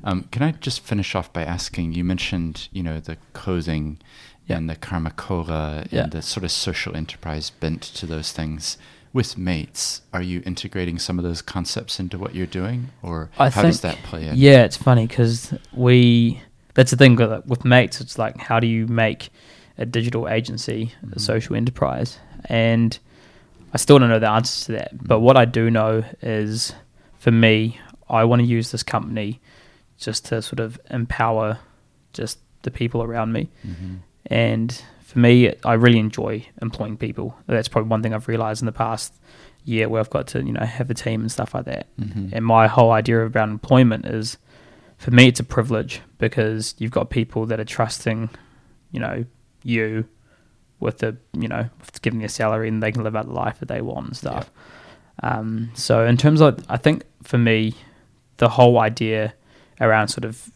Um, 0.05 0.25
can 0.33 0.43
I 0.43 0.53
just 0.53 0.81
finish 0.81 1.15
off 1.15 1.33
by 1.33 1.45
asking? 1.45 1.93
You 1.95 2.05
mentioned, 2.05 2.69
you 2.73 2.83
know, 2.83 2.99
the 3.01 3.17
clothing 3.33 3.99
Yeah. 4.47 4.57
and 4.59 4.71
the 4.71 4.77
karma 4.77 5.11
cola 5.11 5.85
Yeah. 5.91 6.05
and 6.05 6.13
the 6.13 6.23
sort 6.23 6.45
of 6.45 6.51
social 6.51 6.97
enterprise 6.97 7.51
bent 7.51 7.83
to 7.83 8.07
those 8.07 8.33
things. 8.33 8.79
With 9.13 9.39
mates, 9.39 10.03
are 10.13 10.21
you 10.23 10.43
integrating 10.45 10.99
some 10.99 11.19
of 11.19 11.25
those 11.25 11.41
concepts 11.41 11.99
into 11.99 12.19
what 12.19 12.35
you're 12.35 12.47
doing, 12.47 12.91
or 13.03 13.31
I 13.39 13.49
how 13.49 13.63
does 13.63 13.81
that 13.81 13.97
play 14.03 14.27
in? 14.29 14.37
Yeah, 14.37 14.65
it's 14.65 14.77
funny 14.77 15.07
because 15.07 15.55
we. 15.73 16.43
That's 16.77 16.91
the 16.93 16.97
thing 16.97 17.17
with, 17.17 17.45
with 17.47 17.65
mates. 17.65 18.01
It's 18.01 18.19
like, 18.19 18.37
how 18.39 18.61
do 18.61 18.67
you 18.67 18.87
make 18.87 19.31
a 19.79 19.85
digital 19.85 20.29
agency 20.29 20.93
a 21.03 21.07
Mhm. 21.07 21.21
social 21.21 21.57
enterprise? 21.57 22.19
And 22.45 22.97
I 23.75 23.79
still 23.79 23.99
don't 23.99 24.09
know 24.09 24.19
the 24.21 24.31
answers 24.31 24.67
to 24.67 24.73
that. 24.73 24.91
But 25.07 25.19
Mhm. 25.19 25.23
what 25.23 25.37
I 25.37 25.45
do 25.45 25.71
know 25.71 26.05
is, 26.23 26.73
for 27.19 27.31
me, 27.33 27.79
I 28.09 28.25
want 28.25 28.41
to 28.43 28.47
use 28.47 28.71
this 28.71 28.83
company 28.85 29.41
just 29.99 30.27
to 30.27 30.41
sort 30.43 30.61
of 30.61 30.79
empower 30.91 31.59
just 32.13 32.39
the 32.63 32.71
people 32.71 33.03
around 33.03 33.33
me. 33.33 33.49
Mm-hmm. 33.67 33.95
And 34.27 34.83
for 35.03 35.19
me, 35.19 35.53
I 35.65 35.75
really 35.75 35.99
enjoy 35.99 36.45
employing 36.63 36.97
people. 36.97 37.35
That's 37.47 37.69
probably 37.69 37.89
one 37.89 38.03
thing 38.03 38.13
I've 38.15 38.29
realized 38.29 38.63
in 38.63 38.67
the 38.67 38.73
past 38.73 39.15
year 39.65 39.89
where 39.89 40.01
I've 40.01 40.11
got 40.11 40.27
to, 40.29 40.45
you 40.45 40.53
know, 40.53 40.65
have 40.65 40.91
a 40.91 40.95
team 40.95 41.21
and 41.23 41.33
stuff 41.33 41.55
like 41.55 41.65
that. 41.65 41.87
Mm-hmm. 42.01 42.29
And 42.33 42.45
my 42.45 42.67
whole 42.69 42.93
idea 42.93 43.25
about 43.25 43.49
employment 43.49 44.07
is, 44.07 44.37
for 44.99 45.11
me, 45.11 45.29
it's 45.29 45.41
a 45.41 45.45
privilege 45.45 46.01
because 46.19 46.75
you've 46.79 46.91
got 46.91 47.11
people 47.11 47.47
that 47.47 47.61
are 47.61 47.65
trusting, 47.65 48.31
you 48.93 49.01
know, 49.01 49.25
you 49.63 50.07
with 50.81 50.99
the, 50.99 51.17
you 51.33 51.49
know, 51.49 51.69
with 51.81 52.01
giving 52.03 52.19
their 52.21 52.29
salary 52.29 52.69
and 52.69 52.83
they 52.83 52.93
can 52.93 53.03
live 53.03 53.17
out 53.17 53.27
the 53.27 53.33
life 53.33 53.59
that 53.61 53.69
they 53.69 53.81
want 53.81 54.07
and 54.09 54.17
stuff. 54.17 54.51
Um, 55.23 55.71
so 55.75 56.05
in 56.07 56.17
terms 56.17 56.41
of, 56.41 56.65
I 56.69 56.77
think 56.77 57.05
for 57.23 57.39
me, 57.39 57.75
the 58.37 58.49
whole 58.51 58.79
idea 58.79 59.35
around 59.81 60.09
sort 60.09 60.25
of 60.25 60.51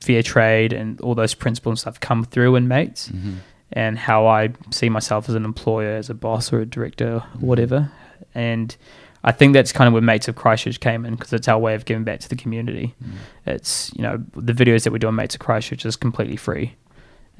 fair 0.00 0.22
trade 0.22 0.72
and 0.72 1.00
all 1.00 1.14
those 1.14 1.34
principles 1.34 1.72
and 1.72 1.78
stuff 1.78 2.00
come 2.00 2.24
through 2.24 2.54
in 2.56 2.68
mates 2.68 3.08
Mm-hmm. 3.08 3.34
and 3.72 3.98
how 3.98 4.26
I 4.26 4.50
see 4.70 4.88
myself 4.88 5.28
as 5.28 5.34
an 5.34 5.44
employer, 5.44 5.96
as 5.96 6.08
a 6.10 6.14
boss 6.14 6.52
or 6.52 6.60
a 6.60 6.66
director 6.66 7.14
or 7.14 7.20
whatever. 7.40 7.90
And 8.34 8.76
I 9.24 9.32
think 9.32 9.54
that's 9.54 9.72
kind 9.72 9.88
of 9.88 9.92
where 9.92 10.02
Mates 10.02 10.28
of 10.28 10.36
Christchurch 10.36 10.78
came 10.80 11.04
in 11.04 11.14
because 11.16 11.32
it's 11.32 11.48
our 11.48 11.58
way 11.58 11.74
of 11.74 11.84
giving 11.84 12.04
back 12.04 12.20
to 12.20 12.28
the 12.28 12.36
community. 12.36 12.94
Mm-hmm. 13.02 13.16
It's, 13.46 13.92
you 13.96 14.02
know, 14.02 14.22
the 14.36 14.52
videos 14.52 14.84
that 14.84 14.92
we 14.92 14.98
do 14.98 15.08
on 15.08 15.14
Mates 15.16 15.34
of 15.34 15.40
Christchurch 15.40 15.84
is 15.84 15.96
completely 15.96 16.36
free. 16.36 16.74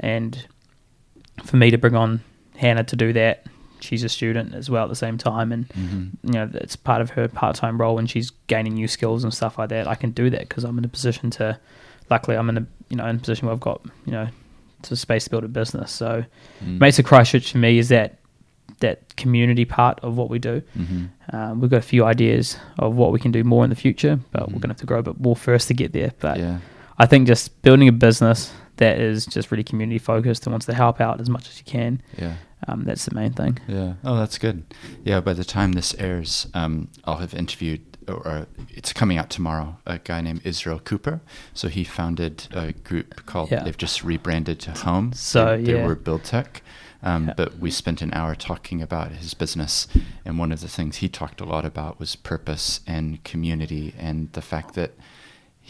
And 0.00 0.46
for 1.44 1.56
me 1.56 1.70
to 1.70 1.78
bring 1.78 1.94
on 1.94 2.22
Hannah 2.56 2.84
to 2.84 2.96
do 2.96 3.12
that, 3.12 3.46
she's 3.80 4.02
a 4.02 4.08
student 4.08 4.54
as 4.54 4.68
well 4.70 4.84
at 4.84 4.88
the 4.88 4.96
same 4.96 5.16
time. 5.18 5.52
And, 5.52 5.68
Mm-hmm. 5.68 6.26
you 6.26 6.32
know, 6.32 6.50
it's 6.54 6.76
part 6.76 7.00
of 7.00 7.10
her 7.10 7.28
part 7.28 7.56
time 7.56 7.80
role 7.80 7.94
when 7.94 8.06
she's 8.06 8.30
gaining 8.48 8.74
new 8.74 8.88
skills 8.88 9.22
and 9.22 9.32
stuff 9.32 9.58
like 9.58 9.68
that. 9.68 9.86
I 9.86 9.94
can 9.94 10.10
do 10.10 10.28
that 10.30 10.48
because 10.48 10.64
I'm 10.64 10.78
in 10.78 10.84
a 10.84 10.88
position 10.88 11.30
to, 11.32 11.58
luckily, 12.10 12.36
I'm 12.36 12.48
in 12.48 12.56
a, 12.58 12.66
you 12.88 12.96
know, 12.96 13.06
in 13.06 13.16
a 13.16 13.18
position 13.18 13.46
where 13.46 13.54
I've 13.54 13.60
got, 13.60 13.80
you 14.06 14.12
know, 14.12 14.28
to 14.82 14.96
space 14.96 15.24
to 15.24 15.30
build 15.30 15.44
a 15.44 15.48
business. 15.48 15.92
So, 15.92 16.24
Mm. 16.64 16.80
Mates 16.80 16.98
of 16.98 17.04
Christchurch 17.04 17.52
for 17.52 17.58
me 17.58 17.78
is 17.78 17.90
that 17.90 18.18
that 18.80 19.16
community 19.16 19.64
part 19.64 19.98
of 20.02 20.16
what 20.16 20.28
we 20.28 20.38
do. 20.38 20.62
Mm-hmm. 20.78 21.04
Um, 21.36 21.60
we've 21.60 21.70
got 21.70 21.78
a 21.78 21.82
few 21.82 22.04
ideas 22.04 22.56
of 22.78 22.94
what 22.96 23.10
we 23.12 23.18
can 23.18 23.32
do 23.32 23.42
more 23.42 23.64
in 23.64 23.70
the 23.70 23.76
future, 23.76 24.20
but 24.32 24.42
we're 24.42 24.46
Mhm. 24.48 24.52
going 24.52 24.60
to 24.62 24.68
have 24.68 24.76
to 24.78 24.86
grow 24.86 24.98
a 24.98 25.02
bit 25.02 25.18
more 25.20 25.34
first 25.36 25.68
to 25.68 25.74
get 25.74 25.92
there. 25.92 26.12
But 26.20 26.38
yeah. 26.38 26.58
I 26.98 27.06
think 27.06 27.26
just 27.26 27.62
building 27.62 27.88
a 27.88 27.92
business 27.92 28.52
that 28.76 28.98
is 28.98 29.24
just 29.26 29.50
really 29.50 29.64
community 29.64 29.98
focused 29.98 30.46
and 30.46 30.52
wants 30.52 30.66
to 30.66 30.74
help 30.74 31.00
out 31.00 31.20
as 31.20 31.30
much 31.30 31.48
as 31.48 31.58
you 31.58 31.64
can, 31.64 32.02
Yeah. 32.18 32.34
um, 32.68 32.84
that's 32.84 33.06
the 33.06 33.14
main 33.14 33.32
thing. 33.32 33.58
Yeah. 33.66 33.94
Oh, 34.04 34.16
that's 34.18 34.36
good. 34.38 34.62
Yeah. 35.04 35.20
By 35.20 35.32
the 35.32 35.44
time 35.44 35.72
this 35.72 35.94
airs, 35.98 36.46
um, 36.52 36.88
I'll 37.04 37.16
have 37.16 37.32
interviewed, 37.34 37.80
or 38.06 38.26
uh, 38.28 38.44
it's 38.68 38.92
coming 38.92 39.16
out 39.16 39.30
tomorrow, 39.30 39.78
a 39.86 39.98
guy 39.98 40.20
named 40.20 40.42
Israel 40.44 40.78
Cooper. 40.78 41.20
So 41.54 41.68
he 41.68 41.82
founded 41.84 42.46
a 42.52 42.72
group 42.72 43.24
called, 43.24 43.50
Yeah. 43.50 43.62
they've 43.64 43.76
just 43.78 44.04
rebranded 44.04 44.60
to 44.60 44.72
Home. 44.72 45.12
So, 45.14 45.56
they, 45.56 45.62
they 45.64 45.74
yeah. 45.78 45.86
were 45.86 45.94
Build 45.94 46.24
Tech. 46.24 46.62
Um, 47.06 47.22
Yeah. 47.28 47.34
But 47.40 47.50
we 47.64 47.70
spent 47.70 48.02
an 48.06 48.12
hour 48.18 48.34
talking 48.50 48.78
about 48.88 49.08
his 49.22 49.32
business. 49.34 49.74
And 50.26 50.32
one 50.42 50.52
of 50.54 50.60
the 50.60 50.68
things 50.76 50.92
he 51.04 51.08
talked 51.20 51.40
a 51.40 51.44
lot 51.54 51.64
about 51.72 51.92
was 52.02 52.16
purpose 52.16 52.80
and 52.86 53.06
community 53.32 53.86
and 53.98 54.18
the 54.32 54.42
fact 54.52 54.74
that 54.74 54.92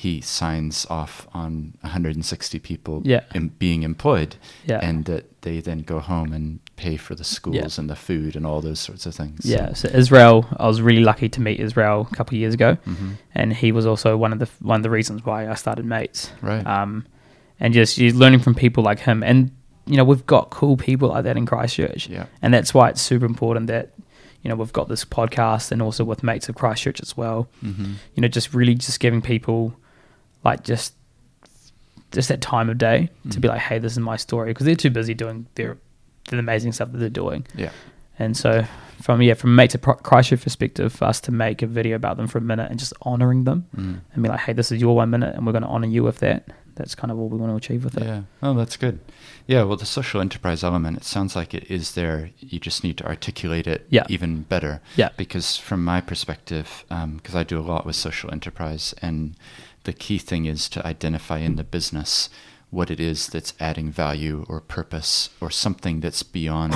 he 0.06 0.20
signs 0.20 0.86
off 0.90 1.14
on 1.32 1.72
160 1.82 2.58
people 2.70 3.00
Yeah. 3.04 3.20
em- 3.34 3.52
being 3.58 3.82
employed 3.82 4.36
Yeah. 4.66 4.80
and 4.88 5.04
that 5.06 5.24
they 5.40 5.60
then 5.60 5.80
go 5.92 6.00
home 6.00 6.30
and 6.38 6.46
pay 6.76 6.96
for 6.98 7.14
the 7.14 7.24
schools 7.24 7.78
and 7.78 7.88
the 7.88 7.96
food 7.96 8.36
and 8.36 8.44
all 8.46 8.60
those 8.60 8.78
sorts 8.88 9.06
of 9.06 9.14
things. 9.14 9.40
Yeah, 9.44 9.72
so 9.72 9.88
Israel, 10.02 10.36
I 10.58 10.66
was 10.66 10.82
really 10.82 11.02
lucky 11.12 11.28
to 11.36 11.40
meet 11.40 11.58
Israel 11.60 11.98
a 12.12 12.14
couple 12.14 12.34
of 12.36 12.40
years 12.40 12.52
ago, 12.60 12.70
hmm 12.84 13.12
and 13.34 13.48
he 13.62 13.72
was 13.72 13.86
also 13.86 14.16
one 14.24 14.32
of 14.34 14.38
the 14.42 14.48
one 14.60 14.78
of 14.80 14.82
the 14.82 14.90
reasons 14.98 15.18
why 15.24 15.38
I 15.52 15.54
started 15.54 15.84
Mates. 15.86 16.30
Right. 16.42 16.64
Um, 16.66 17.06
and 17.58 17.72
just 17.72 17.92
learning 17.98 18.40
from 18.40 18.54
people 18.54 18.82
like 18.90 19.00
him, 19.00 19.22
and 19.22 19.50
you 19.86 19.96
know 19.96 20.04
we've 20.04 20.26
got 20.26 20.50
cool 20.50 20.76
people 20.76 21.08
like 21.10 21.24
that 21.24 21.36
in 21.36 21.46
Christchurch, 21.46 22.08
yeah. 22.08 22.26
and 22.42 22.52
that's 22.52 22.74
why 22.74 22.88
it's 22.90 23.00
super 23.00 23.24
important 23.26 23.66
that 23.68 23.92
you 24.42 24.48
know 24.48 24.56
we've 24.56 24.72
got 24.72 24.88
this 24.88 25.04
podcast 25.04 25.72
and 25.72 25.80
also 25.82 26.04
with 26.04 26.22
Mates 26.22 26.48
of 26.48 26.54
Christchurch 26.56 27.00
as 27.00 27.16
well. 27.16 27.48
hmm 27.60 27.94
You 28.14 28.20
know, 28.22 28.28
just 28.28 28.52
really 28.54 28.74
just 28.74 29.00
giving 29.00 29.22
people 29.22 29.74
like 30.44 30.62
just 30.64 30.94
just 32.12 32.28
that 32.28 32.40
time 32.40 32.68
of 32.70 32.78
day 32.78 33.10
to 33.30 33.40
be 33.40 33.48
Mhm. 33.48 33.52
like, 33.52 33.60
hey, 33.62 33.78
this 33.78 33.92
is 33.92 33.98
my 33.98 34.16
story, 34.16 34.50
because 34.50 34.66
they're 34.66 34.74
too 34.76 34.90
busy 34.90 35.14
doing 35.14 35.46
their 35.54 35.76
the 36.30 36.38
amazing 36.38 36.72
stuff 36.72 36.90
that 36.92 36.98
they're 36.98 37.08
doing. 37.08 37.46
Yeah. 37.54 37.70
And 38.18 38.36
so, 38.36 38.64
from 39.02 39.20
yeah, 39.22 39.34
from 39.34 39.54
Mates 39.54 39.74
of 39.74 39.82
Pro- 39.82 39.94
Christchurch 39.94 40.42
perspective, 40.42 40.92
for 40.92 41.04
us 41.04 41.20
to 41.22 41.32
make 41.32 41.62
a 41.62 41.66
video 41.66 41.94
about 41.96 42.16
them 42.16 42.26
for 42.26 42.38
a 42.38 42.40
minute 42.40 42.70
and 42.70 42.78
just 42.80 42.92
honoring 43.02 43.44
them 43.44 43.66
Mm. 43.76 44.00
and 44.12 44.22
be 44.22 44.28
like, 44.28 44.40
hey, 44.40 44.52
this 44.52 44.72
is 44.72 44.80
your 44.80 44.96
one 44.96 45.10
minute, 45.10 45.34
and 45.36 45.44
we're 45.46 45.52
going 45.52 45.62
to 45.62 45.68
honor 45.68 45.86
you 45.86 46.02
with 46.02 46.18
that. 46.20 46.48
That's 46.76 46.94
kind 46.94 47.10
of 47.10 47.16
what 47.18 47.30
we 47.30 47.38
want 47.38 47.50
to 47.52 47.56
achieve 47.56 47.84
with 47.84 47.96
it. 47.96 48.04
Yeah. 48.04 48.22
Oh, 48.42 48.54
that's 48.54 48.76
good. 48.76 49.00
Yeah. 49.46 49.62
Well, 49.64 49.76
the 49.78 49.86
social 49.86 50.20
enterprise 50.20 50.62
element, 50.62 50.98
it 50.98 51.04
sounds 51.04 51.34
like 51.34 51.54
it 51.54 51.70
is 51.70 51.94
there. 51.94 52.30
You 52.38 52.58
just 52.60 52.84
need 52.84 52.98
to 52.98 53.06
articulate 53.06 53.66
it 53.66 53.86
Yeah. 53.90 54.04
even 54.08 54.42
better. 54.42 54.80
Yeah. 54.94 55.08
Because 55.16 55.56
from 55.56 55.84
my 55.84 56.00
perspective, 56.00 56.84
um, 56.90 57.16
because 57.16 57.34
I 57.34 57.44
do 57.44 57.58
a 57.58 57.62
lot 57.62 57.86
with 57.86 57.96
social 57.96 58.30
enterprise, 58.30 58.94
and 59.02 59.34
the 59.84 59.92
key 59.94 60.18
thing 60.18 60.44
is 60.44 60.68
to 60.70 60.86
identify 60.86 61.38
in 61.38 61.56
the 61.56 61.64
business 61.64 62.28
what 62.70 62.90
it 62.90 63.00
is 63.00 63.28
that's 63.28 63.54
adding 63.58 63.90
value 63.90 64.44
or 64.48 64.60
purpose 64.60 65.30
or 65.40 65.50
something 65.50 66.00
that's 66.00 66.22
beyond 66.22 66.74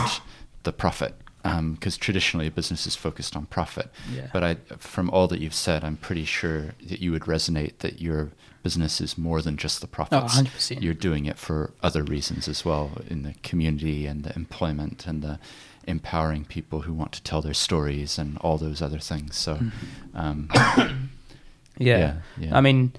the 0.63 0.73
profit. 0.73 1.15
Because 1.43 1.97
traditionally, 1.97 2.47
a 2.47 2.51
business 2.51 2.87
is 2.87 2.95
focused 2.97 3.35
on 3.37 3.47
profit. 3.47 3.91
Yeah. 4.15 4.29
But 4.33 4.45
I, 4.45 4.55
from 4.79 5.09
all 5.11 5.27
that 5.29 5.41
you've 5.41 5.55
said, 5.55 5.85
I'm 5.85 5.97
pretty 5.97 6.25
sure 6.25 6.75
that 6.87 7.01
you 7.01 7.13
would 7.13 7.23
resonate 7.23 7.79
that 7.79 8.01
your 8.01 8.31
business 8.63 9.01
is 9.01 9.17
more 9.17 9.41
than 9.41 9.57
just 9.57 9.81
the 9.81 9.87
profits. 9.87 10.39
100%. 10.41 10.83
You're 10.83 10.93
doing 10.93 11.25
it 11.25 11.39
for 11.39 11.73
other 11.83 12.03
reasons 12.03 12.47
as 12.47 12.65
well, 12.65 12.91
in 13.09 13.23
the 13.23 13.35
community 13.43 14.05
and 14.07 14.23
the 14.23 14.35
employment 14.37 15.07
and 15.07 15.23
the 15.23 15.39
empowering 15.87 16.45
people 16.45 16.83
who 16.83 16.93
want 16.93 17.13
to 17.13 17.23
tell 17.23 17.41
their 17.41 17.55
stories 17.55 18.19
and 18.19 18.37
all 18.39 18.59
those 18.59 18.83
other 18.83 18.99
things. 18.99 19.37
So, 19.37 19.55
Mm-hmm. 19.55 20.17
um, 20.17 20.49
Yeah. 21.79 21.99
Yeah, 21.99 22.15
yeah. 22.39 22.57
I 22.57 22.61
mean, 22.61 22.93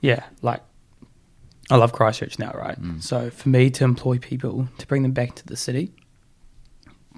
yeah, 0.00 0.24
like 0.42 0.62
I 1.70 1.76
love 1.76 1.92
Christchurch 1.92 2.40
now, 2.40 2.50
right? 2.52 2.80
Mm. 2.82 3.00
So 3.00 3.30
for 3.30 3.48
me 3.48 3.70
to 3.70 3.84
employ 3.84 4.18
people 4.18 4.66
to 4.78 4.86
bring 4.88 5.02
them 5.04 5.12
back 5.12 5.36
to 5.36 5.46
the 5.46 5.56
city, 5.56 5.92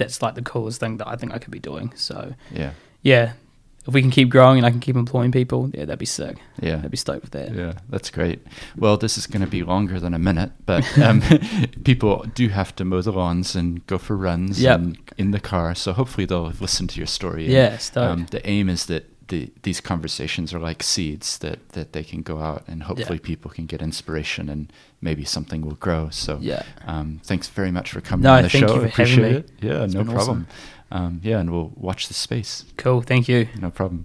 that's 0.03 0.22
like 0.22 0.34
the 0.34 0.42
coolest 0.42 0.80
thing 0.80 0.96
that 0.98 1.09
I 1.09 1.16
think 1.16 1.32
I 1.32 1.38
could 1.38 1.50
be 1.53 1.59
doing. 1.61 1.92
So 1.96 2.34
yeah, 2.50 2.72
yeah, 3.03 3.32
if 3.86 3.92
we 3.94 4.00
can 4.00 4.11
keep 4.11 4.28
growing 4.28 4.59
and 4.59 4.66
I 4.66 4.70
can 4.70 4.78
keep 4.80 4.94
employing 4.96 5.32
people, 5.32 5.68
yeah, 5.74 5.84
that'd 5.86 5.98
be 5.98 6.07
sick. 6.07 6.36
yeah. 6.61 6.80
I'd 6.84 6.90
be 6.90 6.96
stoked 6.96 7.22
with 7.22 7.32
that. 7.32 7.53
Yeah, 7.55 7.72
that's 7.88 8.11
great. 8.11 8.38
Well, 8.76 8.96
this 8.96 9.18
is 9.18 9.26
going 9.26 9.40
to 9.42 9.48
be 9.50 9.62
longer 9.64 9.98
than 9.98 10.14
a 10.14 10.18
minute, 10.20 10.53
but 10.66 10.86
um, 11.07 11.20
people 11.84 12.24
do 12.34 12.48
have 12.48 12.74
to 12.76 12.84
mow 12.84 13.03
the 13.03 13.12
lawns 13.12 13.57
and 13.57 13.84
go 13.86 13.98
for 13.98 14.16
runs 14.16 14.61
Yep. 14.62 14.78
and 14.80 14.98
in 15.18 15.30
the 15.32 15.40
car. 15.40 15.74
So 15.74 15.92
hopefully 15.92 16.26
they'll 16.26 16.53
listen 16.61 16.86
to 16.88 16.96
your 16.98 17.09
story. 17.09 17.53
Yeah, 17.53 17.78
um, 17.96 18.26
the 18.30 18.40
aim 18.48 18.68
is 18.68 18.86
that 18.86 19.09
the, 19.32 19.50
these 19.62 19.80
conversations 19.80 20.52
are 20.52 20.58
like 20.58 20.82
seeds 20.82 21.38
that, 21.38 21.58
that 21.70 21.92
they 21.94 22.04
can 22.04 22.20
go 22.22 22.38
out 22.40 22.62
and 22.68 22.82
hopefully 22.82 23.18
people 23.18 23.50
can 23.50 23.64
get 23.66 23.80
inspiration 23.80 24.48
and 24.50 24.70
maybe 25.00 25.24
something 25.24 25.62
will 25.62 25.76
grow. 25.86 26.10
So 26.10 26.36
Yeah. 26.40 26.62
um, 26.86 27.20
thanks 27.24 27.48
very 27.48 27.70
much 27.72 27.90
for 27.92 28.02
coming 28.02 28.24
No, 28.24 28.34
on 28.34 28.42
the 28.42 28.50
thank 28.50 28.68
show. 28.68 28.74
you 28.74 28.80
for 28.82 28.88
having 28.88 29.14
Appreciate 29.14 29.32
me. 29.32 29.38
it. 29.38 29.50
Yeah, 29.62 29.84
It's 29.84 29.94
no 29.94 30.04
problem. 30.04 30.46
Um, 30.90 31.20
yeah, 31.24 31.40
and 31.40 31.50
we'll 31.50 31.72
watch 31.74 32.08
the 32.08 32.14
space. 32.14 32.66
Cool. 32.76 33.00
Thank 33.00 33.26
you. 33.26 33.48
No 33.58 33.70
problem. 33.70 34.04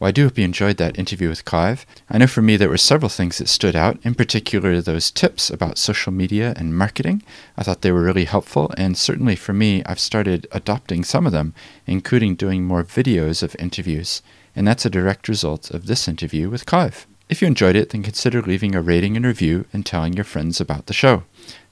Well, 0.00 0.08
I 0.08 0.12
do 0.12 0.24
hope 0.24 0.38
you 0.38 0.44
enjoyed 0.46 0.78
that 0.78 0.98
interview 0.98 1.28
with 1.28 1.44
Clive. 1.44 1.84
I 2.08 2.16
know 2.16 2.26
for 2.26 2.40
me 2.40 2.56
there 2.56 2.70
were 2.70 2.78
several 2.78 3.10
things 3.10 3.36
that 3.36 3.50
stood 3.50 3.76
out, 3.76 3.98
in 4.02 4.14
particular 4.14 4.80
those 4.80 5.10
tips 5.10 5.50
about 5.50 5.76
social 5.76 6.10
media 6.10 6.54
and 6.56 6.74
marketing. 6.74 7.22
I 7.58 7.64
thought 7.64 7.82
they 7.82 7.92
were 7.92 8.00
really 8.00 8.24
helpful, 8.24 8.72
and 8.78 8.96
certainly 8.96 9.36
for 9.36 9.52
me, 9.52 9.84
I've 9.84 10.00
started 10.00 10.46
adopting 10.52 11.04
some 11.04 11.26
of 11.26 11.32
them, 11.32 11.52
including 11.86 12.34
doing 12.34 12.64
more 12.64 12.82
videos 12.82 13.42
of 13.42 13.54
interviews. 13.58 14.22
And 14.56 14.66
that's 14.66 14.86
a 14.86 14.90
direct 14.90 15.28
result 15.28 15.70
of 15.70 15.84
this 15.86 16.08
interview 16.08 16.48
with 16.48 16.64
Clive. 16.64 17.06
If 17.28 17.42
you 17.42 17.46
enjoyed 17.46 17.76
it, 17.76 17.90
then 17.90 18.02
consider 18.02 18.40
leaving 18.40 18.74
a 18.74 18.80
rating 18.80 19.18
and 19.18 19.26
review 19.26 19.66
and 19.70 19.84
telling 19.84 20.14
your 20.14 20.24
friends 20.24 20.62
about 20.62 20.86
the 20.86 20.94
show. 20.94 21.24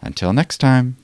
Until 0.03 0.35
next 0.35 0.59
time. 0.59 0.99